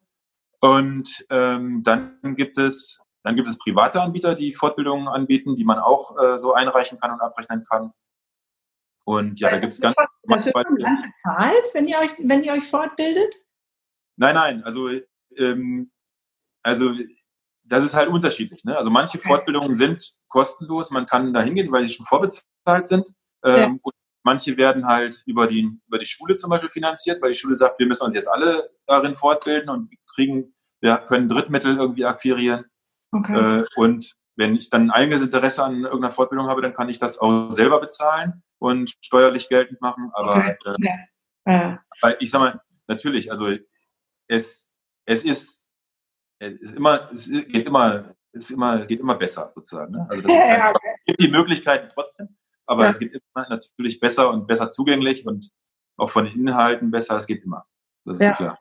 Und 0.61 1.25
ähm, 1.29 1.83
dann 1.83 2.19
gibt 2.35 2.57
es 2.57 3.03
dann 3.23 3.35
gibt 3.35 3.47
es 3.47 3.57
private 3.57 4.01
Anbieter, 4.01 4.35
die 4.35 4.53
Fortbildungen 4.53 5.07
anbieten, 5.07 5.55
die 5.55 5.63
man 5.63 5.79
auch 5.79 6.17
äh, 6.17 6.39
so 6.39 6.53
einreichen 6.53 6.99
kann 6.99 7.11
und 7.11 7.21
abrechnen 7.21 7.63
kann. 7.63 7.93
Und 9.05 9.39
ja, 9.39 9.49
da 9.49 9.59
gibt 9.59 9.73
es 9.73 9.81
ganz. 9.81 9.95
Das 10.23 10.45
wird 10.45 10.67
vom 10.67 10.77
Land 10.77 11.03
bezahlt, 11.03 11.69
wenn 11.73 11.87
ihr 11.87 11.99
euch, 11.99 12.11
wenn 12.19 12.43
ihr 12.43 12.53
euch 12.53 12.67
fortbildet? 12.67 13.33
Nein, 14.17 14.35
nein, 14.35 14.63
also 14.63 14.89
ähm, 15.37 15.91
also 16.63 16.91
das 17.65 17.83
ist 17.83 17.93
halt 17.93 18.09
unterschiedlich. 18.09 18.63
Ne? 18.63 18.77
Also 18.77 18.89
manche 18.89 19.19
Fortbildungen 19.19 19.73
sind 19.73 20.13
kostenlos, 20.27 20.91
man 20.91 21.05
kann 21.05 21.33
da 21.33 21.41
hingehen, 21.41 21.71
weil 21.71 21.85
sie 21.85 21.93
schon 21.93 22.05
vorbezahlt 22.05 22.85
sind. 22.85 23.11
Ähm, 23.43 23.57
ja. 23.57 23.67
Und 23.67 23.93
manche 24.23 24.57
werden 24.57 24.85
halt 24.87 25.21
über 25.25 25.47
die, 25.47 25.69
über 25.87 25.99
die 25.99 26.05
Schule 26.05 26.35
zum 26.35 26.49
Beispiel 26.49 26.69
finanziert, 26.69 27.21
weil 27.21 27.31
die 27.31 27.37
Schule 27.37 27.55
sagt, 27.55 27.79
wir 27.79 27.85
müssen 27.85 28.05
uns 28.05 28.15
jetzt 28.15 28.27
alle 28.27 28.69
darin 28.87 29.15
fortbilden 29.15 29.69
und 29.69 29.93
kriegen, 30.13 30.53
wir 30.81 30.97
können 30.97 31.29
Drittmittel 31.29 31.77
irgendwie 31.77 32.05
akquirieren. 32.05 32.65
Okay. 33.11 33.61
Äh, 33.61 33.65
und 33.75 34.15
wenn 34.35 34.55
ich 34.55 34.69
dann 34.69 34.89
eigenes 34.89 35.21
Interesse 35.21 35.63
an 35.63 35.83
irgendeiner 35.83 36.11
Fortbildung 36.11 36.47
habe, 36.47 36.61
dann 36.61 36.73
kann 36.73 36.89
ich 36.89 36.99
das 36.99 37.19
auch 37.19 37.51
selber 37.51 37.79
bezahlen 37.79 38.43
und 38.59 38.93
steuerlich 39.01 39.47
geltend 39.49 39.79
machen. 39.81 40.09
Aber 40.13 40.37
okay. 40.37 40.55
äh, 40.65 40.75
ja. 40.79 41.79
Ja. 42.01 42.15
ich 42.19 42.31
sag 42.31 42.39
mal, 42.39 42.61
natürlich. 42.87 43.31
Also 43.31 43.51
es, 44.27 44.71
es 45.05 45.23
ist, 45.23 45.62
ist 46.51 46.75
immer, 46.75 47.09
es 47.11 47.29
geht 47.29 47.67
immer, 47.67 48.15
es 48.31 48.45
ist 48.45 48.51
immer, 48.51 48.85
geht 48.85 48.99
immer 48.99 49.15
besser 49.15 49.51
sozusagen. 49.53 49.93
Ne? 49.93 50.05
Also 50.09 50.21
das 50.23 50.31
ist 50.35 50.43
einfach, 50.43 50.73
es 50.73 51.05
gibt 51.05 51.21
die 51.21 51.31
Möglichkeiten 51.31 51.89
trotzdem, 51.93 52.29
aber 52.65 52.83
ja. 52.85 52.89
es 52.91 52.99
geht 52.99 53.13
immer 53.13 53.47
natürlich 53.49 53.99
besser 53.99 54.29
und 54.29 54.47
besser 54.47 54.69
zugänglich 54.69 55.25
und 55.25 55.51
auch 55.97 56.09
von 56.09 56.25
den 56.25 56.39
Inhalten 56.39 56.91
besser. 56.91 57.17
Es 57.17 57.27
geht 57.27 57.43
immer. 57.43 57.65
Das 58.05 58.15
ist 58.15 58.21
ja. 58.21 58.33
klar. 58.33 58.59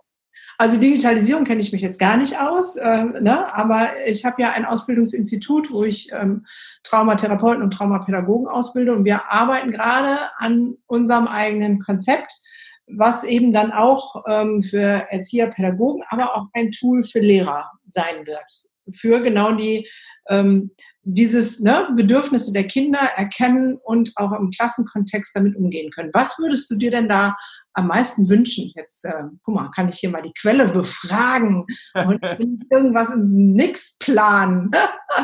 Also 0.59 0.79
Digitalisierung 0.79 1.45
kenne 1.45 1.61
ich 1.61 1.73
mich 1.73 1.83
jetzt 1.83 1.99
gar 1.99 2.17
nicht 2.17 2.39
aus, 2.39 2.77
äh, 2.77 3.05
ne? 3.05 3.53
aber 3.55 3.91
ich 4.07 4.25
habe 4.25 4.41
ja 4.41 4.53
ein 4.53 4.65
Ausbildungsinstitut, 4.65 5.71
wo 5.71 5.85
ich 5.85 6.11
ähm, 6.13 6.47
Traumatherapeuten 6.85 7.63
und 7.63 7.73
Traumapädagogen 7.73 8.47
ausbilde 8.47 8.95
und 8.95 9.05
wir 9.05 9.31
arbeiten 9.31 9.73
gerade 9.73 10.19
an 10.37 10.77
unserem 10.87 11.27
eigenen 11.27 11.81
Konzept, 11.81 12.35
was 12.97 13.25
eben 13.25 13.53
dann 13.53 13.73
auch 13.73 14.25
ähm, 14.29 14.63
für 14.63 15.07
Erzieher, 15.11 15.49
Pädagogen, 15.49 16.03
aber 16.09 16.35
auch 16.37 16.47
ein 16.53 16.71
Tool 16.71 17.05
für 17.05 17.21
Lehrer 17.21 17.71
sein 17.87 18.27
wird. 18.27 18.51
Für 18.91 19.21
genau 19.21 19.53
die 19.53 19.89
ähm, 20.29 20.71
dieses 21.05 21.61
ne, 21.61 21.89
Bedürfnisse 21.97 22.53
der 22.53 22.67
Kinder 22.67 22.99
erkennen 22.99 23.77
und 23.83 24.13
auch 24.17 24.33
im 24.33 24.51
Klassenkontext 24.51 25.35
damit 25.35 25.57
umgehen 25.57 25.91
können. 25.91 26.11
Was 26.13 26.39
würdest 26.39 26.71
du 26.71 26.77
dir 26.77 26.91
denn 26.91 27.09
da 27.09 27.37
am 27.75 27.89
meisten 27.89 28.29
wünschen? 28.29 28.73
Jetzt, 28.77 29.05
äh, 29.05 29.25
guck 29.43 29.55
mal, 29.55 29.71
kann 29.71 29.89
ich 29.89 29.97
hier 29.99 30.11
mal 30.11 30.23
die 30.23 30.35
Quelle 30.41 30.67
befragen 30.69 31.67
und 31.95 32.23
irgendwas 32.71 33.11
ins 33.11 33.33
Nix 33.33 33.97
planen. 33.99 34.71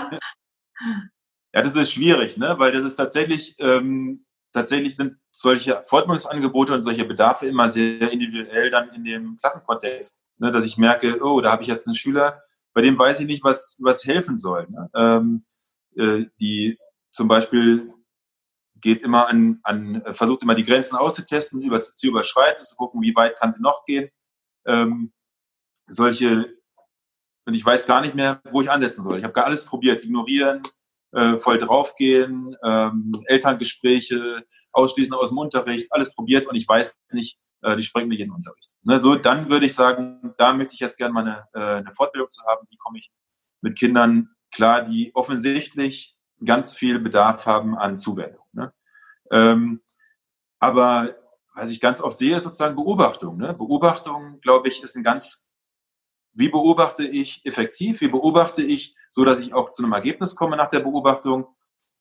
ja, 1.55 1.62
das 1.62 1.77
ist 1.77 1.93
schwierig, 1.93 2.37
ne? 2.37 2.57
weil 2.59 2.73
das 2.73 2.85
ist 2.85 2.97
tatsächlich, 2.97 3.55
ähm, 3.61 4.25
tatsächlich 4.53 4.96
sind 4.96 5.16
solche 5.30 5.82
Fortbildungsangebote 5.86 6.74
und 6.74 6.82
solche 6.82 7.05
Bedarfe 7.05 7.46
immer 7.46 7.68
sehr 7.68 8.11
individuell 8.11 8.70
dann 8.70 8.90
in 8.94 9.05
dem 9.05 9.36
Klassenkontext. 9.36 10.22
Ne? 10.38 10.51
Dass 10.51 10.64
ich 10.64 10.78
merke, 10.78 11.22
oh, 11.22 11.40
da 11.40 11.53
habe 11.53 11.62
ich 11.62 11.68
jetzt 11.68 11.86
einen 11.86 11.94
Schüler, 11.94 12.42
bei 12.72 12.82
dem 12.82 12.99
weiß 12.99 13.20
ich 13.20 13.26
nicht, 13.26 13.44
was, 13.44 13.78
was 13.80 14.05
helfen 14.05 14.36
soll. 14.36 14.66
Ne? 14.68 14.90
Ähm, 14.94 15.44
äh, 15.96 16.26
die 16.40 16.78
zum 17.11 17.28
Beispiel 17.28 17.92
geht 18.80 19.03
immer 19.03 19.28
an, 19.28 19.59
an, 19.64 20.03
versucht 20.12 20.42
immer 20.42 20.55
die 20.55 20.62
Grenzen 20.62 20.96
auszutesten, 20.96 21.62
über, 21.62 21.80
zu 21.80 22.07
überschreiten, 22.07 22.64
zu 22.64 22.76
gucken, 22.76 23.03
wie 23.03 23.14
weit 23.16 23.38
kann 23.38 23.53
sie 23.53 23.61
noch 23.61 23.84
gehen. 23.84 24.09
Ähm, 24.66 25.12
solche, 25.86 26.55
und 27.44 27.55
ich 27.55 27.64
weiß 27.64 27.86
gar 27.86 28.01
nicht 28.01 28.14
mehr, 28.14 28.40
wo 28.53 28.61
ich 28.61 28.70
ansetzen 28.70 29.03
soll. 29.03 29.18
Ich 29.18 29.24
habe 29.24 29.32
gar 29.32 29.46
alles 29.46 29.64
probiert, 29.64 30.05
ignorieren, 30.05 30.62
äh, 31.12 31.38
voll 31.38 31.59
draufgehen, 31.59 32.56
ähm, 32.62 33.12
Elterngespräche, 33.26 34.44
ausschließen 34.72 35.16
aus 35.16 35.30
dem 35.30 35.38
Unterricht, 35.38 35.88
alles 35.90 36.14
probiert 36.14 36.46
und 36.46 36.54
ich 36.54 36.68
weiß 36.68 36.98
nicht, 37.12 37.38
äh, 37.62 37.76
die 37.76 37.82
sprengen 37.82 38.09
mir 38.09 38.16
jeden 38.16 38.32
Unterricht. 38.32 38.70
Ne, 38.82 39.00
so, 39.00 39.14
dann 39.14 39.48
würde 39.50 39.66
ich 39.66 39.74
sagen, 39.74 40.34
da 40.38 40.52
möchte 40.52 40.74
ich 40.74 40.80
jetzt 40.80 40.96
gerne 40.96 41.12
mal 41.12 41.24
eine, 41.24 41.44
äh, 41.54 41.78
eine 41.78 41.92
Fortbildung 41.92 42.28
zu 42.28 42.44
haben, 42.44 42.66
wie 42.70 42.76
komme 42.76 42.98
ich 42.98 43.11
mit 43.61 43.78
Kindern 43.78 44.30
klar, 44.50 44.82
die 44.82 45.14
offensichtlich 45.14 46.16
ganz 46.44 46.74
viel 46.74 46.98
Bedarf 46.98 47.46
haben 47.46 47.76
an 47.76 47.98
Zuwendung. 47.98 48.44
Ne? 48.52 48.72
Ähm, 49.30 49.82
aber 50.59 51.16
was 51.54 51.70
ich 51.70 51.80
ganz 51.80 52.00
oft 52.00 52.18
sehe, 52.18 52.36
ist 52.36 52.44
sozusagen 52.44 52.76
Beobachtung. 52.76 53.36
Ne? 53.36 53.52
Beobachtung, 53.54 54.40
glaube 54.40 54.68
ich, 54.68 54.82
ist 54.82 54.96
ein 54.96 55.02
ganz, 55.02 55.47
wie 56.35 56.49
beobachte 56.49 57.05
ich 57.05 57.45
effektiv, 57.45 58.01
wie 58.01 58.09
beobachte 58.09 58.62
ich, 58.62 58.95
so 59.11 59.24
dass 59.24 59.41
ich 59.41 59.55
auch 59.55 59.70
zu 59.70 59.83
einem 59.83 59.93
Ergebnis 59.93 60.37
komme 60.37 60.57
nach 60.57 60.68
der 60.68 60.81
Beobachtung. 60.81 61.47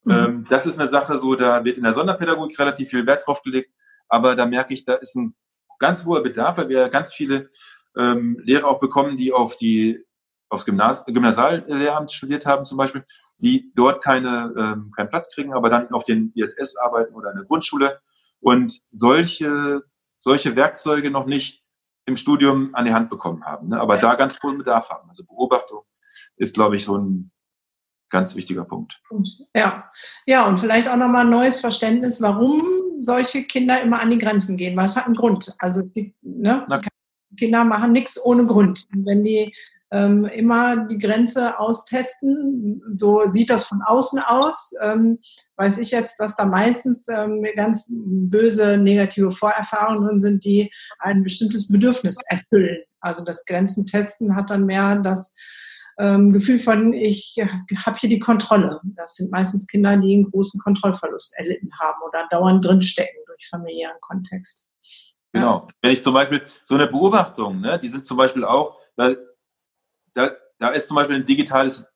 Mhm. 0.04 0.12
Ähm, 0.12 0.46
das 0.48 0.66
ist 0.66 0.78
eine 0.78 0.88
Sache, 0.88 1.18
so 1.18 1.34
da 1.34 1.64
wird 1.64 1.78
in 1.78 1.84
der 1.84 1.94
Sonderpädagogik 1.94 2.58
relativ 2.58 2.90
viel 2.90 3.06
Wert 3.06 3.26
drauf 3.26 3.42
gelegt, 3.42 3.72
aber 4.08 4.36
da 4.36 4.46
merke 4.46 4.74
ich, 4.74 4.84
da 4.84 4.94
ist 4.94 5.16
ein 5.16 5.34
ganz 5.78 6.04
hoher 6.04 6.22
Bedarf, 6.22 6.58
weil 6.58 6.68
wir 6.68 6.88
ganz 6.88 7.12
viele 7.12 7.50
ähm, 7.96 8.40
Lehrer 8.44 8.68
auch 8.68 8.80
bekommen, 8.80 9.16
die 9.16 9.32
auf 9.32 9.56
die 9.56 10.04
aufs 10.50 10.64
Gymnas 10.64 11.04
Gymnasiallehramt 11.04 12.10
studiert 12.10 12.46
haben 12.46 12.64
zum 12.64 12.78
Beispiel, 12.78 13.04
die 13.38 13.70
dort 13.74 14.02
keine, 14.02 14.54
ähm, 14.56 14.90
keinen 14.96 15.08
Platz 15.08 15.34
kriegen, 15.34 15.52
aber 15.52 15.68
dann 15.68 15.90
auf 15.90 16.04
den 16.04 16.32
ISS 16.34 16.76
arbeiten 16.76 17.14
oder 17.14 17.30
in 17.30 17.36
der 17.36 17.44
Grundschule 17.44 18.00
und 18.40 18.80
solche, 18.90 19.82
solche 20.18 20.56
Werkzeuge 20.56 21.10
noch 21.10 21.26
nicht 21.26 21.62
im 22.08 22.16
Studium 22.16 22.70
an 22.74 22.86
die 22.86 22.92
Hand 22.92 23.10
bekommen 23.10 23.44
haben, 23.44 23.68
ne? 23.68 23.80
aber 23.80 23.94
ja. 23.94 24.00
da 24.00 24.14
ganz 24.14 24.42
hohen 24.42 24.58
Bedarf 24.58 24.90
haben. 24.90 25.08
Also 25.08 25.24
Beobachtung 25.24 25.82
ist, 26.36 26.54
glaube 26.54 26.76
ich, 26.76 26.84
so 26.84 26.96
ein 26.96 27.30
ganz 28.10 28.34
wichtiger 28.34 28.64
Punkt. 28.64 29.00
Ja, 29.54 29.90
ja, 30.26 30.46
und 30.48 30.58
vielleicht 30.58 30.88
auch 30.88 30.96
nochmal 30.96 31.26
ein 31.26 31.30
neues 31.30 31.60
Verständnis, 31.60 32.22
warum 32.22 32.62
solche 32.98 33.44
Kinder 33.44 33.80
immer 33.82 34.00
an 34.00 34.10
die 34.10 34.18
Grenzen 34.18 34.56
gehen, 34.56 34.76
weil 34.76 34.86
es 34.86 34.96
hat 34.96 35.06
einen 35.06 35.14
Grund. 35.14 35.54
Also 35.58 35.80
es 35.80 35.92
gibt, 35.92 36.16
ne, 36.22 36.66
Kinder 37.36 37.64
machen 37.64 37.92
nichts 37.92 38.18
ohne 38.24 38.46
Grund. 38.46 38.86
Und 38.94 39.06
wenn 39.06 39.22
die 39.22 39.54
ähm, 39.90 40.24
immer 40.26 40.86
die 40.86 40.98
Grenze 40.98 41.58
austesten. 41.58 42.82
So 42.90 43.26
sieht 43.26 43.50
das 43.50 43.64
von 43.64 43.80
außen 43.82 44.20
aus. 44.20 44.72
Ähm, 44.82 45.18
weiß 45.56 45.78
ich 45.78 45.90
jetzt, 45.90 46.20
dass 46.20 46.36
da 46.36 46.44
meistens 46.44 47.06
ähm, 47.08 47.44
ganz 47.56 47.86
böse 47.88 48.76
negative 48.76 49.32
Vorerfahrungen 49.32 50.06
drin 50.06 50.20
sind, 50.20 50.44
die 50.44 50.70
ein 50.98 51.22
bestimmtes 51.22 51.68
Bedürfnis 51.68 52.18
erfüllen. 52.28 52.78
Also 53.00 53.24
das 53.24 53.44
Grenzentesten 53.44 54.34
hat 54.36 54.50
dann 54.50 54.66
mehr 54.66 54.96
das 54.96 55.34
ähm, 55.98 56.32
Gefühl 56.32 56.58
von, 56.58 56.92
ich 56.92 57.36
habe 57.84 57.98
hier 57.98 58.08
die 58.08 58.20
Kontrolle. 58.20 58.80
Das 58.96 59.16
sind 59.16 59.32
meistens 59.32 59.66
Kinder, 59.66 59.96
die 59.96 60.14
einen 60.14 60.30
großen 60.30 60.60
Kontrollverlust 60.60 61.34
erlitten 61.36 61.70
haben 61.80 61.98
oder 62.06 62.26
dauernd 62.30 62.64
drinstecken 62.64 63.20
durch 63.26 63.48
familiären 63.48 63.96
Kontext. 64.00 64.64
Genau. 65.32 65.68
Wenn 65.82 65.92
ich 65.92 66.02
zum 66.02 66.14
Beispiel 66.14 66.42
so 66.64 66.74
eine 66.74 66.86
Beobachtung, 66.86 67.60
ne, 67.60 67.78
die 67.78 67.88
sind 67.88 68.04
zum 68.04 68.16
Beispiel 68.16 68.44
auch, 68.44 68.78
da 68.96 69.14
da, 70.18 70.32
da 70.58 70.68
ist 70.70 70.88
zum 70.88 70.96
Beispiel 70.96 71.16
ein 71.16 71.26
digitales 71.26 71.92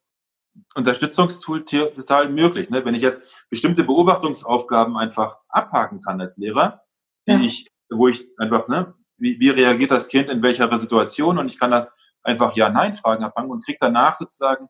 Unterstützungstool 0.75 1.65
total 1.65 2.29
möglich. 2.29 2.69
Ne? 2.69 2.85
Wenn 2.85 2.95
ich 2.95 3.01
jetzt 3.01 3.21
bestimmte 3.49 3.83
Beobachtungsaufgaben 3.83 4.95
einfach 4.97 5.37
abhaken 5.49 5.99
kann 6.01 6.21
als 6.21 6.37
Lehrer, 6.37 6.83
ja. 7.25 7.39
ich, 7.39 7.67
wo 7.89 8.07
ich 8.07 8.27
einfach, 8.37 8.67
ne, 8.67 8.93
wie, 9.17 9.39
wie 9.39 9.49
reagiert 9.49 9.91
das 9.91 10.07
Kind 10.07 10.29
in 10.29 10.41
welcher 10.41 10.75
Situation 10.77 11.37
und 11.37 11.47
ich 11.47 11.59
kann 11.59 11.71
da 11.71 11.89
einfach 12.23 12.55
Ja-Nein-Fragen 12.55 13.23
abhaken 13.23 13.51
und 13.51 13.65
kriege 13.65 13.79
danach 13.81 14.15
sozusagen 14.15 14.69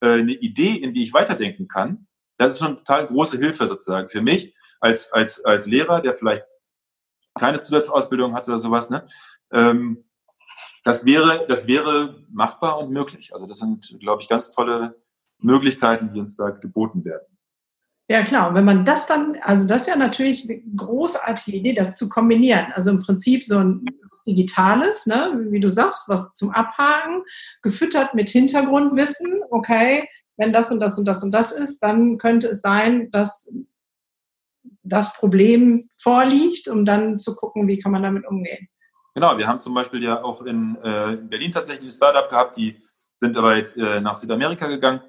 äh, 0.00 0.20
eine 0.20 0.32
Idee, 0.32 0.76
in 0.76 0.94
die 0.94 1.02
ich 1.02 1.12
weiterdenken 1.12 1.68
kann. 1.68 2.06
Das 2.38 2.54
ist 2.54 2.60
schon 2.60 2.78
total 2.78 3.06
große 3.06 3.36
Hilfe 3.38 3.66
sozusagen 3.66 4.08
für 4.08 4.22
mich 4.22 4.54
als, 4.80 5.12
als, 5.12 5.44
als 5.44 5.66
Lehrer, 5.66 6.00
der 6.00 6.14
vielleicht 6.14 6.44
keine 7.38 7.60
Zusatzausbildung 7.60 8.34
hat 8.34 8.48
oder 8.48 8.58
sowas. 8.58 8.88
Ne? 8.88 9.06
Ähm, 9.52 10.05
das 10.86 11.04
wäre, 11.04 11.44
das 11.48 11.66
wäre 11.66 12.14
machbar 12.30 12.78
und 12.78 12.92
möglich. 12.92 13.32
Also 13.32 13.46
das 13.46 13.58
sind, 13.58 13.98
glaube 13.98 14.22
ich, 14.22 14.28
ganz 14.28 14.52
tolle 14.52 14.94
Möglichkeiten, 15.40 16.12
die 16.14 16.20
uns 16.20 16.36
da 16.36 16.50
geboten 16.50 17.04
werden. 17.04 17.26
Ja, 18.08 18.22
klar. 18.22 18.48
Und 18.48 18.54
wenn 18.54 18.64
man 18.64 18.84
das 18.84 19.08
dann, 19.08 19.36
also 19.42 19.66
das 19.66 19.80
ist 19.82 19.86
ja 19.88 19.96
natürlich 19.96 20.48
eine 20.48 20.62
großartige 20.76 21.56
Idee, 21.56 21.72
das 21.72 21.96
zu 21.96 22.08
kombinieren. 22.08 22.66
Also 22.72 22.90
im 22.90 23.00
Prinzip 23.00 23.42
so 23.44 23.58
ein 23.58 23.84
Digitales, 24.28 25.06
ne, 25.06 25.36
wie 25.50 25.58
du 25.58 25.72
sagst, 25.72 26.08
was 26.08 26.32
zum 26.34 26.52
Abhaken, 26.52 27.24
gefüttert 27.62 28.14
mit 28.14 28.28
Hintergrundwissen. 28.28 29.40
Okay, 29.50 30.08
wenn 30.36 30.52
das 30.52 30.70
und 30.70 30.78
das 30.78 30.96
und 30.98 31.08
das 31.08 31.24
und 31.24 31.32
das 31.32 31.50
ist, 31.50 31.80
dann 31.80 32.16
könnte 32.18 32.46
es 32.46 32.60
sein, 32.60 33.10
dass 33.10 33.52
das 34.84 35.14
Problem 35.14 35.88
vorliegt, 35.98 36.68
um 36.68 36.84
dann 36.84 37.18
zu 37.18 37.34
gucken, 37.34 37.66
wie 37.66 37.80
kann 37.80 37.90
man 37.90 38.04
damit 38.04 38.24
umgehen. 38.24 38.68
Genau, 39.16 39.38
wir 39.38 39.48
haben 39.48 39.60
zum 39.60 39.72
Beispiel 39.72 40.02
ja 40.02 40.22
auch 40.22 40.42
in, 40.42 40.76
äh, 40.84 41.14
in 41.14 41.30
Berlin 41.30 41.50
tatsächlich 41.50 41.86
ein 41.86 41.90
Startup 41.90 42.28
gehabt, 42.28 42.58
die 42.58 42.82
sind 43.16 43.34
aber 43.38 43.56
jetzt 43.56 43.74
äh, 43.78 43.98
nach 43.98 44.18
Südamerika 44.18 44.66
gegangen, 44.66 45.00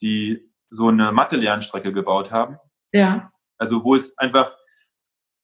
die 0.00 0.52
so 0.70 0.86
eine 0.86 1.10
Mathe-Lernstrecke 1.10 1.92
gebaut 1.92 2.30
haben. 2.30 2.60
Ja. 2.92 3.32
Also 3.58 3.82
wo 3.82 3.96
es 3.96 4.16
einfach 4.18 4.54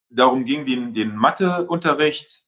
darum 0.08 0.44
ging, 0.44 0.64
den, 0.64 0.94
den 0.94 1.16
Matheunterricht 1.16 2.44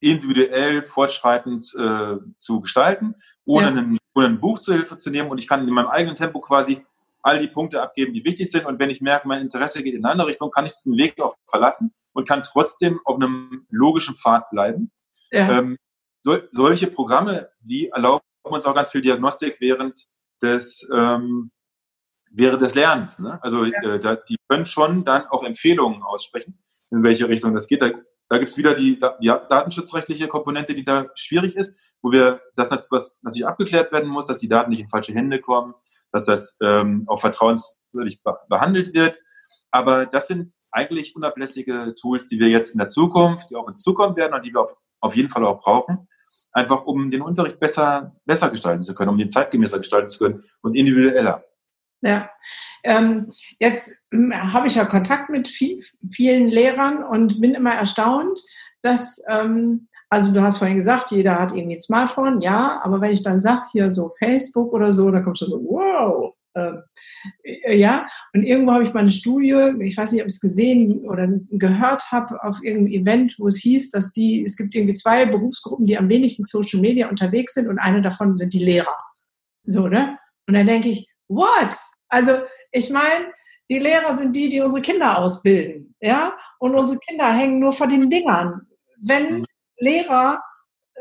individuell 0.00 0.82
fortschreitend 0.82 1.74
äh, 1.74 2.16
zu 2.38 2.60
gestalten, 2.60 3.14
ohne, 3.46 3.64
ja. 3.64 3.72
einen, 3.72 3.98
ohne 4.14 4.26
ein 4.26 4.40
Buch 4.40 4.58
zur 4.58 4.74
Hilfe 4.74 4.98
zu 4.98 5.08
nehmen. 5.08 5.30
Und 5.30 5.38
ich 5.38 5.48
kann 5.48 5.66
in 5.66 5.72
meinem 5.72 5.88
eigenen 5.88 6.16
Tempo 6.16 6.38
quasi 6.42 6.84
all 7.22 7.38
die 7.38 7.48
Punkte 7.48 7.80
abgeben, 7.80 8.12
die 8.12 8.26
wichtig 8.26 8.50
sind. 8.50 8.66
Und 8.66 8.78
wenn 8.78 8.90
ich 8.90 9.00
merke, 9.00 9.26
mein 9.26 9.40
Interesse 9.40 9.82
geht 9.82 9.94
in 9.94 10.04
eine 10.04 10.12
andere 10.12 10.28
Richtung, 10.28 10.50
kann 10.50 10.66
ich 10.66 10.72
diesen 10.72 10.98
Weg 10.98 11.18
auch 11.18 11.34
verlassen 11.46 11.94
und 12.12 12.28
kann 12.28 12.42
trotzdem 12.42 13.00
auf 13.06 13.16
einem 13.16 13.66
logischen 13.70 14.14
Pfad 14.14 14.50
bleiben. 14.50 14.90
Ja. 15.30 15.58
Ähm, 15.58 15.76
so, 16.22 16.38
solche 16.50 16.88
Programme, 16.88 17.48
die 17.60 17.88
erlauben 17.88 18.24
uns 18.42 18.66
auch 18.66 18.74
ganz 18.74 18.90
viel 18.90 19.00
Diagnostik 19.00 19.56
während 19.60 20.06
des, 20.42 20.86
ähm, 20.92 21.50
während 22.30 22.62
des 22.62 22.74
Lernens. 22.74 23.18
Ne? 23.18 23.38
Also 23.42 23.64
ja. 23.64 23.82
äh, 23.82 24.00
da, 24.00 24.16
die 24.16 24.36
können 24.48 24.66
schon 24.66 25.04
dann 25.04 25.26
auch 25.26 25.44
Empfehlungen 25.44 26.02
aussprechen, 26.02 26.58
in 26.90 27.02
welche 27.02 27.28
Richtung 27.28 27.54
das 27.54 27.66
geht. 27.66 27.82
Da, 27.82 27.90
da 28.28 28.38
gibt 28.38 28.50
es 28.50 28.56
wieder 28.56 28.74
die, 28.74 29.00
die 29.22 29.26
datenschutzrechtliche 29.26 30.28
Komponente, 30.28 30.74
die 30.74 30.84
da 30.84 31.06
schwierig 31.14 31.56
ist, 31.56 31.96
wo 32.02 32.12
wir 32.12 32.42
das 32.56 32.70
was 32.90 33.18
natürlich 33.22 33.46
abgeklärt 33.46 33.90
werden 33.90 34.08
muss, 34.08 34.26
dass 34.26 34.38
die 34.38 34.48
Daten 34.48 34.70
nicht 34.70 34.80
in 34.80 34.88
falsche 34.88 35.14
Hände 35.14 35.40
kommen, 35.40 35.74
dass 36.12 36.26
das 36.26 36.58
ähm, 36.62 37.04
auch 37.06 37.20
vertrauenswürdig 37.20 38.20
behandelt 38.48 38.92
wird. 38.92 39.18
Aber 39.70 40.04
das 40.04 40.26
sind 40.26 40.52
eigentlich 40.70 41.16
unablässige 41.16 41.94
Tools, 41.98 42.28
die 42.28 42.38
wir 42.38 42.48
jetzt 42.48 42.72
in 42.72 42.78
der 42.78 42.88
Zukunft, 42.88 43.50
die 43.50 43.56
auf 43.56 43.66
uns 43.66 43.82
zukommen 43.82 44.16
werden 44.16 44.34
und 44.34 44.44
die 44.44 44.52
wir 44.52 44.60
auf 44.60 44.76
auf 45.00 45.16
jeden 45.16 45.30
Fall 45.30 45.44
auch 45.44 45.60
brauchen, 45.60 46.08
einfach 46.52 46.84
um 46.84 47.10
den 47.10 47.22
Unterricht 47.22 47.60
besser, 47.60 48.16
besser 48.24 48.50
gestalten 48.50 48.82
zu 48.82 48.94
können, 48.94 49.10
um 49.10 49.18
den 49.18 49.30
zeitgemäßer 49.30 49.78
gestalten 49.78 50.08
zu 50.08 50.18
können 50.18 50.44
und 50.62 50.76
individueller. 50.76 51.44
Ja, 52.00 52.30
ähm, 52.84 53.32
jetzt 53.58 53.96
hm, 54.12 54.32
habe 54.32 54.68
ich 54.68 54.76
ja 54.76 54.84
Kontakt 54.84 55.30
mit 55.30 55.48
viel, 55.48 55.80
vielen 56.10 56.46
Lehrern 56.46 57.02
und 57.02 57.40
bin 57.40 57.54
immer 57.54 57.74
erstaunt, 57.74 58.40
dass, 58.82 59.22
ähm, 59.28 59.88
also 60.08 60.32
du 60.32 60.42
hast 60.42 60.58
vorhin 60.58 60.76
gesagt, 60.76 61.10
jeder 61.10 61.38
hat 61.38 61.52
irgendwie 61.52 61.76
ein 61.76 61.80
Smartphone, 61.80 62.40
ja, 62.40 62.80
aber 62.82 63.00
wenn 63.00 63.12
ich 63.12 63.22
dann 63.22 63.40
sage, 63.40 63.66
hier 63.72 63.90
so 63.90 64.10
Facebook 64.18 64.72
oder 64.72 64.92
so, 64.92 65.10
dann 65.10 65.24
kommt 65.24 65.38
schon 65.38 65.48
so, 65.48 65.60
wow, 65.60 66.34
äh, 67.42 67.76
ja, 67.76 68.06
und 68.34 68.44
irgendwo 68.44 68.72
habe 68.72 68.84
ich 68.84 68.92
mal 68.92 69.00
eine 69.00 69.10
Studie, 69.10 69.54
ich 69.80 69.96
weiß 69.96 70.12
nicht, 70.12 70.22
ob 70.22 70.28
ich 70.28 70.34
es 70.34 70.40
gesehen 70.40 71.08
oder 71.08 71.28
gehört 71.50 72.10
habe 72.10 72.42
auf 72.42 72.62
irgendeinem 72.62 73.02
Event, 73.02 73.36
wo 73.38 73.48
es 73.48 73.58
hieß, 73.58 73.90
dass 73.90 74.12
die, 74.12 74.44
es 74.44 74.56
gibt 74.56 74.74
irgendwie 74.74 74.94
zwei 74.94 75.26
Berufsgruppen, 75.26 75.86
die 75.86 75.98
am 75.98 76.08
wenigsten 76.08 76.44
Social 76.44 76.80
Media 76.80 77.08
unterwegs 77.08 77.54
sind 77.54 77.68
und 77.68 77.78
eine 77.78 78.02
davon 78.02 78.34
sind 78.34 78.52
die 78.52 78.64
Lehrer. 78.64 78.96
So, 79.64 79.88
ne? 79.88 80.18
Und 80.46 80.54
dann 80.54 80.66
denke 80.66 80.88
ich, 80.88 81.08
what? 81.28 81.74
Also, 82.08 82.32
ich 82.72 82.90
meine, 82.90 83.26
die 83.70 83.78
Lehrer 83.78 84.16
sind 84.16 84.34
die, 84.34 84.48
die 84.48 84.60
unsere 84.60 84.82
Kinder 84.82 85.18
ausbilden, 85.18 85.94
ja? 86.00 86.36
Und 86.58 86.74
unsere 86.74 86.98
Kinder 86.98 87.32
hängen 87.32 87.60
nur 87.60 87.72
vor 87.72 87.86
den 87.86 88.08
Dingern. 88.08 88.62
Wenn 89.00 89.40
mhm. 89.40 89.44
Lehrer 89.78 90.42
äh, 90.94 91.00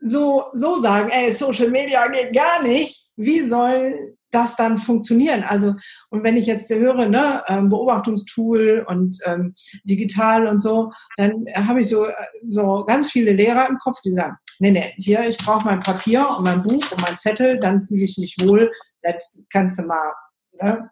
so, 0.00 0.46
so 0.52 0.76
sagen, 0.76 1.10
ey, 1.10 1.30
Social 1.30 1.70
Media 1.70 2.06
geht 2.08 2.34
gar 2.34 2.62
nicht, 2.62 3.08
wie 3.16 3.42
soll 3.42 4.16
das 4.34 4.56
dann 4.56 4.78
funktionieren? 4.78 5.44
Also, 5.44 5.74
und 6.10 6.24
wenn 6.24 6.36
ich 6.36 6.46
jetzt 6.46 6.70
höre, 6.70 7.06
ne, 7.06 7.42
ähm, 7.48 7.68
Beobachtungstool 7.68 8.84
und 8.86 9.18
ähm, 9.26 9.54
digital 9.84 10.46
und 10.46 10.58
so, 10.58 10.92
dann 11.16 11.44
habe 11.54 11.80
ich 11.80 11.88
so, 11.88 12.06
so 12.48 12.84
ganz 12.84 13.10
viele 13.10 13.32
Lehrer 13.32 13.68
im 13.68 13.78
Kopf, 13.78 14.00
die 14.00 14.14
sagen, 14.14 14.36
nee, 14.58 14.70
nee, 14.70 14.94
hier, 14.96 15.26
ich 15.26 15.38
brauche 15.38 15.64
mein 15.64 15.80
Papier 15.80 16.28
und 16.36 16.44
mein 16.44 16.62
Buch 16.62 16.90
und 16.92 17.00
mein 17.02 17.18
Zettel, 17.18 17.58
dann 17.60 17.80
fühle 17.80 18.04
ich 18.04 18.18
mich 18.18 18.36
wohl, 18.40 18.70
das 19.02 19.46
kannst 19.50 19.78
du 19.78 19.84
mal, 19.84 20.12
ne? 20.60 20.90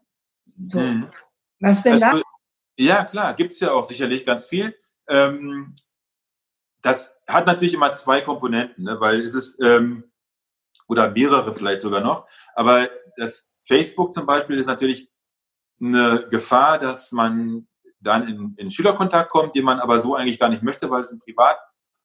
So. 0.62 0.80
Hm. 0.80 1.08
Was 1.60 1.82
denn 1.82 2.02
also, 2.02 2.04
da? 2.18 2.22
Ja, 2.78 3.04
klar, 3.04 3.34
gibt 3.34 3.52
es 3.52 3.60
ja 3.60 3.72
auch 3.72 3.84
sicherlich 3.84 4.24
ganz 4.24 4.46
viel. 4.46 4.74
Ähm, 5.08 5.74
das 6.82 7.16
hat 7.26 7.46
natürlich 7.46 7.74
immer 7.74 7.92
zwei 7.92 8.20
Komponenten, 8.22 8.84
ne? 8.84 8.98
weil 9.00 9.20
es 9.20 9.34
ist, 9.34 9.60
ähm, 9.62 10.09
oder 10.90 11.10
mehrere 11.10 11.54
vielleicht 11.54 11.80
sogar 11.80 12.00
noch, 12.00 12.26
aber 12.54 12.88
das 13.16 13.52
Facebook 13.66 14.12
zum 14.12 14.26
Beispiel 14.26 14.58
ist 14.58 14.66
natürlich 14.66 15.08
eine 15.80 16.26
Gefahr, 16.30 16.78
dass 16.78 17.12
man 17.12 17.68
dann 18.00 18.28
in, 18.28 18.54
in 18.56 18.70
Schülerkontakt 18.70 19.30
kommt, 19.30 19.54
den 19.54 19.64
man 19.64 19.78
aber 19.78 20.00
so 20.00 20.14
eigentlich 20.14 20.38
gar 20.38 20.48
nicht 20.48 20.62
möchte, 20.62 20.90
weil 20.90 21.00
es 21.00 21.12
ein 21.12 21.20
Privat, 21.20 21.58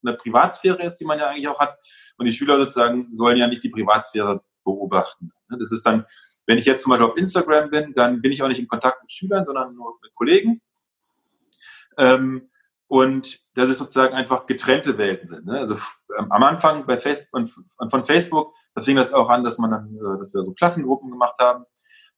eine 0.06 0.16
Privatsphäre 0.16 0.84
ist, 0.84 0.98
die 0.98 1.06
man 1.06 1.20
ja 1.20 1.28
eigentlich 1.28 1.48
auch 1.48 1.60
hat. 1.60 1.78
Und 2.18 2.26
die 2.26 2.32
Schüler 2.32 2.58
sozusagen 2.58 3.14
sollen 3.14 3.38
ja 3.38 3.48
nicht 3.48 3.64
die 3.64 3.70
Privatsphäre 3.70 4.44
beobachten. 4.64 5.32
Das 5.50 5.72
ist 5.72 5.86
dann, 5.86 6.06
wenn 6.46 6.58
ich 6.58 6.66
jetzt 6.66 6.84
zum 6.84 6.92
Beispiel 6.92 7.08
auf 7.08 7.18
Instagram 7.18 7.70
bin, 7.70 7.94
dann 7.94 8.22
bin 8.22 8.32
ich 8.32 8.44
auch 8.44 8.48
nicht 8.48 8.60
in 8.60 8.68
Kontakt 8.68 9.02
mit 9.02 9.12
Schülern, 9.12 9.46
sondern 9.46 9.74
nur 9.76 9.98
mit 10.02 10.14
Kollegen. 10.14 10.62
Ähm, 11.98 12.50
und 12.88 13.40
dass 13.56 13.70
es 13.70 13.78
sozusagen 13.78 14.14
einfach 14.14 14.46
getrennte 14.46 14.98
Welten 14.98 15.26
sind. 15.26 15.46
Ne? 15.46 15.60
Also 15.60 15.76
ähm, 16.18 16.32
am 16.32 16.43
Anfang 16.43 16.86
bei 16.86 16.97
Facebook, 16.97 17.49
von 17.89 18.05
Facebook, 18.05 18.53
da 18.74 18.82
fing 18.82 18.97
das 18.97 19.13
auch 19.13 19.30
an, 19.30 19.43
dass 19.43 19.57
man 19.57 19.72
dann, 19.72 19.95
äh, 19.95 20.18
dass 20.18 20.34
wir 20.34 20.43
so 20.43 20.53
Klassengruppen 20.53 21.11
gemacht 21.11 21.36
haben. 21.39 21.66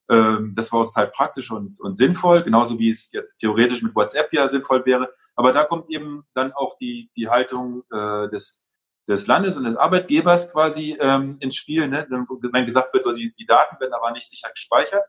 Ähm, 0.09 0.53
das 0.55 0.71
war 0.71 0.85
total 0.85 1.07
praktisch 1.07 1.51
und, 1.51 1.79
und 1.81 1.95
sinnvoll, 1.95 2.43
genauso 2.43 2.79
wie 2.79 2.89
es 2.89 3.11
jetzt 3.11 3.37
theoretisch 3.37 3.81
mit 3.81 3.95
WhatsApp 3.95 4.31
ja 4.33 4.47
sinnvoll 4.47 4.85
wäre. 4.85 5.09
Aber 5.35 5.51
da 5.51 5.63
kommt 5.65 5.89
eben 5.89 6.23
dann 6.33 6.51
auch 6.53 6.75
die, 6.77 7.11
die 7.15 7.29
Haltung 7.29 7.83
äh, 7.91 8.29
des, 8.29 8.63
des 9.07 9.27
Landes 9.27 9.57
und 9.57 9.65
des 9.65 9.75
Arbeitgebers 9.75 10.51
quasi 10.51 10.97
ähm, 10.99 11.37
ins 11.39 11.55
Spiel. 11.55 11.87
Ne? 11.87 12.07
Wenn 12.09 12.65
gesagt 12.65 12.93
wird, 12.93 13.03
so 13.03 13.13
die, 13.13 13.33
die 13.37 13.45
Daten 13.45 13.79
werden 13.79 13.93
aber 13.93 14.11
nicht 14.11 14.29
sicher 14.29 14.49
gespeichert, 14.49 15.03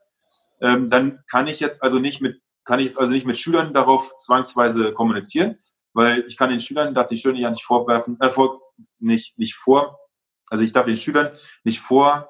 ähm, 0.61 0.91
dann 0.91 1.21
kann 1.31 1.47
ich 1.47 1.61
jetzt 1.61 1.83
also 1.83 1.99
nicht 1.99 2.21
mit 2.21 2.41
kann 2.69 2.81
ich 2.81 2.87
jetzt 2.87 2.99
also 2.99 3.11
nicht 3.11 3.27
mit 3.27 3.39
Schülern 3.39 3.73
darauf 3.73 4.15
zwangsweise 4.17 4.93
kommunizieren, 4.93 5.59
weil 5.95 6.21
ich 6.29 6.37
kann 6.37 6.51
den 6.51 6.61
Schülern, 6.61 6.95
darf 6.95 7.07
die 7.07 7.17
Schüler 7.17 7.39
ja 7.39 7.51
nicht 7.51 7.65
vorwerfen, 7.65 8.19
äh, 8.21 8.29
vor, 8.29 8.61
nicht, 8.99 9.39
nicht 9.39 9.55
vor, 9.55 9.99
also 10.51 10.65
ich 10.65 10.73
darf 10.73 10.87
den 10.87 10.97
Schülern 10.97 11.37
nicht 11.65 11.81
vorschreiben, 11.81 12.29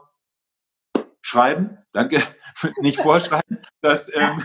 danke, 1.92 2.22
nicht 2.80 3.00
vorschreiben, 3.00 3.60
dass, 3.80 4.10
ähm, 4.12 4.44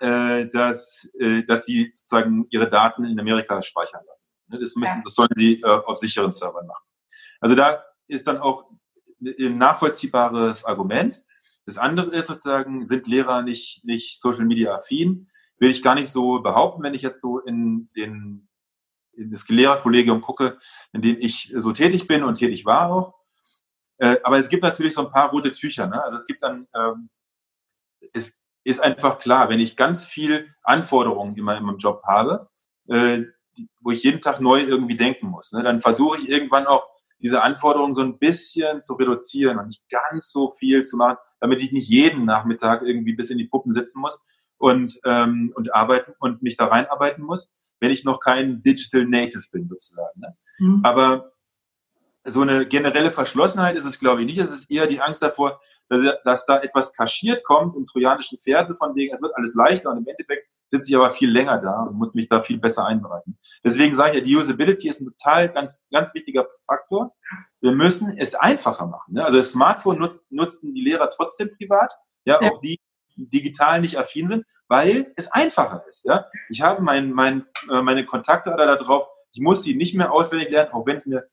äh, 0.00 0.46
dass, 0.48 1.08
äh, 1.18 1.42
dass 1.44 1.66
sie 1.66 1.90
sozusagen 1.92 2.46
ihre 2.50 2.70
Daten 2.70 3.04
in 3.04 3.20
Amerika 3.20 3.60
speichern 3.62 4.04
lassen. 4.06 4.28
Ne, 4.48 4.58
das 4.58 4.76
müssen, 4.76 5.02
das 5.04 5.14
sollen 5.14 5.30
sie 5.34 5.60
äh, 5.60 5.66
auf 5.66 5.98
sicheren 5.98 6.32
Servern 6.32 6.66
machen. 6.66 6.84
Also 7.40 7.54
da 7.54 7.84
ist 8.06 8.26
dann 8.26 8.38
auch 8.38 8.70
ein 9.20 9.58
nachvollziehbares 9.58 10.64
Argument. 10.64 11.22
Das 11.66 11.76
andere 11.76 12.10
ist 12.14 12.28
sozusagen, 12.28 12.86
sind 12.86 13.06
Lehrer 13.06 13.42
nicht, 13.42 13.84
nicht 13.84 14.20
Social 14.20 14.46
Media 14.46 14.74
affin? 14.74 15.28
Will 15.58 15.70
ich 15.70 15.82
gar 15.82 15.94
nicht 15.94 16.08
so 16.08 16.40
behaupten, 16.40 16.82
wenn 16.82 16.94
ich 16.94 17.02
jetzt 17.02 17.20
so 17.20 17.40
in, 17.40 17.90
den, 17.96 18.47
in 19.12 19.30
das 19.30 19.48
Lehrerkollegium 19.48 20.20
gucke, 20.20 20.58
in 20.92 21.02
dem 21.02 21.16
ich 21.18 21.52
so 21.56 21.72
tätig 21.72 22.06
bin 22.06 22.22
und 22.22 22.36
tätig 22.36 22.64
war 22.64 22.90
auch. 22.90 23.14
Äh, 23.98 24.16
aber 24.22 24.38
es 24.38 24.48
gibt 24.48 24.62
natürlich 24.62 24.94
so 24.94 25.04
ein 25.04 25.12
paar 25.12 25.30
rote 25.30 25.52
Tücher. 25.52 25.86
Ne? 25.86 26.02
Also 26.02 26.16
es 26.16 26.26
gibt 26.26 26.42
dann, 26.42 26.66
ähm, 26.74 27.10
es 28.12 28.38
ist 28.64 28.80
einfach 28.80 29.18
klar, 29.18 29.48
wenn 29.48 29.60
ich 29.60 29.76
ganz 29.76 30.04
viel 30.04 30.48
Anforderungen 30.62 31.36
immer 31.36 31.56
in 31.56 31.64
meinem 31.64 31.78
Job 31.78 32.02
habe, 32.06 32.48
äh, 32.88 33.22
die, 33.56 33.68
wo 33.80 33.90
ich 33.90 34.02
jeden 34.02 34.20
Tag 34.20 34.40
neu 34.40 34.60
irgendwie 34.60 34.96
denken 34.96 35.28
muss, 35.28 35.52
ne? 35.52 35.62
dann 35.62 35.80
versuche 35.80 36.18
ich 36.18 36.28
irgendwann 36.28 36.66
auch 36.66 36.86
diese 37.20 37.42
Anforderungen 37.42 37.94
so 37.94 38.02
ein 38.02 38.18
bisschen 38.18 38.82
zu 38.82 38.94
reduzieren 38.94 39.58
und 39.58 39.66
nicht 39.66 39.88
ganz 39.88 40.30
so 40.30 40.52
viel 40.52 40.82
zu 40.82 40.96
machen, 40.96 41.16
damit 41.40 41.62
ich 41.62 41.72
nicht 41.72 41.88
jeden 41.88 42.24
Nachmittag 42.24 42.82
irgendwie 42.82 43.14
bis 43.14 43.30
in 43.30 43.38
die 43.38 43.46
Puppen 43.46 43.72
sitzen 43.72 44.00
muss 44.00 44.22
und, 44.58 44.98
ähm, 45.04 45.52
und 45.54 45.74
arbeiten 45.74 46.12
und 46.18 46.42
mich 46.42 46.56
da 46.56 46.66
reinarbeiten 46.66 47.24
muss, 47.24 47.52
wenn 47.80 47.90
ich 47.90 48.04
noch 48.04 48.20
kein 48.20 48.62
Digital 48.62 49.04
Native 49.04 49.44
bin 49.52 49.66
sozusagen. 49.66 50.20
Ne? 50.20 50.36
Mhm. 50.58 50.80
Aber 50.84 51.32
so 52.24 52.42
eine 52.42 52.66
generelle 52.66 53.10
Verschlossenheit 53.10 53.76
ist 53.76 53.84
es, 53.84 53.98
glaube 53.98 54.20
ich, 54.20 54.26
nicht. 54.26 54.38
Es 54.38 54.52
ist 54.52 54.70
eher 54.70 54.86
die 54.86 55.00
Angst 55.00 55.22
davor, 55.22 55.60
dass, 55.88 56.02
dass 56.24 56.46
da 56.46 56.60
etwas 56.60 56.92
kaschiert 56.92 57.44
kommt 57.44 57.74
im 57.74 57.86
trojanischen 57.86 58.38
Pferd, 58.38 58.76
von 58.76 58.94
wegen, 58.94 59.14
es 59.14 59.22
wird 59.22 59.34
alles 59.36 59.54
leichter 59.54 59.90
und 59.90 59.98
im 59.98 60.06
Endeffekt 60.06 60.48
sitze 60.70 60.90
ich 60.90 60.96
aber 60.96 61.10
viel 61.10 61.30
länger 61.30 61.58
da 61.58 61.84
und 61.84 61.96
muss 61.96 62.14
mich 62.14 62.28
da 62.28 62.42
viel 62.42 62.58
besser 62.58 62.84
einbereiten. 62.84 63.38
Deswegen 63.64 63.94
sage 63.94 64.10
ich 64.10 64.16
ja, 64.16 64.20
die 64.22 64.36
Usability 64.36 64.88
ist 64.88 65.00
ein 65.00 65.06
total 65.06 65.48
ganz, 65.48 65.82
ganz 65.90 66.12
wichtiger 66.12 66.46
Faktor. 66.66 67.14
Wir 67.60 67.72
müssen 67.72 68.16
es 68.18 68.34
einfacher 68.34 68.86
machen. 68.86 69.14
Ne? 69.14 69.24
Also 69.24 69.38
das 69.38 69.52
Smartphone 69.52 69.98
nutzt, 69.98 70.30
nutzten 70.30 70.74
die 70.74 70.82
Lehrer 70.82 71.08
trotzdem 71.08 71.50
privat, 71.56 71.94
ja, 72.24 72.38
ja. 72.42 72.50
auch 72.50 72.60
die 72.60 72.78
digital 73.26 73.80
nicht 73.80 73.98
affin 73.98 74.28
sind, 74.28 74.44
weil 74.68 75.12
es 75.16 75.30
einfacher 75.32 75.84
ist. 75.88 76.04
Ja? 76.04 76.26
Ich 76.48 76.62
habe 76.62 76.82
mein, 76.82 77.12
mein, 77.12 77.46
äh, 77.70 77.82
meine 77.82 78.04
Kontakte 78.04 78.54
da 78.56 78.76
drauf, 78.76 79.06
ich 79.32 79.40
muss 79.40 79.62
sie 79.62 79.74
nicht 79.74 79.94
mehr 79.94 80.12
auswendig 80.12 80.50
lernen, 80.50 80.72
auch 80.72 80.86
wenn 80.86 80.96
es 80.96 81.06
mir 81.06 81.28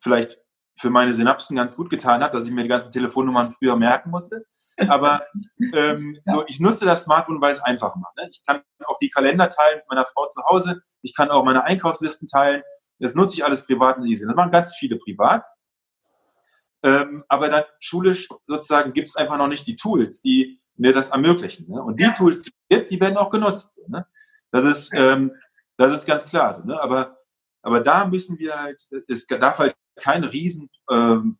vielleicht 0.00 0.38
für 0.78 0.90
meine 0.90 1.12
Synapsen 1.12 1.56
ganz 1.56 1.76
gut 1.76 1.90
getan 1.90 2.22
hat, 2.22 2.34
dass 2.34 2.46
ich 2.46 2.52
mir 2.52 2.62
die 2.62 2.68
ganzen 2.68 2.90
Telefonnummern 2.90 3.52
früher 3.52 3.76
merken 3.76 4.10
musste. 4.10 4.46
Aber 4.88 5.26
ähm, 5.74 6.18
ja. 6.26 6.32
so, 6.32 6.44
ich 6.46 6.60
nutze 6.60 6.86
das 6.86 7.02
Smartphone, 7.02 7.40
weil 7.40 7.52
es 7.52 7.62
einfach 7.62 7.94
macht. 7.96 8.16
Ne? 8.16 8.28
Ich 8.30 8.42
kann 8.44 8.62
auch 8.86 8.98
die 8.98 9.10
Kalender 9.10 9.48
teilen 9.48 9.78
mit 9.78 9.88
meiner 9.88 10.06
Frau 10.06 10.26
zu 10.28 10.42
Hause. 10.44 10.82
Ich 11.02 11.14
kann 11.14 11.30
auch 11.30 11.44
meine 11.44 11.64
Einkaufslisten 11.64 12.26
teilen. 12.26 12.62
Das 12.98 13.14
nutze 13.14 13.34
ich 13.34 13.44
alles 13.44 13.66
privat 13.66 13.98
und 13.98 14.06
easy. 14.06 14.26
Das 14.26 14.34
machen 14.34 14.50
ganz 14.50 14.74
viele 14.76 14.96
privat. 14.96 15.44
Ähm, 16.84 17.24
aber 17.28 17.48
dann 17.48 17.64
schulisch 17.78 18.28
sozusagen 18.46 18.92
gibt 18.92 19.08
es 19.08 19.16
einfach 19.16 19.36
noch 19.36 19.48
nicht 19.48 19.66
die 19.66 19.76
Tools, 19.76 20.20
die 20.20 20.61
mir 20.76 20.92
das 20.92 21.10
ermöglichen. 21.10 21.70
Ne? 21.70 21.82
Und 21.82 22.00
die 22.00 22.04
ja. 22.04 22.12
Tools, 22.12 22.44
die 22.44 22.50
es 22.68 22.78
gibt, 22.78 22.90
die 22.90 23.00
werden 23.00 23.16
auch 23.16 23.30
genutzt. 23.30 23.80
Ne? 23.88 24.06
Das 24.50 24.64
ist, 24.64 24.90
ähm, 24.94 25.32
das 25.76 25.94
ist 25.94 26.06
ganz 26.06 26.24
klar. 26.24 26.54
So, 26.54 26.64
ne? 26.64 26.80
Aber 26.80 27.16
aber 27.62 27.80
da 27.80 28.04
müssen 28.04 28.38
wir 28.38 28.60
halt, 28.60 28.86
es 29.08 29.26
darf 29.26 29.58
halt 29.58 29.76
keine 30.00 30.32
riesen, 30.32 30.68
ähm, 30.90 31.38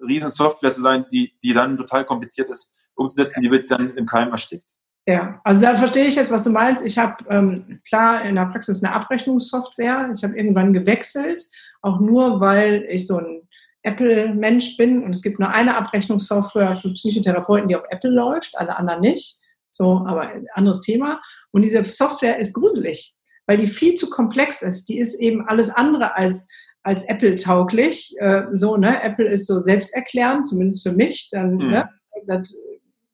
riesen 0.00 0.30
Software 0.30 0.70
sein, 0.70 1.04
die, 1.12 1.36
die 1.42 1.52
dann 1.52 1.76
total 1.76 2.04
kompliziert 2.04 2.48
ist 2.48 2.74
umzusetzen, 2.96 3.40
die 3.40 3.50
wird 3.50 3.68
dann 3.72 3.96
im 3.96 4.06
Keim 4.06 4.30
erstickt. 4.30 4.76
Ja, 5.06 5.40
also 5.42 5.60
da 5.60 5.76
verstehe 5.76 6.06
ich 6.06 6.14
jetzt, 6.14 6.30
was 6.30 6.44
du 6.44 6.50
meinst. 6.50 6.84
Ich 6.84 6.96
habe 6.96 7.16
ähm, 7.28 7.80
klar 7.86 8.24
in 8.24 8.36
der 8.36 8.46
Praxis 8.46 8.82
eine 8.82 8.94
Abrechnungssoftware. 8.94 10.12
Ich 10.14 10.22
habe 10.22 10.36
irgendwann 10.36 10.72
gewechselt, 10.72 11.42
auch 11.82 11.98
nur, 11.98 12.40
weil 12.40 12.86
ich 12.88 13.06
so 13.08 13.18
ein 13.18 13.43
Apple-Mensch 13.84 14.76
bin 14.76 15.02
und 15.02 15.12
es 15.12 15.22
gibt 15.22 15.38
nur 15.38 15.48
eine 15.48 15.76
Abrechnungssoftware 15.76 16.76
für 16.76 16.92
Psychotherapeuten, 16.92 17.68
die 17.68 17.76
auf 17.76 17.84
Apple 17.90 18.10
läuft, 18.10 18.58
alle 18.58 18.76
anderen 18.76 19.00
nicht. 19.00 19.36
So, 19.70 20.04
aber 20.06 20.30
anderes 20.54 20.80
Thema. 20.80 21.20
Und 21.50 21.62
diese 21.62 21.82
Software 21.82 22.38
ist 22.38 22.54
gruselig, 22.54 23.14
weil 23.46 23.58
die 23.58 23.66
viel 23.66 23.94
zu 23.94 24.08
komplex 24.08 24.62
ist. 24.62 24.88
Die 24.88 24.98
ist 24.98 25.14
eben 25.14 25.46
alles 25.48 25.70
andere 25.70 26.14
als 26.14 26.48
als 26.84 27.02
Apple-tauglich. 27.04 28.14
Äh, 28.18 28.44
so, 28.52 28.76
ne? 28.76 29.02
Apple 29.02 29.26
ist 29.26 29.46
so 29.46 29.58
selbsterklärend, 29.58 30.46
zumindest 30.46 30.82
für 30.82 30.92
mich. 30.92 31.28
Dann, 31.32 31.54
mhm. 31.54 31.70
ne? 31.70 31.90
Das 32.26 32.54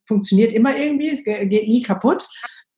funktioniert 0.06 0.52
immer 0.52 0.76
irgendwie, 0.76 1.22
geht 1.22 1.68
nie 1.68 1.82
kaputt. 1.82 2.28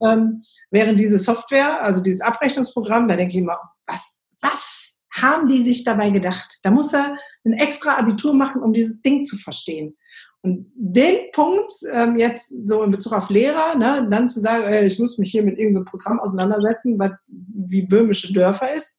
Ähm, 0.04 0.42
während 0.70 0.98
diese 0.98 1.18
Software, 1.18 1.82
also 1.82 2.02
dieses 2.02 2.20
Abrechnungsprogramm, 2.20 3.08
da 3.08 3.16
denke 3.16 3.32
ich 3.32 3.38
immer, 3.38 3.58
was, 3.86 4.16
was 4.40 4.81
haben 5.12 5.48
die 5.48 5.62
sich 5.62 5.84
dabei 5.84 6.10
gedacht? 6.10 6.58
Da 6.62 6.70
muss 6.70 6.92
er 6.92 7.16
ein 7.44 7.52
extra 7.52 7.96
Abitur 7.96 8.34
machen, 8.34 8.62
um 8.62 8.72
dieses 8.72 9.02
Ding 9.02 9.24
zu 9.24 9.36
verstehen. 9.36 9.96
Und 10.42 10.72
den 10.74 11.30
Punkt 11.32 11.72
ähm, 11.92 12.18
jetzt 12.18 12.52
so 12.66 12.82
in 12.82 12.90
Bezug 12.90 13.12
auf 13.12 13.30
Lehrer, 13.30 13.76
ne, 13.76 14.06
dann 14.10 14.28
zu 14.28 14.40
sagen, 14.40 14.64
ey, 14.64 14.84
ich 14.84 14.98
muss 14.98 15.18
mich 15.18 15.30
hier 15.30 15.44
mit 15.44 15.56
irgendeinem 15.58 15.84
Programm 15.84 16.18
auseinandersetzen, 16.18 16.98
was 16.98 17.12
wie 17.28 17.82
böhmische 17.82 18.32
Dörfer 18.32 18.74
ist, 18.74 18.98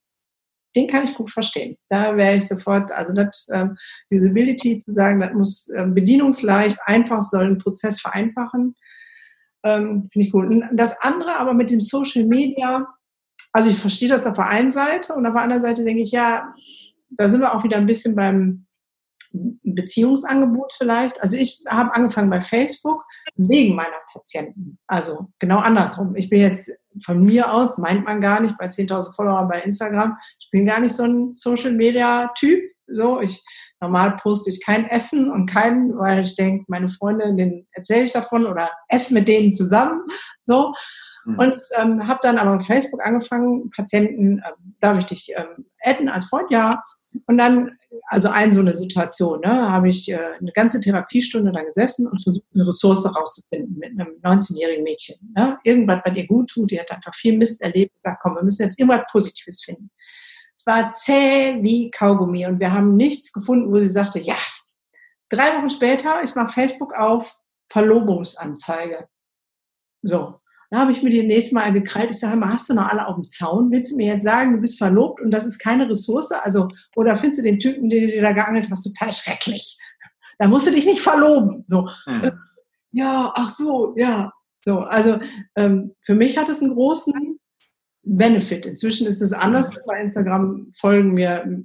den 0.75 0.87
kann 0.87 1.03
ich 1.03 1.15
gut 1.15 1.29
verstehen. 1.29 1.77
Da 1.89 2.15
wäre 2.15 2.37
ich 2.37 2.47
sofort, 2.47 2.91
also 2.91 3.13
das 3.13 3.47
ähm, 3.51 3.77
Usability 4.11 4.77
zu 4.77 4.91
sagen, 4.91 5.19
das 5.19 5.33
muss 5.33 5.69
ähm, 5.75 5.93
bedienungsleicht, 5.93 6.77
einfach, 6.85 7.21
soll 7.21 7.45
einen 7.45 7.57
Prozess 7.57 7.99
vereinfachen, 7.99 8.75
ähm, 9.63 10.09
finde 10.11 10.25
ich 10.27 10.31
gut. 10.31 10.45
Und 10.45 10.63
das 10.73 10.95
andere 11.01 11.37
aber 11.37 11.53
mit 11.53 11.69
dem 11.71 11.81
Social 11.81 12.25
Media, 12.25 12.87
also 13.53 13.69
ich 13.69 13.77
verstehe 13.77 14.09
das 14.09 14.25
auf 14.25 14.35
der 14.35 14.47
einen 14.47 14.71
Seite 14.71 15.13
und 15.13 15.25
auf 15.25 15.33
der 15.33 15.43
anderen 15.43 15.61
Seite 15.61 15.83
denke 15.83 16.01
ich, 16.01 16.11
ja, 16.11 16.53
da 17.11 17.29
sind 17.29 17.39
wir 17.39 17.53
auch 17.53 17.63
wieder 17.63 17.77
ein 17.77 17.85
bisschen 17.85 18.15
beim 18.15 18.65
Beziehungsangebot 19.33 20.73
vielleicht. 20.77 21.21
Also 21.21 21.37
ich 21.37 21.61
habe 21.67 21.93
angefangen 21.93 22.29
bei 22.29 22.41
Facebook 22.41 23.03
wegen 23.35 23.75
meiner 23.75 23.97
Patienten. 24.11 24.77
Also 24.87 25.27
genau 25.39 25.59
andersrum. 25.59 26.15
Ich 26.15 26.29
bin 26.29 26.39
jetzt 26.39 26.71
von 27.03 27.23
mir 27.23 27.51
aus, 27.51 27.77
meint 27.77 28.05
man 28.05 28.21
gar 28.21 28.39
nicht, 28.39 28.57
bei 28.57 28.67
10.000 28.67 29.15
Follower 29.15 29.47
bei 29.47 29.61
Instagram, 29.61 30.17
ich 30.39 30.49
bin 30.51 30.65
gar 30.65 30.79
nicht 30.79 30.95
so 30.95 31.03
ein 31.03 31.33
Social-Media-Typ. 31.33 32.63
So, 32.87 33.21
ich 33.21 33.43
normal 33.79 34.15
poste 34.17 34.49
ich 34.49 34.63
kein 34.63 34.85
Essen 34.87 35.31
und 35.31 35.45
kein, 35.45 35.97
weil 35.97 36.21
ich 36.21 36.35
denke, 36.35 36.65
meine 36.67 36.89
Freunde, 36.89 37.33
denen 37.33 37.65
erzähle 37.71 38.03
ich 38.03 38.11
davon 38.11 38.45
oder 38.45 38.69
esse 38.89 39.13
mit 39.13 39.27
denen 39.27 39.53
zusammen. 39.53 40.01
So. 40.43 40.73
Mhm. 41.25 41.39
Und 41.39 41.59
ähm, 41.77 42.07
habe 42.07 42.19
dann 42.21 42.37
aber 42.37 42.55
auf 42.55 42.65
Facebook 42.65 43.05
angefangen, 43.05 43.69
Patienten, 43.69 44.39
äh, 44.39 44.51
darf 44.79 44.97
ich 44.97 45.05
dich 45.05 45.33
ähm, 45.35 45.65
adden 45.83 46.09
als 46.09 46.25
Freund? 46.25 46.51
Ja. 46.51 46.83
Und 47.27 47.37
dann, 47.37 47.77
also 48.07 48.29
ein 48.29 48.51
so 48.51 48.59
eine 48.59 48.73
Situation, 48.73 49.41
ne, 49.41 49.71
habe 49.71 49.89
ich 49.89 50.09
äh, 50.11 50.17
eine 50.39 50.51
ganze 50.51 50.79
Therapiestunde 50.79 51.51
da 51.51 51.63
gesessen 51.63 52.07
und 52.07 52.21
versucht, 52.21 52.47
eine 52.53 52.67
Ressource 52.67 53.05
rauszufinden 53.05 53.77
mit 53.77 53.91
einem 53.91 54.17
19-jährigen 54.23 54.83
Mädchen. 54.83 55.33
Ne? 55.35 55.57
Irgendwas 55.63 56.01
bei 56.03 56.11
dir 56.11 56.27
gut 56.27 56.49
tut, 56.49 56.71
die 56.71 56.79
hat 56.79 56.91
einfach 56.91 57.13
viel 57.13 57.37
Mist 57.37 57.61
erlebt, 57.61 57.93
gesagt, 57.95 58.19
komm, 58.21 58.35
wir 58.35 58.43
müssen 58.43 58.63
jetzt 58.63 58.79
irgendwas 58.79 59.05
Positives 59.11 59.63
finden. 59.63 59.89
Es 60.55 60.65
war 60.65 60.93
zäh 60.93 61.61
wie 61.61 61.91
Kaugummi 61.91 62.45
und 62.45 62.59
wir 62.59 62.71
haben 62.71 62.95
nichts 62.95 63.31
gefunden, 63.31 63.71
wo 63.71 63.79
sie 63.79 63.89
sagte, 63.89 64.19
ja, 64.19 64.37
drei 65.29 65.57
Wochen 65.57 65.69
später, 65.69 66.21
ich 66.23 66.35
mache 66.35 66.53
Facebook 66.53 66.93
auf, 66.93 67.37
Verlobungsanzeige. 67.69 69.07
So, 70.03 70.39
da 70.73 70.79
habe 70.79 70.91
ich 70.91 71.03
mir 71.03 71.11
die 71.11 71.21
nächste 71.21 71.53
Mal 71.53 71.71
gekrallt. 71.71 72.09
Ich 72.09 72.17
sage 72.17 72.35
mal, 72.35 72.51
hast 72.51 72.67
du 72.67 72.73
noch 72.73 72.87
alle 72.87 73.05
auf 73.05 73.13
dem 73.13 73.29
Zaun? 73.29 73.69
Willst 73.69 73.91
du 73.91 73.95
mir 73.95 74.07
jetzt 74.07 74.23
sagen, 74.23 74.53
du 74.53 74.59
bist 74.59 74.79
verlobt 74.79 75.21
und 75.21 75.29
das 75.29 75.45
ist 75.45 75.59
keine 75.59 75.87
Ressource? 75.87 76.31
Also, 76.31 76.67
oder 76.95 77.13
findest 77.13 77.41
du 77.41 77.43
den 77.43 77.59
Typen, 77.59 77.91
den 77.91 78.07
du 78.07 78.07
dir 78.07 78.23
da 78.23 78.31
geangelt 78.31 78.67
hast, 78.71 78.81
total 78.81 79.13
schrecklich? 79.13 79.77
Da 80.39 80.47
musst 80.47 80.65
du 80.65 80.71
dich 80.71 80.87
nicht 80.87 81.01
verloben. 81.01 81.63
So, 81.67 81.87
hm. 82.05 82.23
ja, 82.91 83.31
ach 83.35 83.51
so, 83.51 83.93
ja. 83.97 84.33
So, 84.65 84.79
also 84.79 85.19
ähm, 85.55 85.93
für 86.01 86.15
mich 86.15 86.39
hat 86.39 86.49
es 86.49 86.59
einen 86.59 86.73
großen 86.73 87.39
Benefit. 88.01 88.65
Inzwischen 88.65 89.05
ist 89.05 89.21
es 89.21 89.31
anders. 89.31 89.69
Bei 89.85 90.01
Instagram 90.01 90.71
folgen 90.75 91.13
mir 91.13 91.63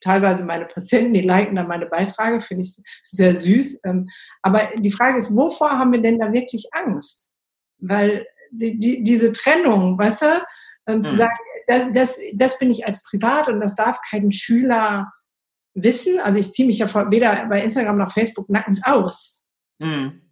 teilweise 0.00 0.44
meine 0.44 0.64
Patienten, 0.64 1.14
die 1.14 1.20
liken 1.20 1.54
dann 1.54 1.68
meine 1.68 1.86
Beiträge, 1.86 2.40
finde 2.40 2.64
ich 2.64 2.76
sehr 3.04 3.36
süß. 3.36 3.82
Ähm, 3.84 4.08
aber 4.42 4.70
die 4.78 4.90
Frage 4.90 5.18
ist, 5.18 5.36
wovor 5.36 5.70
haben 5.70 5.92
wir 5.92 6.02
denn 6.02 6.18
da 6.18 6.32
wirklich 6.32 6.66
Angst? 6.72 7.30
Weil 7.78 8.26
die, 8.50 8.78
die, 8.78 9.02
diese 9.02 9.32
Trennung, 9.32 9.98
weißt 9.98 10.22
du, 10.22 10.46
ähm, 10.86 11.02
zu 11.02 11.12
hm. 11.12 11.18
sagen, 11.18 11.92
das, 11.92 12.18
das 12.34 12.58
bin 12.58 12.70
ich 12.70 12.86
als 12.86 13.02
Privat 13.02 13.48
und 13.48 13.60
das 13.60 13.74
darf 13.74 13.98
kein 14.08 14.32
Schüler 14.32 15.12
wissen. 15.74 16.18
Also 16.18 16.38
ich 16.38 16.52
ziehe 16.52 16.66
mich 16.66 16.78
ja 16.78 17.10
weder 17.10 17.46
bei 17.46 17.62
Instagram 17.62 17.98
noch 17.98 18.12
Facebook 18.12 18.48
nackend 18.48 18.80
aus. 18.84 19.44
Hm. 19.80 20.22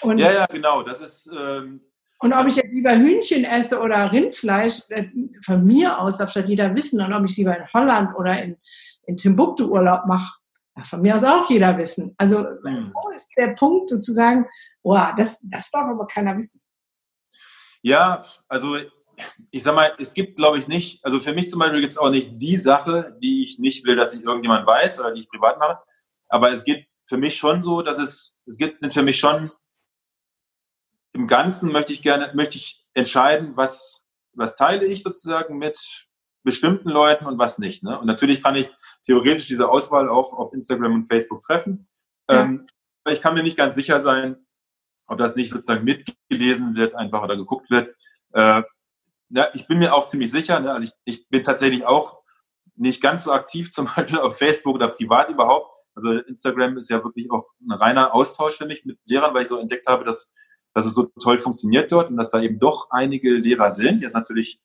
Und, 0.00 0.18
ja, 0.18 0.32
ja, 0.32 0.46
genau. 0.46 0.82
Das 0.82 1.00
ist. 1.00 1.28
Ähm, 1.32 1.80
und 2.18 2.32
ob 2.32 2.46
ich 2.46 2.56
jetzt 2.56 2.72
lieber 2.72 2.96
Hühnchen 2.96 3.44
esse 3.44 3.78
oder 3.80 4.10
Rindfleisch, 4.10 4.82
äh, 4.88 5.08
von 5.44 5.64
mir 5.64 5.98
aus 5.98 6.16
darf 6.16 6.32
das 6.32 6.48
jeder 6.48 6.74
wissen. 6.74 7.00
Und 7.00 7.12
ob 7.12 7.24
ich 7.24 7.36
lieber 7.36 7.56
in 7.56 7.66
Holland 7.74 8.16
oder 8.16 8.42
in, 8.42 8.56
in 9.06 9.16
Timbuktu 9.16 9.66
Urlaub 9.66 10.06
mache, 10.06 10.38
von 10.82 11.02
mir 11.02 11.14
aus 11.14 11.24
auch 11.24 11.48
jeder 11.48 11.76
wissen. 11.78 12.14
Also, 12.16 12.38
hm. 12.38 12.92
wo 12.94 13.10
ist 13.10 13.32
der 13.36 13.48
Punkt 13.48 13.90
sozusagen, 13.90 14.46
oh, 14.82 14.98
das, 15.16 15.38
das 15.42 15.70
darf 15.70 15.88
aber 15.88 16.06
keiner 16.06 16.36
wissen? 16.36 16.60
Ja, 17.86 18.20
also 18.48 18.78
ich 19.52 19.62
sag 19.62 19.76
mal, 19.76 19.92
es 20.00 20.12
gibt, 20.12 20.34
glaube 20.34 20.58
ich, 20.58 20.66
nicht, 20.66 21.04
also 21.04 21.20
für 21.20 21.32
mich 21.32 21.48
zum 21.48 21.60
Beispiel 21.60 21.80
gibt 21.80 21.92
es 21.92 21.98
auch 21.98 22.10
nicht 22.10 22.32
die 22.32 22.56
Sache, 22.56 23.16
die 23.22 23.44
ich 23.44 23.60
nicht 23.60 23.86
will, 23.86 23.94
dass 23.94 24.12
ich 24.12 24.24
irgendjemand 24.24 24.66
weiß 24.66 24.98
oder 24.98 25.12
die 25.12 25.20
ich 25.20 25.28
privat 25.28 25.60
mache. 25.60 25.78
Aber 26.28 26.50
es 26.50 26.64
geht 26.64 26.88
für 27.06 27.16
mich 27.16 27.36
schon 27.36 27.62
so, 27.62 27.82
dass 27.82 27.98
es, 27.98 28.34
es 28.44 28.58
gibt 28.58 28.92
für 28.92 29.04
mich 29.04 29.20
schon, 29.20 29.52
im 31.12 31.28
Ganzen 31.28 31.70
möchte 31.70 31.92
ich 31.92 32.02
gerne, 32.02 32.32
möchte 32.34 32.56
ich 32.56 32.84
entscheiden, 32.94 33.56
was, 33.56 34.04
was 34.32 34.56
teile 34.56 34.84
ich 34.84 35.04
sozusagen 35.04 35.56
mit 35.56 36.08
bestimmten 36.42 36.88
Leuten 36.88 37.26
und 37.26 37.38
was 37.38 37.58
nicht. 37.58 37.84
Ne? 37.84 38.00
Und 38.00 38.06
natürlich 38.06 38.42
kann 38.42 38.56
ich 38.56 38.68
theoretisch 39.04 39.46
diese 39.46 39.68
Auswahl 39.68 40.08
auch 40.08 40.32
auf 40.32 40.52
Instagram 40.52 40.92
und 40.92 41.06
Facebook 41.06 41.40
treffen. 41.42 41.86
Ja. 42.28 42.40
Ähm, 42.40 42.66
aber 43.04 43.14
ich 43.14 43.22
kann 43.22 43.34
mir 43.34 43.44
nicht 43.44 43.56
ganz 43.56 43.76
sicher 43.76 44.00
sein, 44.00 44.44
ob 45.06 45.18
das 45.18 45.36
nicht 45.36 45.50
sozusagen 45.50 45.84
mitgelesen 45.84 46.74
wird 46.76 46.94
einfach 46.94 47.22
oder 47.22 47.36
geguckt 47.36 47.70
wird. 47.70 47.94
Äh, 48.32 48.62
ja, 49.30 49.48
ich 49.54 49.66
bin 49.66 49.78
mir 49.78 49.94
auch 49.94 50.06
ziemlich 50.06 50.30
sicher, 50.30 50.60
ne? 50.60 50.72
also 50.72 50.86
ich, 50.86 50.92
ich 51.04 51.28
bin 51.28 51.42
tatsächlich 51.42 51.84
auch 51.84 52.22
nicht 52.76 53.00
ganz 53.00 53.24
so 53.24 53.32
aktiv, 53.32 53.70
zum 53.72 53.86
Beispiel 53.86 54.18
auf 54.18 54.38
Facebook 54.38 54.74
oder 54.74 54.88
privat 54.88 55.30
überhaupt. 55.30 55.72
Also 55.94 56.12
Instagram 56.12 56.76
ist 56.76 56.90
ja 56.90 57.02
wirklich 57.02 57.30
auch 57.30 57.48
ein 57.66 57.72
reiner 57.72 58.14
Austausch 58.14 58.56
für 58.56 58.66
mich 58.66 58.84
mit 58.84 58.98
Lehrern, 59.06 59.34
weil 59.34 59.42
ich 59.42 59.48
so 59.48 59.58
entdeckt 59.58 59.86
habe, 59.86 60.04
dass, 60.04 60.30
dass 60.74 60.84
es 60.84 60.94
so 60.94 61.10
toll 61.20 61.38
funktioniert 61.38 61.90
dort 61.90 62.10
und 62.10 62.18
dass 62.18 62.30
da 62.30 62.40
eben 62.40 62.58
doch 62.58 62.88
einige 62.90 63.30
Lehrer 63.30 63.70
sind. 63.70 64.02
Jetzt 64.02 64.12
natürlich 64.12 64.60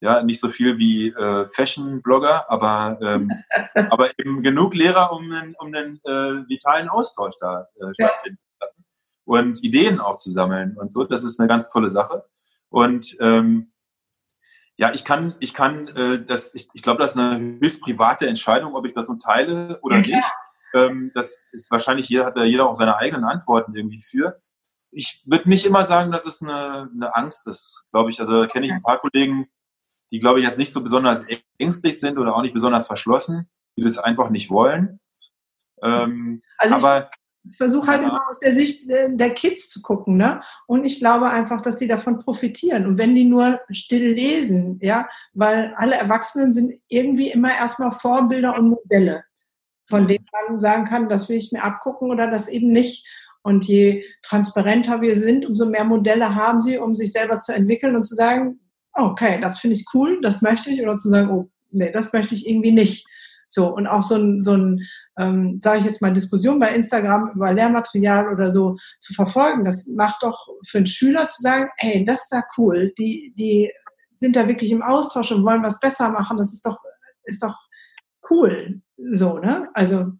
ja 0.00 0.24
nicht 0.24 0.40
so 0.40 0.48
viel 0.48 0.76
wie 0.76 1.10
äh, 1.10 1.46
Fashion-Blogger, 1.46 2.50
aber, 2.50 2.98
ähm, 3.00 3.30
aber 3.90 4.10
eben 4.18 4.42
genug 4.42 4.74
Lehrer, 4.74 5.12
um 5.12 5.30
einen, 5.30 5.54
um 5.60 5.68
einen 5.68 6.00
äh, 6.04 6.48
vitalen 6.48 6.88
Austausch 6.88 7.36
da 7.38 7.68
äh, 7.76 7.94
stattfinden 7.94 8.38
zu 8.38 8.56
lassen 8.60 8.84
und 9.24 9.62
Ideen 9.64 10.00
auch 10.00 10.16
zu 10.16 10.30
sammeln 10.30 10.76
und 10.76 10.92
so. 10.92 11.04
Das 11.04 11.24
ist 11.24 11.40
eine 11.40 11.48
ganz 11.48 11.68
tolle 11.68 11.90
Sache. 11.90 12.24
Und 12.68 13.16
ähm, 13.20 13.68
ja, 14.76 14.92
ich 14.92 15.04
kann, 15.04 15.36
ich 15.38 15.54
kann, 15.54 15.88
äh, 15.88 16.24
das, 16.24 16.54
ich, 16.54 16.68
ich 16.72 16.82
glaube, 16.82 17.00
das 17.00 17.12
ist 17.12 17.18
eine 17.18 17.58
höchst 17.60 17.82
private 17.82 18.26
Entscheidung, 18.26 18.74
ob 18.74 18.86
ich 18.86 18.92
das 18.92 19.08
nun 19.08 19.18
teile 19.18 19.78
oder 19.82 19.96
ja, 19.96 20.16
nicht. 20.16 20.32
Ähm, 20.74 21.12
das 21.14 21.44
ist 21.52 21.70
wahrscheinlich 21.70 22.08
jeder 22.08 22.26
hat 22.26 22.36
da 22.36 22.42
jeder 22.42 22.68
auch 22.68 22.74
seine 22.74 22.96
eigenen 22.96 23.24
Antworten 23.24 23.76
irgendwie 23.76 24.02
für. 24.02 24.40
Ich 24.90 25.22
würde 25.24 25.48
nicht 25.48 25.64
immer 25.64 25.84
sagen, 25.84 26.10
dass 26.10 26.26
es 26.26 26.42
eine, 26.42 26.90
eine 26.92 27.14
Angst 27.14 27.46
ist, 27.46 27.86
glaube 27.92 28.10
ich. 28.10 28.20
Also 28.20 28.40
da 28.42 28.46
kenne 28.46 28.66
ich 28.66 28.72
ein 28.72 28.82
paar 28.82 28.98
Kollegen, 28.98 29.46
die, 30.10 30.18
glaube 30.18 30.40
ich, 30.40 30.44
jetzt 30.44 30.58
nicht 30.58 30.72
so 30.72 30.82
besonders 30.82 31.24
ängstlich 31.58 31.98
sind 31.98 32.18
oder 32.18 32.34
auch 32.34 32.42
nicht 32.42 32.54
besonders 32.54 32.86
verschlossen, 32.86 33.48
die 33.76 33.82
das 33.82 33.98
einfach 33.98 34.30
nicht 34.30 34.50
wollen. 34.50 35.00
Ähm, 35.82 36.42
also 36.58 36.76
aber 36.76 37.10
ich 37.44 37.56
versuche 37.58 37.88
halt 37.88 38.02
immer 38.02 38.26
aus 38.28 38.38
der 38.38 38.54
Sicht 38.54 38.88
der 38.88 39.30
Kids 39.30 39.68
zu 39.68 39.82
gucken, 39.82 40.16
ne? 40.16 40.40
Und 40.66 40.84
ich 40.84 40.98
glaube 40.98 41.28
einfach, 41.28 41.60
dass 41.60 41.76
die 41.76 41.86
davon 41.86 42.18
profitieren. 42.18 42.86
Und 42.86 42.98
wenn 42.98 43.14
die 43.14 43.24
nur 43.24 43.60
still 43.70 44.12
lesen, 44.12 44.78
ja, 44.82 45.08
weil 45.34 45.74
alle 45.76 45.96
Erwachsenen 45.96 46.52
sind 46.52 46.72
irgendwie 46.88 47.30
immer 47.30 47.54
erstmal 47.54 47.92
Vorbilder 47.92 48.58
und 48.58 48.70
Modelle, 48.70 49.24
von 49.88 50.06
denen 50.06 50.26
man 50.48 50.58
sagen 50.58 50.84
kann, 50.84 51.08
das 51.08 51.28
will 51.28 51.36
ich 51.36 51.52
mir 51.52 51.62
abgucken 51.62 52.10
oder 52.10 52.30
das 52.30 52.48
eben 52.48 52.72
nicht. 52.72 53.06
Und 53.42 53.66
je 53.66 54.04
transparenter 54.22 55.02
wir 55.02 55.16
sind, 55.16 55.44
umso 55.44 55.66
mehr 55.66 55.84
Modelle 55.84 56.34
haben 56.34 56.62
sie, 56.62 56.78
um 56.78 56.94
sich 56.94 57.12
selber 57.12 57.38
zu 57.38 57.52
entwickeln 57.52 57.94
und 57.94 58.04
zu 58.04 58.14
sagen, 58.14 58.58
okay, 58.94 59.38
das 59.40 59.58
finde 59.58 59.76
ich 59.76 59.84
cool, 59.92 60.18
das 60.22 60.40
möchte 60.40 60.70
ich, 60.70 60.80
oder 60.80 60.96
zu 60.96 61.10
sagen, 61.10 61.30
oh, 61.30 61.50
nee, 61.70 61.90
das 61.90 62.12
möchte 62.14 62.34
ich 62.34 62.48
irgendwie 62.48 62.72
nicht. 62.72 63.06
So, 63.54 63.72
und 63.72 63.86
auch 63.86 64.02
so 64.02 64.16
ein, 64.16 64.40
so 64.40 64.56
ein 64.56 64.84
ähm, 65.16 65.60
sage 65.62 65.78
ich 65.78 65.84
jetzt 65.84 66.02
mal, 66.02 66.12
Diskussion 66.12 66.58
bei 66.58 66.74
Instagram 66.74 67.30
über 67.36 67.52
Lehrmaterial 67.52 68.32
oder 68.32 68.50
so 68.50 68.76
zu 68.98 69.14
verfolgen, 69.14 69.64
das 69.64 69.86
macht 69.86 70.24
doch 70.24 70.48
für 70.66 70.78
einen 70.78 70.88
Schüler 70.88 71.28
zu 71.28 71.40
sagen, 71.40 71.70
hey, 71.76 72.04
das 72.04 72.22
ist 72.22 72.32
ja 72.32 72.42
cool, 72.58 72.92
die, 72.98 73.32
die 73.38 73.72
sind 74.16 74.34
da 74.34 74.48
wirklich 74.48 74.72
im 74.72 74.82
Austausch 74.82 75.30
und 75.30 75.44
wollen 75.44 75.62
was 75.62 75.78
besser 75.78 76.08
machen, 76.08 76.36
das 76.36 76.52
ist 76.52 76.66
doch, 76.66 76.78
ist 77.24 77.44
doch 77.44 77.56
cool. 78.28 78.82
So, 79.12 79.38
ne? 79.38 79.70
Also. 79.74 80.12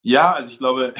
Ja, 0.00 0.32
also 0.32 0.50
ich 0.50 0.58
glaube, 0.58 0.94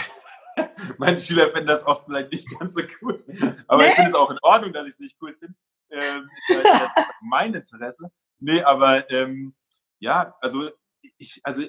meine 0.98 1.16
Schüler 1.16 1.50
finden 1.52 1.68
das 1.68 1.86
oft 1.86 2.04
vielleicht 2.04 2.32
nicht 2.32 2.58
ganz 2.58 2.74
so 2.74 2.82
cool. 3.00 3.24
Aber 3.66 3.82
nee. 3.82 3.88
ich 3.88 3.94
finde 3.94 4.10
es 4.10 4.14
auch 4.14 4.30
in 4.30 4.38
Ordnung, 4.42 4.74
dass 4.74 4.84
ich 4.86 4.92
es 4.92 4.98
nicht 5.00 5.16
cool 5.22 5.34
finde. 5.38 5.54
Ähm, 5.90 6.28
das 6.48 6.58
ist 6.58 7.06
mein 7.22 7.54
Interesse. 7.54 8.10
Nee, 8.40 8.62
aber 8.62 9.10
ähm, 9.10 9.54
ja, 10.00 10.34
also 10.40 10.70
ich, 11.18 11.40
also 11.44 11.62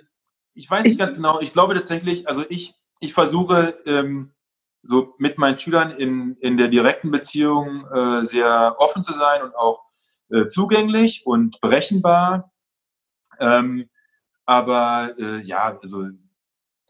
ich 0.53 0.69
weiß 0.69 0.83
nicht 0.83 0.99
ganz 0.99 1.13
genau. 1.13 1.39
Ich 1.39 1.53
glaube 1.53 1.73
tatsächlich, 1.73 2.27
also 2.27 2.43
ich, 2.49 2.75
ich 2.99 3.13
versuche 3.13 3.77
ähm, 3.85 4.33
so 4.83 5.15
mit 5.17 5.37
meinen 5.37 5.57
Schülern 5.57 5.91
in, 5.91 6.37
in 6.39 6.57
der 6.57 6.67
direkten 6.67 7.11
Beziehung 7.11 7.85
äh, 7.93 8.23
sehr 8.25 8.75
offen 8.79 9.03
zu 9.03 9.13
sein 9.13 9.41
und 9.41 9.55
auch 9.55 9.83
äh, 10.29 10.45
zugänglich 10.45 11.25
und 11.25 11.59
berechenbar. 11.59 12.51
Ähm, 13.39 13.89
Aber 14.45 15.15
äh, 15.17 15.41
ja, 15.41 15.77
also 15.81 16.07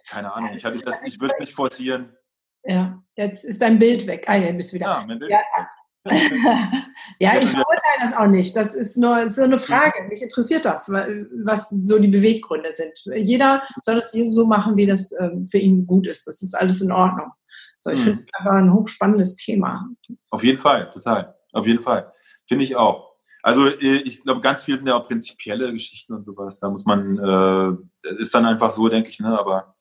keine 0.07 0.31
Ahnung, 0.33 0.51
ich, 0.55 0.63
hatte 0.63 0.79
das, 0.79 1.01
ich 1.03 1.19
würde 1.19 1.33
es 1.33 1.39
nicht 1.39 1.53
forcieren. 1.53 2.15
Ja, 2.63 3.01
jetzt 3.15 3.43
ist 3.43 3.61
dein 3.61 3.79
Bild 3.79 4.05
weg. 4.07 4.25
Ah, 4.27 4.35
jetzt 4.35 4.57
bist 4.57 4.73
wieder. 4.73 4.85
Ja, 4.85 5.05
mein 5.07 5.19
Bild 5.19 5.31
ja. 5.31 5.37
ist 5.37 5.57
weg. 5.57 5.67
ja, 7.19 7.39
ich 7.39 7.49
verurteile 7.49 8.01
das 8.01 8.15
auch 8.15 8.27
nicht. 8.27 8.55
Das 8.55 8.75
ist 8.75 8.95
nur 8.95 9.27
so 9.27 9.41
eine 9.41 9.57
Frage. 9.57 10.03
Mich 10.07 10.21
interessiert 10.21 10.65
das, 10.65 10.87
was 10.87 11.69
so 11.69 11.97
die 11.97 12.07
Beweggründe 12.07 12.69
sind. 12.73 12.91
Jeder 13.25 13.63
soll 13.81 13.97
es 13.97 14.11
so 14.11 14.45
machen, 14.45 14.77
wie 14.77 14.85
das 14.85 15.11
ähm, 15.19 15.47
für 15.47 15.57
ihn 15.57 15.87
gut 15.87 16.05
ist. 16.05 16.27
Das 16.27 16.43
ist 16.43 16.53
alles 16.53 16.81
in 16.81 16.91
Ordnung. 16.91 17.31
So, 17.79 17.89
ich 17.89 17.99
hm. 17.99 18.05
finde 18.05 18.23
es 18.23 18.39
aber 18.39 18.51
ein 18.57 18.73
hochspannendes 18.73 19.35
Thema. 19.35 19.89
Auf 20.29 20.43
jeden 20.43 20.59
Fall, 20.59 20.89
total. 20.91 21.35
Auf 21.53 21.65
jeden 21.65 21.81
Fall. 21.81 22.11
Finde 22.47 22.63
ich 22.63 22.75
auch. 22.75 23.15
Also 23.41 23.67
äh, 23.67 23.97
ich 23.97 24.21
glaube, 24.21 24.41
ganz 24.41 24.63
viel 24.63 24.77
sind 24.77 24.87
ja 24.87 24.95
auch 24.95 25.07
prinzipielle 25.07 25.71
Geschichten 25.71 26.13
und 26.13 26.23
sowas. 26.23 26.59
Da 26.59 26.69
muss 26.69 26.85
man, 26.85 27.17
äh, 27.17 28.11
ist 28.17 28.33
dann 28.33 28.45
einfach 28.45 28.71
so, 28.71 28.89
denke 28.89 29.09
ich, 29.09 29.19
ne? 29.19 29.37
Aber, 29.39 29.75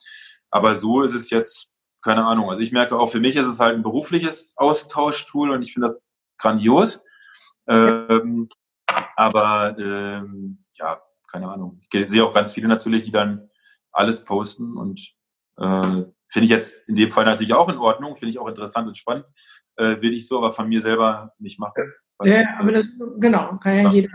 aber 0.51 0.75
so 0.75 1.03
ist 1.03 1.15
es 1.15 1.31
jetzt, 1.31 1.73
keine 2.03 2.27
Ahnung. 2.27 2.51
Also 2.51 2.61
ich 2.61 2.73
merke 2.73 2.99
auch, 2.99 3.09
für 3.09 3.21
mich 3.21 3.37
ist 3.37 3.47
es 3.47 3.61
halt 3.61 3.75
ein 3.75 3.83
berufliches 3.83 4.55
Austauschtool 4.59 5.51
und 5.51 5.63
ich 5.63 5.73
finde 5.73 5.87
das 5.87 6.04
grandios. 6.39 7.05
Ähm, 7.67 8.49
aber 9.17 9.77
ähm, 9.79 10.65
ja, 10.75 11.01
keine 11.31 11.49
Ahnung. 11.49 11.81
Ich 11.81 12.09
sehe 12.09 12.25
auch 12.25 12.33
ganz 12.33 12.53
viele 12.53 12.69
natürlich, 12.69 13.05
die 13.05 13.13
dann 13.13 13.49
alles 13.93 14.25
posten 14.25 14.77
und 14.77 15.01
äh, 15.57 16.05
finde 16.29 16.45
ich 16.45 16.51
jetzt 16.51 16.89
in 16.89 16.97
dem 16.97 17.13
Fall 17.13 17.25
natürlich 17.25 17.55
auch 17.55 17.69
in 17.69 17.79
Ordnung, 17.79 18.17
finde 18.17 18.31
ich 18.31 18.39
auch 18.39 18.49
interessant 18.49 18.89
und 18.89 18.99
spannend. 18.99 19.25
Äh, 19.77 20.01
will 20.01 20.13
ich 20.13 20.29
so 20.29 20.39
aber 20.39 20.53
von 20.53 20.69
mir 20.69 20.83
selber 20.83 21.33
nicht 21.39 21.59
machen. 21.59 21.93
Ja, 22.23 22.59
aber 22.59 22.73
das, 22.73 22.89
genau, 23.19 23.57
kann 23.59 23.75
ja, 23.75 23.83
ja. 23.83 23.91
jeder 23.91 24.11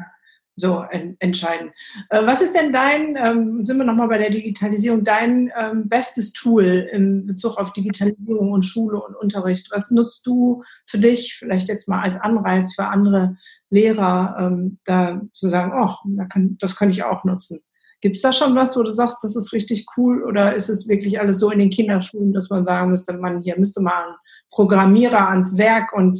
so 0.59 0.83
en 0.89 1.15
entscheiden. 1.19 1.71
Äh, 2.09 2.25
was 2.25 2.41
ist 2.41 2.55
denn 2.55 2.71
dein, 2.71 3.15
ähm, 3.15 3.63
sind 3.63 3.77
wir 3.77 3.85
nochmal 3.85 4.07
bei 4.07 4.17
der 4.17 4.29
Digitalisierung, 4.29 5.03
dein 5.03 5.51
ähm, 5.57 5.87
bestes 5.89 6.33
Tool 6.33 6.87
in 6.91 7.25
Bezug 7.25 7.57
auf 7.57 7.73
Digitalisierung 7.73 8.51
und 8.51 8.63
Schule 8.63 9.01
und 9.01 9.15
Unterricht? 9.15 9.69
Was 9.71 9.91
nutzt 9.91 10.25
du 10.27 10.63
für 10.85 10.99
dich, 10.99 11.35
vielleicht 11.37 11.67
jetzt 11.67 11.87
mal 11.87 12.01
als 12.01 12.19
Anreiz 12.19 12.75
für 12.75 12.85
andere 12.85 13.35
Lehrer, 13.69 14.35
ähm, 14.39 14.79
da 14.85 15.21
zu 15.33 15.49
sagen, 15.49 15.73
oh, 15.75 15.95
da 16.17 16.25
kann, 16.25 16.57
das 16.59 16.75
kann 16.75 16.89
ich 16.89 17.03
auch 17.03 17.23
nutzen? 17.23 17.61
Gibt 18.01 18.15
es 18.15 18.21
da 18.21 18.31
schon 18.31 18.55
was, 18.55 18.77
wo 18.77 18.83
du 18.83 18.91
sagst, 18.91 19.17
das 19.23 19.35
ist 19.35 19.51
richtig 19.51 19.85
cool 19.97 20.23
oder 20.23 20.55
ist 20.55 20.69
es 20.69 20.87
wirklich 20.87 21.19
alles 21.19 21.39
so 21.39 21.51
in 21.51 21.59
den 21.59 21.69
Kinderschulen, 21.69 22.31
dass 22.31 22.49
man 22.49 22.63
sagen 22.63 22.91
müsste, 22.91 23.17
man 23.17 23.41
hier 23.41 23.59
müsste 23.59 23.81
mal 23.81 24.05
einen 24.05 24.15
Programmierer 24.51 25.29
ans 25.29 25.57
Werk 25.57 25.91
und 25.93 26.17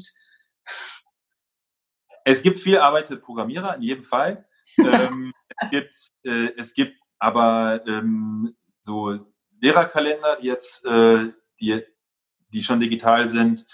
es 2.26 2.42
gibt 2.44 2.60
viel 2.60 2.78
Arbeit 2.78 3.10
mit 3.10 3.22
Programmierer, 3.22 3.76
in 3.76 3.82
jedem 3.82 4.04
Fall. 4.04 4.46
ähm, 4.78 5.34
es, 5.58 5.70
gibt, 5.70 5.96
äh, 6.24 6.52
es 6.58 6.74
gibt 6.74 7.00
aber 7.18 7.82
ähm, 7.88 8.56
so 8.82 9.20
Lehrerkalender, 9.62 10.38
die 10.42 10.48
jetzt, 10.48 10.86
äh, 10.86 11.32
die, 11.60 11.84
die 12.50 12.62
schon 12.62 12.80
digital 12.80 13.28
sind. 13.28 13.66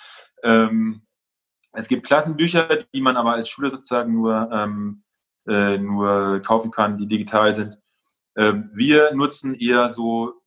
Ähm, 0.44 1.06
es 1.74 1.88
gibt 1.88 2.06
Klassenbücher, 2.06 2.86
die 2.94 3.02
man 3.02 3.18
aber 3.18 3.34
als 3.34 3.50
Schule 3.50 3.70
sozusagen 3.70 4.14
nur, 4.14 4.50
ähm, 4.52 5.04
äh, 5.48 5.78
nur 5.78 6.40
kaufen 6.42 6.72
kann, 6.72 6.98
die 6.98 7.08
digital 7.08 7.54
sind. 7.54 7.80
Ähm, 8.38 8.70
wir 8.74 9.14
nutzen 9.14 9.54
eher 9.56 9.90
so, 9.90 10.42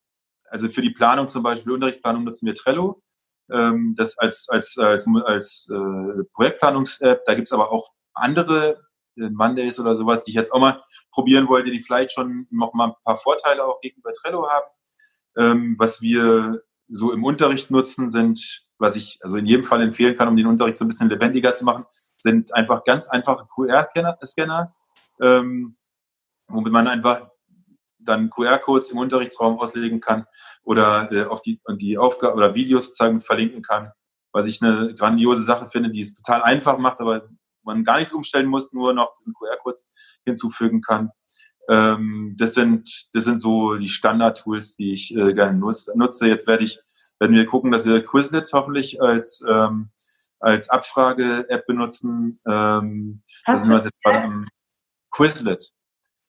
also 0.50 0.68
für 0.70 0.82
die 0.82 0.90
Planung 0.90 1.28
zum 1.28 1.42
Beispiel, 1.42 1.72
Unterrichtsplanung 1.72 2.24
nutzen 2.24 2.46
wir 2.46 2.54
Trello. 2.54 3.02
Ähm, 3.50 3.94
das 3.96 4.18
als, 4.18 4.48
als, 4.48 4.76
als, 4.78 5.06
als 5.24 5.68
äh, 5.70 6.24
Projektplanungs-App. 6.32 7.24
Da 7.24 7.34
gibt's 7.34 7.52
aber 7.52 7.72
auch 7.72 7.92
andere 8.14 8.80
äh, 9.16 9.30
Mondays 9.30 9.80
oder 9.80 9.96
sowas, 9.96 10.24
die 10.24 10.32
ich 10.32 10.36
jetzt 10.36 10.52
auch 10.52 10.60
mal 10.60 10.82
probieren 11.12 11.48
wollte, 11.48 11.70
die 11.70 11.80
vielleicht 11.80 12.12
schon 12.12 12.46
noch 12.50 12.74
mal 12.74 12.88
ein 12.88 12.94
paar 13.04 13.16
Vorteile 13.16 13.64
auch 13.64 13.80
gegenüber 13.80 14.12
Trello 14.12 14.48
haben. 14.48 14.66
Ähm, 15.36 15.76
was 15.78 16.00
wir 16.00 16.62
so 16.88 17.12
im 17.12 17.24
Unterricht 17.24 17.70
nutzen, 17.70 18.10
sind, 18.10 18.66
was 18.78 18.96
ich 18.96 19.18
also 19.22 19.36
in 19.36 19.46
jedem 19.46 19.64
Fall 19.64 19.82
empfehlen 19.82 20.16
kann, 20.16 20.28
um 20.28 20.36
den 20.36 20.46
Unterricht 20.46 20.78
so 20.78 20.84
ein 20.84 20.88
bisschen 20.88 21.08
lebendiger 21.08 21.52
zu 21.52 21.64
machen, 21.64 21.84
sind 22.16 22.54
einfach 22.54 22.84
ganz 22.84 23.08
einfache 23.08 23.46
QR-Scanner, 23.54 24.74
ähm, 25.20 25.76
womit 26.48 26.72
man 26.72 26.88
einfach 26.88 27.28
dann 28.08 28.30
QR-Codes 28.30 28.90
im 28.90 28.98
Unterrichtsraum 28.98 29.58
auslegen 29.58 30.00
kann 30.00 30.26
oder 30.62 31.10
äh, 31.12 31.24
auf 31.24 31.42
die, 31.42 31.60
die 31.76 31.98
Aufgabe 31.98 32.34
oder 32.34 32.54
Videos 32.54 32.86
sozusagen 32.86 33.20
verlinken 33.20 33.62
kann, 33.62 33.92
was 34.32 34.46
ich 34.46 34.62
eine 34.62 34.94
grandiose 34.94 35.42
Sache 35.42 35.66
finde, 35.68 35.90
die 35.90 36.00
es 36.00 36.14
total 36.14 36.42
einfach 36.42 36.78
macht, 36.78 37.00
aber 37.00 37.28
man 37.62 37.84
gar 37.84 37.98
nichts 37.98 38.12
umstellen 38.12 38.46
muss, 38.46 38.72
nur 38.72 38.92
noch 38.94 39.14
diesen 39.14 39.34
QR-Code 39.34 39.82
hinzufügen 40.24 40.80
kann. 40.80 41.10
Ähm, 41.68 42.34
das 42.38 42.54
sind, 42.54 43.08
das 43.12 43.24
sind 43.24 43.40
so 43.40 43.76
die 43.76 43.88
Standard-Tools, 43.88 44.76
die 44.76 44.92
ich 44.92 45.14
äh, 45.14 45.34
gerne 45.34 45.58
nutze. 45.58 46.26
Jetzt 46.26 46.46
werde 46.46 46.64
ich, 46.64 46.80
werden 47.18 47.36
wir 47.36 47.46
gucken, 47.46 47.70
dass 47.70 47.84
wir 47.84 48.02
Quizlet 48.02 48.48
hoffentlich 48.52 49.02
als, 49.02 49.44
ähm, 49.48 49.90
als 50.40 50.70
Abfrage-App 50.70 51.66
benutzen. 51.66 52.40
Ähm, 52.46 53.22
Hast 53.44 53.68
also 53.68 53.88
jetzt 53.88 54.02
gerade 54.02 54.24
am 54.24 54.48
Quizlet. 55.10 55.72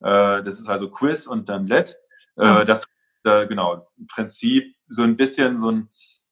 Äh, 0.02 0.44
das 0.44 0.60
ist 0.60 0.68
also 0.68 0.90
Quiz 0.90 1.28
und 1.28 1.50
dann 1.50 1.68
Let. 1.68 1.98
Äh, 2.38 2.66
das, 2.66 2.86
äh, 3.24 3.48
genau, 3.48 3.88
im 3.98 4.08
Prinzip 4.08 4.76
so 4.88 5.04
ein 5.04 5.18
bisschen 5.18 5.60
so 5.60 5.72
ein, 5.72 5.88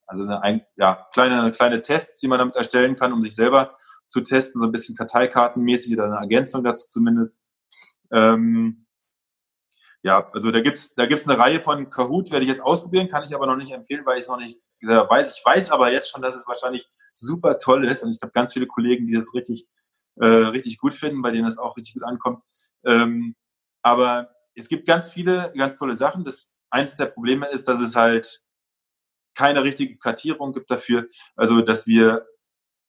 also 0.05 0.23
eine, 0.25 0.65
ja, 0.77 1.07
kleine, 1.13 1.51
kleine 1.51 1.81
Tests, 1.81 2.19
die 2.19 2.27
man 2.27 2.39
damit 2.39 2.55
erstellen 2.55 2.95
kann, 2.95 3.13
um 3.13 3.21
sich 3.21 3.35
selber 3.35 3.75
zu 4.07 4.21
testen, 4.21 4.61
so 4.61 4.67
ein 4.67 4.71
bisschen 4.71 4.95
Karteikartenmäßig 4.95 5.93
oder 5.93 6.05
eine 6.05 6.15
Ergänzung 6.15 6.63
dazu 6.63 6.87
zumindest. 6.87 7.39
Ähm, 8.11 8.85
ja, 10.03 10.29
also 10.31 10.51
da 10.51 10.61
gibt's 10.61 10.95
da 10.95 11.05
gibt's 11.05 11.27
eine 11.27 11.37
Reihe 11.37 11.61
von 11.61 11.89
Kahoot, 11.89 12.31
werde 12.31 12.45
ich 12.45 12.49
jetzt 12.49 12.61
ausprobieren, 12.61 13.09
kann 13.09 13.25
ich 13.25 13.35
aber 13.35 13.47
noch 13.47 13.57
nicht 13.57 13.71
empfehlen, 13.71 14.05
weil 14.05 14.17
ich 14.17 14.23
es 14.23 14.29
noch 14.29 14.37
nicht 14.37 14.57
weiß. 14.81 15.37
Ich 15.37 15.43
weiß 15.43 15.71
aber 15.71 15.91
jetzt 15.91 16.09
schon, 16.09 16.21
dass 16.21 16.35
es 16.35 16.47
wahrscheinlich 16.47 16.87
super 17.13 17.57
toll 17.57 17.85
ist 17.85 18.03
und 18.03 18.11
ich 18.11 18.21
habe 18.21 18.31
ganz 18.31 18.53
viele 18.53 18.67
Kollegen, 18.67 19.07
die 19.07 19.13
das 19.13 19.33
richtig, 19.33 19.67
äh, 20.15 20.25
richtig 20.25 20.77
gut 20.77 20.93
finden, 20.93 21.21
bei 21.21 21.31
denen 21.31 21.45
das 21.45 21.57
auch 21.57 21.75
richtig 21.75 21.95
gut 21.95 22.03
ankommt. 22.03 22.41
Ähm, 22.85 23.35
aber 23.87 24.35
es 24.53 24.67
gibt 24.67 24.85
ganz 24.85 25.09
viele 25.09 25.53
ganz 25.55 25.79
tolle 25.79 25.95
Sachen. 25.95 26.25
Das 26.25 26.51
eins 26.69 26.97
der 26.97 27.05
Probleme 27.05 27.47
ist, 27.47 27.69
dass 27.69 27.79
es 27.79 27.95
halt 27.95 28.43
keine 29.33 29.63
richtige 29.63 29.97
Kartierung 29.97 30.51
gibt 30.51 30.69
dafür. 30.69 31.07
Also, 31.37 31.61
dass 31.61 31.87
wir 31.87 32.27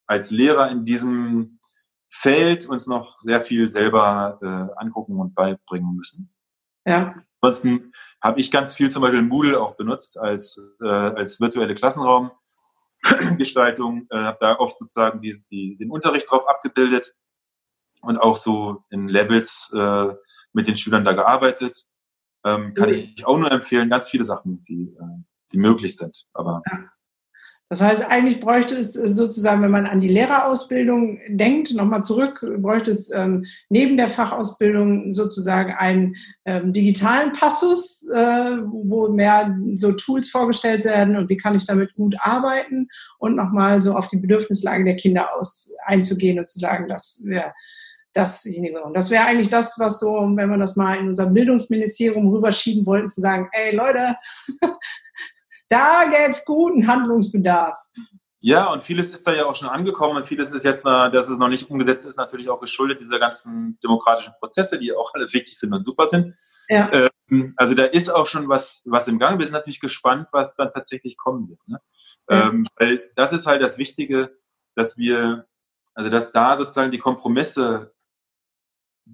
als 0.07 0.33
Lehrer 0.33 0.69
in 0.71 0.85
diesem 0.85 1.61
Feld 2.11 2.69
uns 2.69 2.89
noch 2.89 3.21
sehr 3.21 3.41
viel 3.41 3.69
selber 3.69 4.39
äh, 4.43 4.67
angucken 4.81 5.21
und 5.21 5.37
beibringen 5.37 5.95
müssen. 5.95 6.35
Ja. 6.85 7.09
Ansonsten 7.41 7.93
habe 8.21 8.41
ich 8.41 8.51
ganz 8.51 8.75
viel 8.75 8.91
zum 8.91 9.03
Beispiel 9.03 9.23
Moodle 9.23 9.61
auch 9.61 9.77
benutzt 9.77 10.19
als, 10.19 10.61
äh, 10.83 10.89
als 10.89 11.39
virtuelle 11.39 11.77
Klassenraumgestaltung. 11.77 14.09
Äh, 14.11 14.19
habe 14.19 14.39
da 14.41 14.59
oft 14.59 14.81
sozusagen 14.81 15.21
die, 15.21 15.41
die, 15.51 15.77
den 15.77 15.93
Unterricht 15.93 16.29
drauf 16.29 16.49
abgebildet 16.49 17.15
und 18.01 18.19
auch 18.19 18.37
so 18.37 18.83
in 18.91 19.07
Levels 19.07 19.73
äh, 19.75 20.09
mit 20.59 20.67
den 20.67 20.75
Schülern 20.75 21.05
da 21.05 21.13
gearbeitet. 21.13 21.87
Ähm, 22.45 22.75
kann 22.75 22.91
ich 22.91 23.25
auch 23.25 23.39
nur 23.39 23.51
empfehlen, 23.51 23.89
ganz 23.89 24.09
viele 24.09 24.25
Sachen, 24.25 24.65
die, 24.65 24.89
äh, 24.89 25.23
die 25.53 25.59
möglich 25.59 25.97
sind. 25.97 26.27
Aber. 26.35 26.63
Das 27.71 27.81
heißt, 27.81 28.11
eigentlich 28.11 28.41
bräuchte 28.41 28.77
es 28.77 28.95
sozusagen, 28.95 29.63
wenn 29.63 29.71
man 29.71 29.87
an 29.87 30.01
die 30.01 30.09
Lehrerausbildung 30.09 31.21
denkt, 31.29 31.75
nochmal 31.75 32.03
zurück, 32.03 32.45
bräuchte 32.59 32.91
es 32.91 33.13
ähm, 33.13 33.45
neben 33.69 33.97
der 33.97 34.09
Fachausbildung 34.09 35.13
sozusagen 35.13 35.75
einen 35.75 36.17
ähm, 36.47 36.73
digitalen 36.73 37.33
Passus, 37.33 38.05
äh, 38.11 38.57
wo 38.65 39.09
mehr 39.09 39.57
so 39.75 39.93
Tools 39.93 40.31
vorgestellt 40.31 40.85
werden 40.85 41.17
und 41.17 41.29
wie 41.29 41.37
kann 41.37 41.55
ich 41.55 41.67
damit 41.67 41.95
gut 41.95 42.17
arbeiten 42.19 42.89
und 43.19 43.37
nochmal 43.37 43.81
so 43.83 43.95
auf 43.95 44.09
die 44.09 44.19
Bedürfnislage 44.19 44.85
der 44.85 44.97
Kinder 44.97 45.29
aus 45.35 45.71
einzugehen 45.85 46.39
und 46.39 46.49
zu 46.49 46.59
sagen, 46.59 46.89
dass 46.89 47.21
wir 47.25 47.53
dasjenige. 48.13 48.83
Und 48.83 48.95
das 48.95 49.11
wäre 49.11 49.25
eigentlich 49.25 49.49
das, 49.51 49.79
was 49.79 50.01
so, 50.01 50.13
wenn 50.35 50.51
wir 50.51 50.59
das 50.59 50.77
mal 50.77 50.97
in 50.97 51.09
unser 51.09 51.27
Bildungsministerium 51.27 52.29
rüberschieben 52.29 52.87
wollten, 52.87 53.09
zu 53.09 53.21
sagen, 53.21 53.49
ey 53.53 53.75
Leute, 53.75 54.17
da 55.69 56.05
gäbe 56.05 56.31
es 56.31 56.45
guten 56.45 56.87
Handlungsbedarf. 56.87 57.79
Ja, 58.41 58.71
und 58.73 58.85
vieles 58.85 59.11
ist 59.11 59.27
da 59.27 59.35
ja 59.35 59.47
auch 59.47 59.55
schon 59.55 59.69
angekommen 59.69 60.17
und 60.17 60.27
vieles 60.27 60.53
ist 60.53 60.65
jetzt, 60.65 60.85
dass 60.85 61.29
es 61.29 61.39
noch 61.39 61.49
nicht 61.49 61.69
umgesetzt 61.71 62.07
ist, 62.07 62.17
natürlich 62.17 62.49
auch 62.49 62.61
geschuldet 62.61 63.01
dieser 63.01 63.19
ganzen 63.19 63.79
demokratischen 63.83 64.33
Prozesse, 64.39 64.79
die 64.79 64.93
auch 64.93 65.13
alle 65.15 65.33
wichtig 65.33 65.59
sind 65.59 65.73
und 65.73 65.81
super 65.81 66.07
sind. 66.07 66.35
Ja. 66.69 66.91
Ähm, 67.31 67.55
also 67.57 67.75
da 67.75 67.85
ist 67.85 68.09
auch 68.11 68.27
schon 68.27 68.49
was, 68.49 68.83
was 68.87 69.09
im 69.09 69.19
Gang. 69.19 69.39
Wir 69.39 69.47
sind 69.47 69.55
natürlich 69.55 69.81
gespannt, 69.81 70.29
was 70.33 70.55
dann 70.55 70.71
tatsächlich 70.71 71.17
kommen 71.17 71.49
wird. 71.49 71.61
Ne? 71.67 71.81
Ja. 72.29 72.49
Ähm, 72.49 72.67
weil 72.77 73.11
das 73.17 73.33
ist 73.33 73.47
halt 73.47 73.61
das 73.61 73.77
Wichtige, 73.77 74.37
dass 74.77 74.97
wir, 74.97 75.47
also 75.95 76.09
dass 76.09 76.31
da 76.31 76.57
sozusagen 76.57 76.93
die 76.93 76.99
Kompromisse 76.99 77.93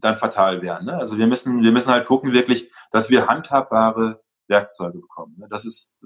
dann 0.00 0.16
fatal 0.16 0.62
wären. 0.62 0.86
Ne? 0.86 0.96
Also 0.96 1.18
wir 1.18 1.26
müssen, 1.26 1.62
wir 1.62 1.72
müssen 1.72 1.92
halt 1.92 2.06
gucken 2.06 2.32
wirklich, 2.32 2.70
dass 2.90 3.10
wir 3.10 3.26
handhabbare 3.26 4.22
Werkzeuge 4.48 4.98
bekommen. 4.98 5.36
Ne? 5.38 5.46
Das 5.48 5.64
ist 5.64 6.00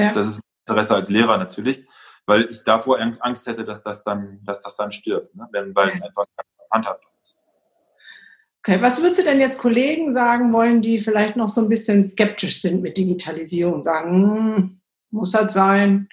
ja. 0.00 0.12
Das 0.12 0.26
ist 0.26 0.40
Interesse 0.66 0.94
als 0.94 1.10
Lehrer 1.10 1.36
natürlich, 1.36 1.88
weil 2.26 2.48
ich 2.50 2.62
davor 2.64 2.98
Angst 3.20 3.46
hätte, 3.46 3.64
dass 3.64 3.82
das 3.82 4.04
dann, 4.04 4.40
dass 4.44 4.62
das 4.62 4.76
dann 4.76 4.92
stirbt, 4.92 5.34
ne? 5.34 5.48
Wenn, 5.52 5.74
weil 5.74 5.88
es 5.88 6.02
einfach 6.02 6.24
handhabbar 6.70 7.10
ist. 7.22 7.40
Okay, 8.62 8.80
was 8.80 9.00
würdest 9.00 9.20
du 9.20 9.24
denn 9.24 9.40
jetzt 9.40 9.58
Kollegen 9.58 10.12
sagen 10.12 10.52
wollen, 10.52 10.82
die 10.82 10.98
vielleicht 10.98 11.36
noch 11.36 11.48
so 11.48 11.60
ein 11.62 11.68
bisschen 11.68 12.04
skeptisch 12.04 12.60
sind 12.60 12.82
mit 12.82 12.96
Digitalisierung? 12.96 13.82
Sagen, 13.82 14.12
hm, 14.12 14.80
muss 15.10 15.32
das 15.32 15.52
sein? 15.52 16.08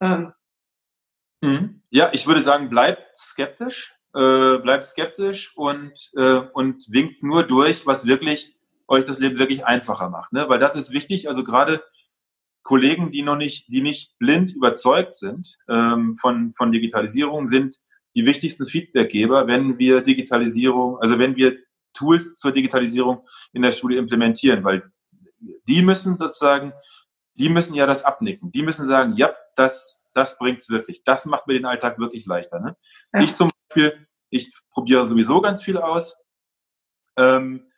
Ähm. 0.00 0.32
Mhm. 1.40 1.82
Ja, 1.90 2.10
ich 2.12 2.26
würde 2.26 2.42
sagen, 2.42 2.68
bleibt 2.68 3.16
skeptisch, 3.16 3.94
äh, 4.14 4.58
bleibt 4.58 4.84
skeptisch 4.84 5.56
und, 5.56 6.10
äh, 6.16 6.40
und 6.52 6.84
winkt 6.90 7.22
nur 7.22 7.42
durch, 7.42 7.86
was 7.86 8.06
wirklich 8.06 8.54
euch 8.88 9.04
das 9.04 9.18
Leben 9.18 9.38
wirklich 9.38 9.64
einfacher 9.64 10.10
macht. 10.10 10.32
Ne? 10.32 10.48
Weil 10.48 10.58
das 10.58 10.76
ist 10.76 10.92
wichtig. 10.92 11.28
Also 11.28 11.44
gerade 11.44 11.82
Kollegen, 12.62 13.10
die 13.10 13.22
noch 13.22 13.36
nicht, 13.36 13.68
die 13.68 13.82
nicht 13.82 14.18
blind 14.18 14.54
überzeugt 14.54 15.14
sind 15.14 15.58
ähm, 15.68 16.16
von, 16.16 16.52
von 16.52 16.72
Digitalisierung, 16.72 17.46
sind 17.46 17.80
die 18.14 18.26
wichtigsten 18.26 18.66
Feedbackgeber, 18.66 19.46
wenn 19.46 19.78
wir 19.78 20.02
Digitalisierung, 20.02 20.98
also 20.98 21.18
wenn 21.18 21.36
wir 21.36 21.56
Tools 21.94 22.36
zur 22.36 22.52
Digitalisierung 22.52 23.26
in 23.52 23.62
der 23.62 23.72
Schule 23.72 23.96
implementieren, 23.96 24.64
weil 24.64 24.90
die 25.66 25.82
müssen 25.82 26.16
sozusagen, 26.18 26.72
die 27.34 27.48
müssen 27.48 27.74
ja 27.74 27.86
das 27.86 28.04
abnicken. 28.04 28.52
Die 28.52 28.62
müssen 28.62 28.86
sagen, 28.86 29.14
ja, 29.16 29.34
das, 29.56 30.02
das 30.14 30.38
bringt's 30.38 30.68
wirklich. 30.68 31.04
Das 31.04 31.26
macht 31.26 31.46
mir 31.46 31.54
den 31.54 31.64
Alltag 31.64 31.98
wirklich 31.98 32.26
leichter. 32.26 32.60
Ne? 32.60 32.76
Ja. 33.12 33.20
Ich 33.20 33.34
zum 33.34 33.50
Beispiel, 33.72 34.06
ich 34.30 34.52
probiere 34.70 35.06
sowieso 35.06 35.40
ganz 35.40 35.62
viel 35.62 35.78
aus. 35.78 36.16
Ähm, 37.16 37.70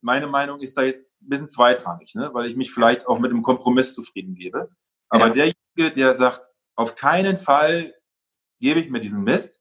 meine 0.00 0.26
Meinung 0.26 0.60
ist 0.60 0.76
da 0.76 0.82
jetzt 0.82 1.16
ein 1.20 1.28
bisschen 1.28 1.48
zweitrangig, 1.48 2.14
ne? 2.14 2.30
weil 2.32 2.46
ich 2.46 2.56
mich 2.56 2.72
vielleicht 2.72 3.06
auch 3.06 3.18
mit 3.18 3.30
einem 3.30 3.42
Kompromiss 3.42 3.94
zufrieden 3.94 4.34
gebe. 4.34 4.70
Aber 5.08 5.26
ja. 5.28 5.32
derjenige, 5.32 5.94
der 5.94 6.14
sagt, 6.14 6.50
auf 6.76 6.94
keinen 6.94 7.38
Fall 7.38 7.94
gebe 8.60 8.80
ich 8.80 8.90
mir 8.90 9.00
diesen 9.00 9.24
Mist, 9.24 9.60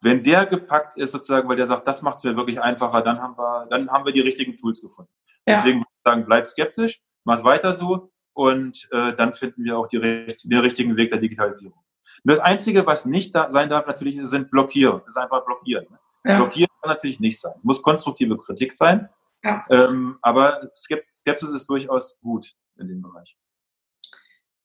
wenn 0.00 0.22
der 0.22 0.46
gepackt 0.46 0.96
ist 0.96 1.12
sozusagen, 1.12 1.48
weil 1.48 1.56
der 1.56 1.66
sagt, 1.66 1.86
das 1.86 2.02
macht 2.02 2.18
es 2.18 2.24
mir 2.24 2.36
wirklich 2.36 2.60
einfacher, 2.60 3.02
dann 3.02 3.20
haben 3.20 3.36
wir, 3.36 3.66
dann 3.68 3.90
haben 3.90 4.04
wir 4.04 4.12
die 4.12 4.20
richtigen 4.20 4.56
Tools 4.56 4.80
gefunden. 4.80 5.10
Ja. 5.46 5.56
Deswegen 5.56 5.80
würde 5.80 5.90
ich 5.90 6.02
sagen, 6.04 6.24
bleib 6.24 6.46
skeptisch, 6.46 7.00
macht 7.24 7.44
weiter 7.44 7.72
so 7.72 8.12
und 8.32 8.88
äh, 8.92 9.12
dann 9.14 9.34
finden 9.34 9.64
wir 9.64 9.76
auch 9.76 9.88
die, 9.88 9.98
den 9.98 10.58
richtigen 10.58 10.96
Weg 10.96 11.10
der 11.10 11.18
Digitalisierung. 11.18 11.82
Und 12.24 12.32
das 12.32 12.40
Einzige, 12.40 12.86
was 12.86 13.04
nicht 13.04 13.34
da 13.34 13.50
sein 13.50 13.68
darf, 13.68 13.86
natürlich 13.86 14.18
sind 14.22 14.50
Blockieren. 14.50 15.00
Das 15.04 15.08
ist 15.08 15.16
einfach 15.16 15.44
Blockieren. 15.44 15.86
Ne? 15.90 15.98
Ja. 16.24 16.36
Blockieren 16.38 16.70
kann 16.80 16.90
natürlich 16.90 17.20
nicht 17.20 17.40
sein. 17.40 17.54
Es 17.56 17.64
muss 17.64 17.82
konstruktive 17.82 18.36
Kritik 18.36 18.76
sein. 18.76 19.08
Ja. 19.44 19.64
Ähm, 19.70 20.18
aber 20.22 20.68
Skepsis 20.74 21.50
ist 21.50 21.68
durchaus 21.70 22.18
gut 22.20 22.54
in 22.78 22.88
dem 22.88 23.02
Bereich. 23.02 23.36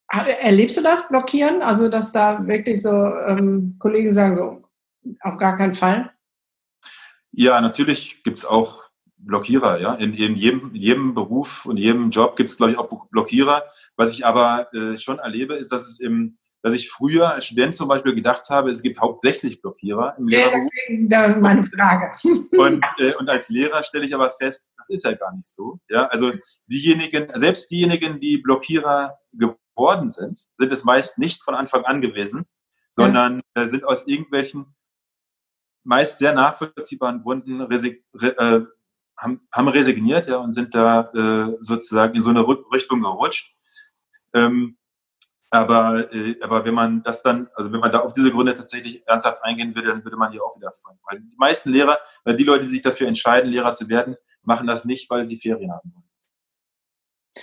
Erlebst 0.10 0.78
du 0.78 0.84
das 0.84 1.08
Blockieren? 1.08 1.62
Also, 1.62 1.90
dass 1.90 2.12
da 2.12 2.46
wirklich 2.46 2.82
so 2.82 2.92
ähm, 2.92 3.78
Kollegen 3.80 4.12
sagen, 4.12 4.36
so 4.36 4.64
auf 5.22 5.38
gar 5.38 5.58
keinen 5.58 5.74
Fall? 5.74 6.12
Ja, 7.32 7.60
natürlich 7.62 8.24
gibt 8.24 8.38
es 8.38 8.46
auch 8.46 8.84
Blockierer. 9.18 9.80
Ja? 9.80 9.96
In, 9.96 10.14
in, 10.14 10.36
jedem, 10.36 10.70
in 10.76 10.82
jedem 10.82 11.14
Beruf 11.16 11.66
und 11.66 11.78
jedem 11.78 12.12
Job 12.12 12.36
gibt 12.36 12.52
es, 12.52 12.58
glaube 12.58 12.74
ich, 12.74 12.78
auch 12.78 13.08
Blockierer. 13.10 13.64
Was 13.96 14.12
ich 14.12 14.26
aber 14.26 14.72
äh, 14.74 14.98
schon 14.98 15.18
erlebe, 15.18 15.56
ist, 15.56 15.72
dass 15.72 15.88
es 15.88 16.00
im 16.00 16.38
dass 16.64 16.74
ich 16.74 16.90
früher 16.90 17.34
als 17.34 17.46
Student 17.46 17.76
zum 17.76 17.90
Beispiel 17.90 18.16
gedacht 18.16 18.50
habe, 18.50 18.72
es 18.72 18.82
gibt 18.82 19.00
hauptsächlich 19.00 19.62
Blockierer 19.62 20.16
im 20.18 20.30
Lehrerberuf. 20.30 20.64
Ja, 20.64 20.70
deswegen 20.88 21.10
da 21.10 21.28
meine 21.38 21.64
Frage. 21.64 22.14
Und, 22.58 22.86
äh, 22.98 23.14
und 23.16 23.30
als 23.30 23.50
Lehrer 23.50 23.84
stelle 23.84 24.06
ich 24.06 24.16
aber 24.16 24.32
fest, 24.32 24.66
das 24.78 24.90
ist 24.90 25.04
ja 25.04 25.12
gar 25.14 25.36
nicht 25.36 25.46
so. 25.46 25.80
Ja, 25.90 26.08
also 26.08 26.32
diejenigen, 26.68 27.28
selbst 27.36 27.70
diejenigen, 27.70 28.20
die 28.20 28.38
Blockierer 28.38 29.18
geworden 29.34 30.08
sind, 30.08 30.48
sind 30.58 30.72
es 30.72 30.86
meist 30.86 31.18
nicht 31.18 31.44
von 31.44 31.54
Anfang 31.54 31.84
an 31.84 32.00
gewesen, 32.00 32.46
sondern 32.92 33.42
ja. 33.56 33.64
äh, 33.64 33.68
sind 33.68 33.84
aus 33.84 34.08
irgendwelchen 34.08 34.74
meist 35.84 36.20
sehr 36.20 36.34
nachvollziehbaren 36.34 37.24
Gründen 37.24 37.60
resig 37.60 38.06
äh, 38.22 38.62
haben, 39.18 39.48
haben 39.52 39.68
resigniert 39.68 40.28
ja, 40.28 40.38
und 40.38 40.54
sind 40.54 40.74
da 40.74 41.12
äh, 41.14 41.58
sozusagen 41.60 42.16
in 42.16 42.22
so 42.22 42.30
eine 42.30 42.48
Richtung 42.48 43.02
gerutscht. 43.02 43.54
Ähm, 44.34 44.78
aber, 45.54 46.12
äh, 46.12 46.36
aber 46.42 46.66
wenn 46.66 46.74
man 46.74 47.04
das 47.04 47.22
dann, 47.22 47.48
also 47.54 47.72
wenn 47.72 47.80
man 47.80 47.92
da 47.92 48.00
auf 48.00 48.12
diese 48.12 48.32
Gründe 48.32 48.56
tatsächlich 48.56 49.08
ernsthaft 49.08 49.44
eingehen 49.44 49.76
würde, 49.76 49.90
dann 49.90 50.04
würde 50.04 50.18
man 50.18 50.32
hier 50.32 50.44
auch 50.44 50.58
wieder 50.58 50.72
freuen. 50.72 50.98
Weil 51.08 51.20
die 51.20 51.36
meisten 51.38 51.70
Lehrer, 51.70 52.00
weil 52.24 52.36
die 52.36 52.44
Leute, 52.44 52.64
die 52.64 52.72
sich 52.72 52.82
dafür 52.82 53.08
entscheiden, 53.08 53.52
Lehrer 53.52 53.72
zu 53.72 53.88
werden, 53.88 54.16
machen 54.42 54.66
das 54.66 54.84
nicht, 54.84 55.10
weil 55.12 55.26
sie 55.26 55.38
Ferien 55.38 55.72
haben 55.72 55.94
wollen. 55.94 56.10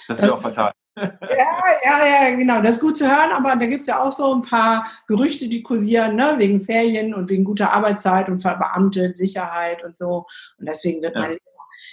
Das 0.08 0.20
wäre 0.20 0.34
auch 0.34 0.40
fatal. 0.40 0.72
Ja, 1.00 1.46
ja, 1.84 2.04
ja, 2.04 2.36
genau. 2.36 2.60
Das 2.60 2.74
ist 2.74 2.80
gut 2.80 2.98
zu 2.98 3.08
hören, 3.08 3.30
aber 3.30 3.56
da 3.56 3.64
gibt 3.66 3.82
es 3.82 3.86
ja 3.86 4.02
auch 4.02 4.12
so 4.12 4.34
ein 4.34 4.42
paar 4.42 4.86
Gerüchte, 5.06 5.48
die 5.48 5.62
kursieren, 5.62 6.16
ne? 6.16 6.34
wegen 6.36 6.60
Ferien 6.60 7.14
und 7.14 7.30
wegen 7.30 7.44
guter 7.44 7.72
Arbeitszeit 7.72 8.28
und 8.28 8.42
verbeamtet, 8.42 9.16
Sicherheit 9.16 9.82
und 9.82 9.96
so. 9.96 10.26
Und 10.58 10.66
deswegen 10.66 11.00
wird 11.00 11.14
ja. 11.14 11.22
man. 11.22 11.38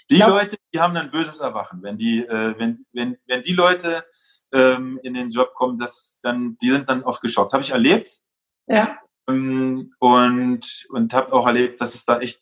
Die 0.10 0.16
glaub, 0.16 0.30
Leute, 0.32 0.58
die 0.74 0.80
haben 0.80 0.98
ein 0.98 1.12
böses 1.12 1.40
Erwachen. 1.40 1.84
Wenn 1.84 1.98
die, 1.98 2.26
äh, 2.26 2.56
wenn, 2.58 2.86
wenn, 2.92 3.18
wenn 3.28 3.44
die 3.44 3.54
Leute 3.54 4.04
ähm, 4.54 5.00
in 5.04 5.14
den 5.14 5.30
Job 5.30 5.54
kommen, 5.54 5.78
das 5.78 6.20
dann, 6.24 6.58
die 6.62 6.70
sind 6.70 6.90
dann 6.90 7.04
oft 7.04 7.22
geschockt. 7.22 7.54
Habe 7.54 7.64
ich 7.64 7.72
erlebt. 7.72 8.20
Ja. 8.68 8.98
Ähm, 9.28 9.94
und 10.00 10.88
und 10.90 11.14
habe 11.14 11.34
auch 11.34 11.48
erlebt, 11.48 11.82
dass 11.82 11.96
es 11.96 12.06
da 12.06 12.20
echt 12.20 12.42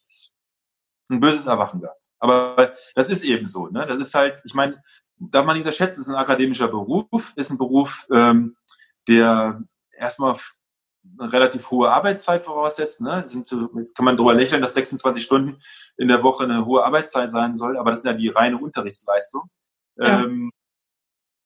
ein 1.09 1.19
böses 1.19 1.45
Erwachen 1.45 1.81
gab. 1.81 1.97
Aber 2.19 2.73
das 2.95 3.09
ist 3.09 3.23
eben 3.23 3.45
so. 3.45 3.67
Ne? 3.67 3.85
Das 3.85 3.99
ist 3.99 4.13
halt, 4.13 4.41
ich 4.45 4.53
meine, 4.53 4.81
darf 5.17 5.45
man 5.45 5.55
nicht 5.55 5.65
unterschätzen, 5.65 6.01
ist 6.01 6.09
ein 6.09 6.15
akademischer 6.15 6.67
Beruf, 6.67 7.33
ist 7.35 7.51
ein 7.51 7.57
Beruf, 7.57 8.05
ähm, 8.11 8.55
der 9.07 9.63
erstmal 9.91 10.35
eine 11.19 11.31
relativ 11.31 11.69
hohe 11.69 11.91
Arbeitszeit 11.91 12.43
voraussetzt. 12.43 13.01
Ne? 13.01 13.23
Sind, 13.27 13.55
jetzt 13.75 13.95
kann 13.95 14.05
man 14.05 14.17
darüber 14.17 14.33
lächeln, 14.33 14.61
dass 14.61 14.73
26 14.73 15.23
Stunden 15.23 15.61
in 15.97 16.07
der 16.07 16.23
Woche 16.23 16.45
eine 16.45 16.65
hohe 16.65 16.83
Arbeitszeit 16.83 17.29
sein 17.31 17.53
soll, 17.53 17.77
aber 17.77 17.91
das 17.91 17.99
ist 17.99 18.05
ja 18.05 18.13
die 18.13 18.29
reine 18.29 18.57
Unterrichtsleistung. 18.57 19.49
Ja. 19.97 20.23
Ähm, 20.23 20.51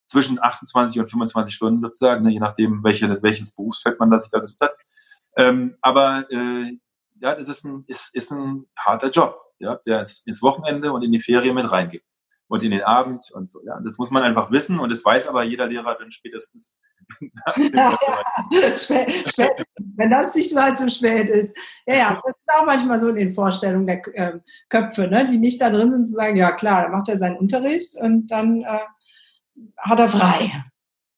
zwischen 0.09 0.41
28 0.41 0.99
und 0.99 1.09
25 1.09 1.55
Stunden 1.55 1.81
sozusagen, 1.81 2.25
ne, 2.25 2.31
je 2.31 2.39
nachdem, 2.39 2.83
welche, 2.83 3.21
welches 3.21 3.51
Berufsfeld 3.51 3.99
man 3.99 4.09
da 4.09 4.19
sich 4.19 4.31
da 4.31 4.39
gesucht 4.39 4.61
hat. 4.61 4.75
Ähm, 5.37 5.77
aber 5.81 6.25
äh, 6.31 6.77
ja, 7.21 7.35
das 7.35 7.47
ist 7.47 7.63
ein, 7.63 7.83
ist, 7.87 8.13
ist 8.15 8.31
ein 8.31 8.65
harter 8.77 9.09
Job, 9.09 9.39
ja, 9.59 9.79
der 9.85 10.05
ins 10.25 10.41
Wochenende 10.41 10.91
und 10.91 11.03
in 11.03 11.11
die 11.11 11.19
Ferien 11.19 11.55
mit 11.55 11.71
reingeht 11.71 12.03
und 12.47 12.63
in 12.63 12.71
den 12.71 12.83
Abend 12.83 13.29
und 13.31 13.49
so. 13.49 13.61
Ja, 13.63 13.79
das 13.81 13.97
muss 13.99 14.09
man 14.09 14.23
einfach 14.23 14.51
wissen 14.51 14.79
und 14.79 14.89
das 14.89 15.05
weiß 15.05 15.27
aber 15.27 15.43
jeder 15.43 15.67
Lehrer 15.67 15.95
dann 15.99 16.11
spätestens. 16.11 16.73
spät, 18.77 19.29
spät, 19.29 19.65
wenn 19.95 20.09
das 20.09 20.35
nicht 20.35 20.53
mal 20.55 20.75
zu 20.75 20.89
spät 20.89 21.29
ist. 21.29 21.55
Ja, 21.85 21.95
ja, 21.95 22.21
das 22.25 22.35
ist 22.35 22.49
auch 22.59 22.65
manchmal 22.65 22.99
so 22.99 23.09
in 23.09 23.15
den 23.15 23.31
Vorstellungen 23.31 23.85
der 23.85 24.01
äh, 24.15 24.39
Köpfe, 24.69 25.07
ne, 25.07 25.27
die 25.27 25.37
nicht 25.37 25.61
da 25.61 25.69
drin 25.69 25.91
sind, 25.91 26.05
zu 26.05 26.13
sagen, 26.13 26.35
ja 26.35 26.51
klar, 26.51 26.83
dann 26.83 26.91
macht 26.91 27.09
er 27.09 27.17
seinen 27.17 27.37
Unterricht 27.37 27.95
und 28.01 28.27
dann 28.27 28.63
äh, 28.63 28.79
hat 29.77 29.99
er 29.99 30.07
frei. 30.07 30.65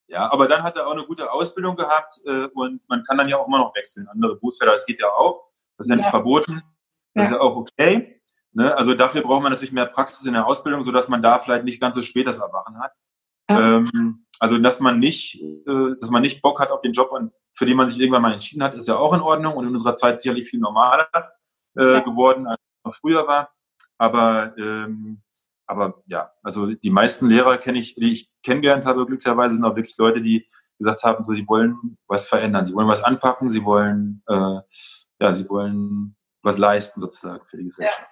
Ja, 0.07 0.31
aber 0.31 0.47
dann 0.47 0.63
hat 0.63 0.75
er 0.75 0.87
auch 0.87 0.91
eine 0.91 1.05
gute 1.05 1.31
Ausbildung 1.31 1.75
gehabt 1.75 2.19
äh, 2.25 2.47
und 2.53 2.81
man 2.89 3.03
kann 3.05 3.17
dann 3.17 3.29
ja 3.29 3.37
auch 3.37 3.47
immer 3.47 3.59
noch 3.59 3.73
wechseln. 3.75 4.07
Andere 4.09 4.35
Berufsfelder, 4.35 4.73
das 4.73 4.85
geht 4.85 4.99
ja 4.99 5.07
auch. 5.07 5.49
Das 5.77 5.87
ist 5.87 5.89
ja, 5.89 5.95
ja. 5.95 6.01
nicht 6.01 6.09
verboten. 6.09 6.61
Das 7.13 7.23
ja. 7.23 7.23
ist 7.23 7.31
ja 7.31 7.39
auch 7.39 7.55
okay. 7.55 8.21
Ne? 8.53 8.75
Also 8.75 8.93
dafür 8.93 9.21
braucht 9.21 9.41
man 9.41 9.51
natürlich 9.51 9.71
mehr 9.71 9.85
Praxis 9.85 10.25
in 10.25 10.33
der 10.33 10.45
Ausbildung, 10.45 10.83
sodass 10.83 11.07
man 11.07 11.23
da 11.23 11.39
vielleicht 11.39 11.63
nicht 11.63 11.79
ganz 11.79 11.95
so 11.95 12.01
spät 12.01 12.27
das 12.27 12.39
Erwachen 12.39 12.79
hat. 12.79 12.91
Ja. 13.49 13.77
Ähm, 13.77 14.25
also 14.39 14.57
dass 14.57 14.79
man 14.79 14.99
nicht, 14.99 15.41
äh, 15.41 15.95
dass 15.99 16.09
man 16.09 16.21
nicht 16.21 16.41
Bock 16.41 16.59
hat 16.59 16.71
auf 16.71 16.81
den 16.81 16.93
Job, 16.93 17.09
für 17.53 17.65
den 17.65 17.77
man 17.77 17.87
sich 17.87 17.99
irgendwann 17.99 18.21
mal 18.21 18.33
entschieden 18.33 18.63
hat, 18.63 18.73
ist 18.73 18.87
ja 18.87 18.97
auch 18.97 19.13
in 19.13 19.21
Ordnung 19.21 19.55
und 19.55 19.65
in 19.65 19.71
unserer 19.71 19.95
Zeit 19.95 20.19
sicherlich 20.19 20.49
viel 20.49 20.59
normaler 20.59 21.07
äh, 21.75 22.01
geworden, 22.01 22.47
als 22.47 22.59
es 22.59 22.85
noch 22.85 22.95
früher 22.95 23.27
war. 23.27 23.53
Aber 23.97 24.57
ähm, 24.57 25.21
aber 25.71 26.03
ja, 26.05 26.31
also 26.43 26.67
die 26.67 26.89
meisten 26.89 27.27
Lehrer 27.27 27.57
kenne 27.57 27.79
ich, 27.79 27.95
die 27.95 28.11
ich 28.11 28.29
kennengelernt 28.43 28.85
habe, 28.85 29.05
glücklicherweise 29.05 29.55
sind 29.55 29.63
auch 29.63 29.77
wirklich 29.77 29.97
Leute, 29.97 30.21
die 30.21 30.45
gesagt 30.77 31.03
haben, 31.03 31.23
so 31.23 31.33
sie 31.33 31.47
wollen 31.47 31.97
was 32.07 32.25
verändern, 32.25 32.65
sie 32.65 32.73
wollen 32.73 32.89
was 32.89 33.03
anpacken, 33.03 33.49
sie 33.49 33.63
wollen 33.63 34.21
äh, 34.27 34.59
ja, 35.21 35.33
sie 35.33 35.47
wollen 35.47 36.15
was 36.43 36.57
leisten 36.57 36.99
sozusagen 36.99 37.45
für 37.47 37.57
die 37.57 37.65
Gesellschaft. 37.65 38.01
Ja. 38.01 38.07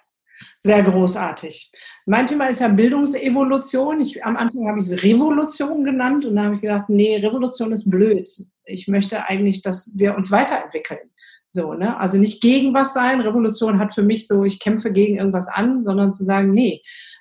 Sehr 0.60 0.82
großartig. 0.82 1.70
Mein 2.06 2.26
Thema 2.26 2.46
ist 2.46 2.60
ja 2.60 2.68
Bildungsevolution. 2.68 4.00
Ich, 4.00 4.24
am 4.24 4.38
Anfang 4.38 4.66
habe 4.68 4.78
ich 4.78 4.86
es 4.86 5.02
Revolution 5.02 5.84
genannt 5.84 6.24
und 6.24 6.36
da 6.36 6.44
habe 6.44 6.54
ich 6.54 6.62
gedacht, 6.62 6.88
nee, 6.88 7.16
Revolution 7.16 7.72
ist 7.72 7.90
blöd. 7.90 8.26
Ich 8.64 8.88
möchte 8.88 9.26
eigentlich, 9.26 9.60
dass 9.60 9.92
wir 9.96 10.14
uns 10.14 10.30
weiterentwickeln. 10.30 11.10
So, 11.50 11.74
ne? 11.74 11.98
Also 11.98 12.16
nicht 12.16 12.40
gegen 12.40 12.72
was 12.72 12.94
sein. 12.94 13.20
Revolution 13.20 13.78
hat 13.78 13.92
für 13.92 14.02
mich 14.02 14.28
so, 14.28 14.44
ich 14.44 14.60
kämpfe 14.60 14.92
gegen 14.92 15.18
irgendwas 15.18 15.48
an, 15.48 15.82
sondern 15.82 16.12
zu 16.12 16.24
sagen, 16.24 16.52
nee, 16.52 16.80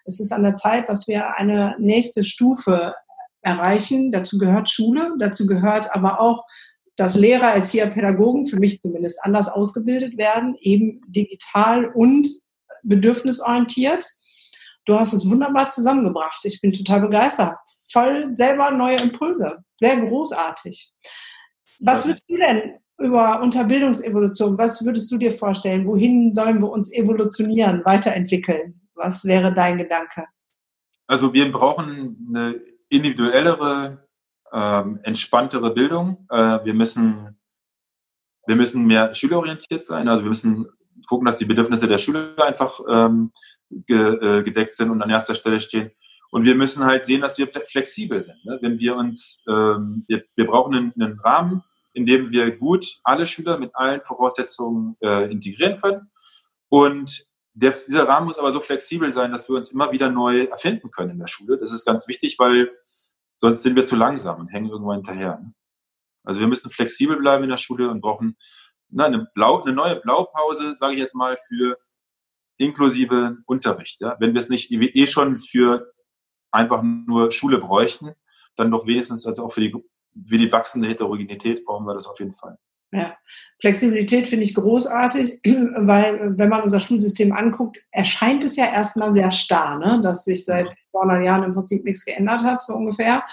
es 0.10 0.20
ist 0.20 0.32
an 0.32 0.44
der 0.44 0.56
Zeit, 0.56 0.90
dass 0.90 1.08
wir 1.08 1.36
eine 1.36 1.76
nächste 1.80 2.24
Stufe 2.24 2.96
erreichen. 3.42 4.12
Dazu 4.12 4.38
gehört 4.38 4.70
Schule, 4.70 5.14
dazu 5.20 5.46
gehört 5.46 5.94
aber 5.96 6.20
auch, 6.20 6.44
dass 6.96 7.16
Lehrer, 7.16 7.54
Erzieher, 7.54 7.88
Pädagogen, 7.88 8.46
für 8.46 8.60
mich 8.60 8.82
zumindest 8.82 9.24
anders 9.24 9.48
ausgebildet 9.48 10.18
werden, 10.18 10.56
eben 10.60 11.00
digital 11.08 11.86
und 11.86 12.28
bedürfnisorientiert. 12.84 14.06
Du 14.86 14.98
hast 14.98 15.14
es 15.14 15.30
wunderbar 15.30 15.70
zusammengebracht. 15.70 16.44
Ich 16.44 16.60
bin 16.60 16.74
total 16.74 17.02
begeistert. 17.02 17.56
Voll 17.92 18.34
selber 18.34 18.72
neue 18.72 18.98
Impulse. 18.98 19.60
Sehr 19.76 19.98
großartig. 20.02 20.92
Was 21.80 22.06
würdest 22.06 22.28
du 22.28 22.36
denn 22.36 22.80
über 23.00 23.42
Unterbildungsevolution. 23.42 24.58
Was 24.58 24.84
würdest 24.86 25.12
du 25.12 25.18
dir 25.18 25.32
vorstellen? 25.32 25.88
Wohin 25.88 26.32
sollen 26.32 26.62
wir 26.62 26.70
uns 26.70 26.92
evolutionieren, 26.92 27.84
weiterentwickeln? 27.86 28.79
Was 29.00 29.26
wäre 29.26 29.54
dein 29.54 29.78
Gedanke? 29.78 30.26
Also 31.08 31.34
wir 31.34 31.52
brauchen 31.52 32.28
eine 32.30 32.60
individuellere, 32.90 34.06
ähm, 34.54 35.00
entspanntere 35.04 35.74
Bildung. 35.74 36.28
Äh, 36.30 36.64
wir 36.66 36.74
müssen 36.74 37.40
wir 38.50 38.56
müssen 38.56 38.86
mehr 38.86 39.14
schülerorientiert 39.14 39.86
sein. 39.86 40.08
Also 40.08 40.24
wir 40.24 40.30
müssen 40.30 40.66
gucken, 41.08 41.26
dass 41.26 41.38
die 41.38 41.46
Bedürfnisse 41.46 41.88
der 41.88 42.00
Schüler 42.00 42.34
einfach 42.44 42.80
ähm, 42.90 43.32
ge, 43.70 43.98
äh, 43.98 44.44
gedeckt 44.44 44.74
sind 44.74 44.90
und 44.90 45.02
an 45.04 45.10
erster 45.12 45.36
Stelle 45.36 45.60
stehen. 45.60 45.92
Und 46.32 46.46
wir 46.46 46.56
müssen 46.56 46.84
halt 46.84 47.06
sehen, 47.06 47.22
dass 47.22 47.38
wir 47.38 47.48
flexibel 47.48 48.22
sind. 48.24 48.44
Ne? 48.46 48.58
Wenn 48.62 48.80
wir 48.80 48.96
uns, 48.96 49.44
ähm, 49.48 50.04
wir, 50.08 50.24
wir 50.36 50.48
brauchen 50.48 50.76
einen, 50.76 50.94
einen 51.00 51.20
Rahmen, 51.20 51.64
in 51.94 52.08
dem 52.08 52.32
wir 52.32 52.58
gut 52.58 53.00
alle 53.04 53.28
Schüler 53.28 53.60
mit 53.60 53.70
allen 53.76 54.02
Voraussetzungen 54.02 54.96
äh, 55.02 55.32
integrieren 55.32 55.80
können. 55.80 56.12
Und 56.70 57.26
der, 57.54 57.72
dieser 57.72 58.08
Rahmen 58.08 58.28
muss 58.28 58.38
aber 58.38 58.52
so 58.52 58.60
flexibel 58.60 59.12
sein, 59.12 59.32
dass 59.32 59.50
wir 59.50 59.56
uns 59.56 59.72
immer 59.72 59.92
wieder 59.92 60.10
neu 60.10 60.44
erfinden 60.44 60.92
können 60.92 61.12
in 61.12 61.20
der 61.20 61.28
Schule. 61.28 61.58
Das 61.58 61.72
ist 61.72 61.86
ganz 61.86 62.08
wichtig, 62.08 62.38
weil 62.40 62.72
sonst 63.38 63.64
sind 63.64 63.76
wir 63.76 63.86
zu 63.86 63.96
langsam 63.96 64.40
und 64.40 64.48
hängen 64.48 64.70
irgendwann 64.70 64.98
hinterher. 64.98 65.40
Ne? 65.40 65.54
Also 66.24 66.40
wir 66.40 66.48
müssen 66.48 66.70
flexibel 66.70 67.18
bleiben 67.18 67.44
in 67.44 67.50
der 67.50 67.58
Schule 67.58 67.90
und 67.90 68.02
brauchen 68.02 68.38
na, 68.90 69.06
eine, 69.06 69.28
Blau, 69.34 69.64
eine 69.64 69.74
neue 69.74 69.96
Blaupause, 69.96 70.76
sage 70.76 70.94
ich 70.94 71.00
jetzt 71.00 71.16
mal, 71.16 71.38
für 71.48 71.78
inklusive 72.58 73.38
Unterricht. 73.46 74.02
Ja? 74.02 74.18
Wenn 74.20 74.34
wir 74.34 74.40
es 74.40 74.50
nicht 74.50 74.72
eh 74.72 75.08
schon 75.08 75.40
für 75.40 75.94
einfach 76.52 76.82
nur 76.84 77.32
Schule 77.32 77.60
bräuchten, 77.60 78.14
dann 78.56 78.72
doch 78.72 78.86
wenigstens 78.86 79.26
also 79.26 79.46
auch 79.46 79.54
für 79.54 79.62
die, 79.62 79.74
für 80.26 80.38
die 80.38 80.52
wachsende 80.52 80.88
Heterogenität 80.88 81.64
brauchen 81.66 81.86
wir 81.86 81.94
das 81.94 82.08
auf 82.08 82.20
jeden 82.20 82.34
Fall. 82.34 82.58
Ja, 82.92 83.16
Flexibilität 83.60 84.28
finde 84.28 84.46
ich 84.46 84.56
großartig, 84.56 85.42
weil 85.46 86.38
wenn 86.38 86.50
man 86.50 86.64
unser 86.64 86.80
Schulsystem 86.80 87.32
anguckt, 87.32 87.78
erscheint 87.92 88.44
es 88.44 88.56
ja 88.56 88.66
erstmal 88.66 89.14
sehr 89.14 89.32
starr, 89.32 89.78
ne? 89.78 90.02
dass 90.02 90.24
sich 90.24 90.46
seit 90.46 90.74
200 90.92 91.24
Jahren 91.24 91.44
im 91.44 91.54
Prinzip 91.54 91.84
nichts 91.84 92.04
geändert 92.04 92.44
hat, 92.44 92.64
so 92.64 92.74
ungefähr. 92.74 93.24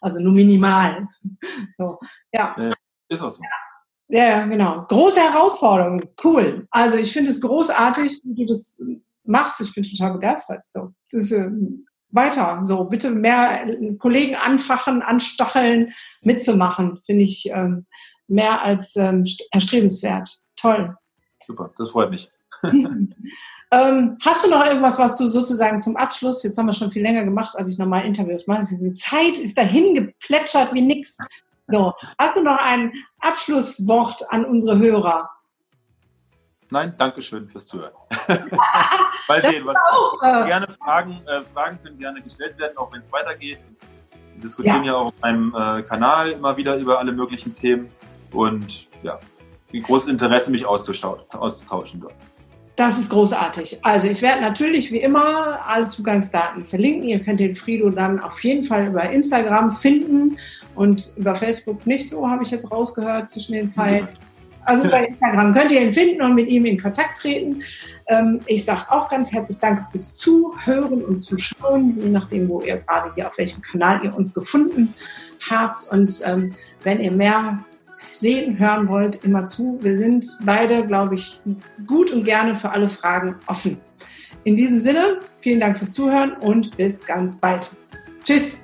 Also 0.00 0.20
nur 0.20 0.32
minimal. 0.32 1.06
So, 1.76 1.98
ja. 2.32 2.56
Ist 3.08 3.22
auch 3.22 3.30
so. 3.30 3.40
Ja, 4.08 4.24
ja, 4.28 4.46
genau. 4.46 4.84
Große 4.88 5.20
Herausforderung. 5.20 6.02
Cool. 6.22 6.66
Also 6.70 6.96
ich 6.96 7.12
finde 7.12 7.30
es 7.30 7.40
großartig, 7.40 8.20
wie 8.24 8.34
du 8.34 8.46
das 8.46 8.80
machst. 9.24 9.60
Ich 9.60 9.72
bin 9.74 9.84
total 9.84 10.14
begeistert. 10.14 10.66
So, 10.66 10.92
das 11.10 11.24
ist, 11.24 11.32
äh, 11.32 11.48
weiter. 12.10 12.60
So, 12.64 12.84
bitte 12.84 13.10
mehr 13.10 13.66
Kollegen 13.98 14.34
anfachen, 14.34 15.02
anstacheln, 15.02 15.92
mitzumachen. 16.22 17.00
Finde 17.04 17.22
ich 17.22 17.50
ähm, 17.52 17.86
mehr 18.28 18.62
als 18.62 18.94
ähm, 18.96 19.24
erstrebenswert. 19.50 20.30
Toll. 20.56 20.94
Super, 21.46 21.70
das 21.78 21.90
freut 21.90 22.10
mich. 22.10 22.30
ähm, 22.62 24.18
hast 24.22 24.44
du 24.44 24.50
noch 24.50 24.64
irgendwas, 24.64 24.98
was 24.98 25.16
du 25.16 25.28
sozusagen 25.28 25.80
zum 25.80 25.96
Abschluss, 25.96 26.42
jetzt 26.42 26.58
haben 26.58 26.66
wir 26.66 26.72
schon 26.72 26.90
viel 26.90 27.02
länger 27.02 27.24
gemacht, 27.24 27.54
als 27.56 27.68
ich 27.68 27.78
nochmal 27.78 28.04
Interviews 28.04 28.46
mache, 28.46 28.64
die 28.78 28.94
Zeit 28.94 29.38
ist 29.38 29.56
dahin 29.56 29.94
geplätschert 29.94 30.72
wie 30.74 30.82
nix. 30.82 31.16
So, 31.68 31.92
hast 32.18 32.36
du 32.36 32.42
noch 32.42 32.58
ein 32.58 32.92
Abschlusswort 33.20 34.22
an 34.30 34.44
unsere 34.44 34.78
Hörer? 34.78 35.28
Nein, 36.70 36.94
danke 36.98 37.22
schön 37.22 37.48
fürs 37.48 37.66
Zuhören. 37.66 37.92
Mal 39.28 39.40
sehen, 39.40 39.64
was 39.64 39.76
auch, 39.90 40.22
äh, 40.22 40.46
gerne 40.46 40.66
Fragen, 40.68 41.22
äh, 41.26 41.42
Fragen 41.42 41.78
können 41.82 41.98
gerne 41.98 42.20
gestellt 42.20 42.58
werden, 42.58 42.76
auch 42.76 42.92
wenn 42.92 43.00
es 43.00 43.10
weitergeht. 43.10 43.58
Wir 44.34 44.42
diskutieren 44.42 44.84
ja. 44.84 44.92
ja 44.92 44.98
auch 44.98 45.06
auf 45.06 45.14
meinem 45.22 45.54
äh, 45.54 45.82
Kanal 45.82 46.32
immer 46.32 46.56
wieder 46.56 46.76
über 46.76 46.98
alle 46.98 47.12
möglichen 47.12 47.54
Themen 47.54 47.90
und 48.32 48.88
ja, 49.02 49.18
wie 49.70 49.80
großes 49.80 50.08
Interesse, 50.08 50.50
mich 50.50 50.64
auszutauschen 50.64 52.00
dort. 52.00 52.14
Das 52.76 52.96
ist 52.96 53.10
großartig. 53.10 53.84
Also 53.84 54.06
ich 54.06 54.22
werde 54.22 54.40
natürlich 54.40 54.92
wie 54.92 54.98
immer 54.98 55.58
alle 55.66 55.88
Zugangsdaten 55.88 56.64
verlinken. 56.64 57.08
Ihr 57.08 57.18
könnt 57.18 57.40
den 57.40 57.56
Frido 57.56 57.90
dann 57.90 58.20
auf 58.20 58.38
jeden 58.44 58.62
Fall 58.62 58.86
über 58.86 59.10
Instagram 59.10 59.72
finden 59.72 60.38
und 60.76 61.10
über 61.16 61.34
Facebook 61.34 61.84
nicht 61.88 62.08
so, 62.08 62.28
habe 62.28 62.44
ich 62.44 62.52
jetzt 62.52 62.70
rausgehört 62.70 63.28
zwischen 63.28 63.54
den 63.54 63.68
Zeiten. 63.68 64.08
Also 64.64 64.88
bei 64.88 65.06
Instagram 65.06 65.54
könnt 65.54 65.72
ihr 65.72 65.80
ihn 65.80 65.92
finden 65.92 66.22
und 66.22 66.36
mit 66.36 66.46
ihm 66.46 66.66
in 66.66 66.80
Kontakt 66.80 67.18
treten. 67.18 67.62
Ähm, 68.06 68.38
ich 68.46 68.64
sage 68.64 68.82
auch 68.90 69.08
ganz 69.08 69.32
herzlich 69.32 69.58
Danke 69.58 69.82
fürs 69.90 70.14
Zuhören 70.14 71.02
und 71.02 71.18
Zuschauen, 71.18 71.98
je 72.00 72.10
nachdem, 72.10 72.48
wo 72.48 72.60
ihr 72.60 72.76
gerade 72.76 73.12
hier 73.14 73.26
auf 73.26 73.38
welchem 73.38 73.60
Kanal 73.62 74.04
ihr 74.04 74.14
uns 74.14 74.32
gefunden 74.32 74.94
habt. 75.50 75.88
Und 75.90 76.20
ähm, 76.26 76.54
wenn 76.84 77.00
ihr 77.00 77.10
mehr 77.10 77.64
sehen, 78.20 78.58
hören 78.58 78.88
wollt, 78.88 79.24
immer 79.24 79.44
zu. 79.46 79.78
Wir 79.80 79.96
sind 79.96 80.26
beide, 80.44 80.84
glaube 80.86 81.14
ich, 81.14 81.40
gut 81.86 82.10
und 82.12 82.24
gerne 82.24 82.54
für 82.54 82.70
alle 82.70 82.88
Fragen 82.88 83.36
offen. 83.46 83.78
In 84.44 84.56
diesem 84.56 84.78
Sinne, 84.78 85.20
vielen 85.40 85.60
Dank 85.60 85.76
fürs 85.76 85.92
Zuhören 85.92 86.32
und 86.40 86.76
bis 86.76 87.04
ganz 87.04 87.36
bald. 87.36 87.70
Tschüss. 88.24 88.62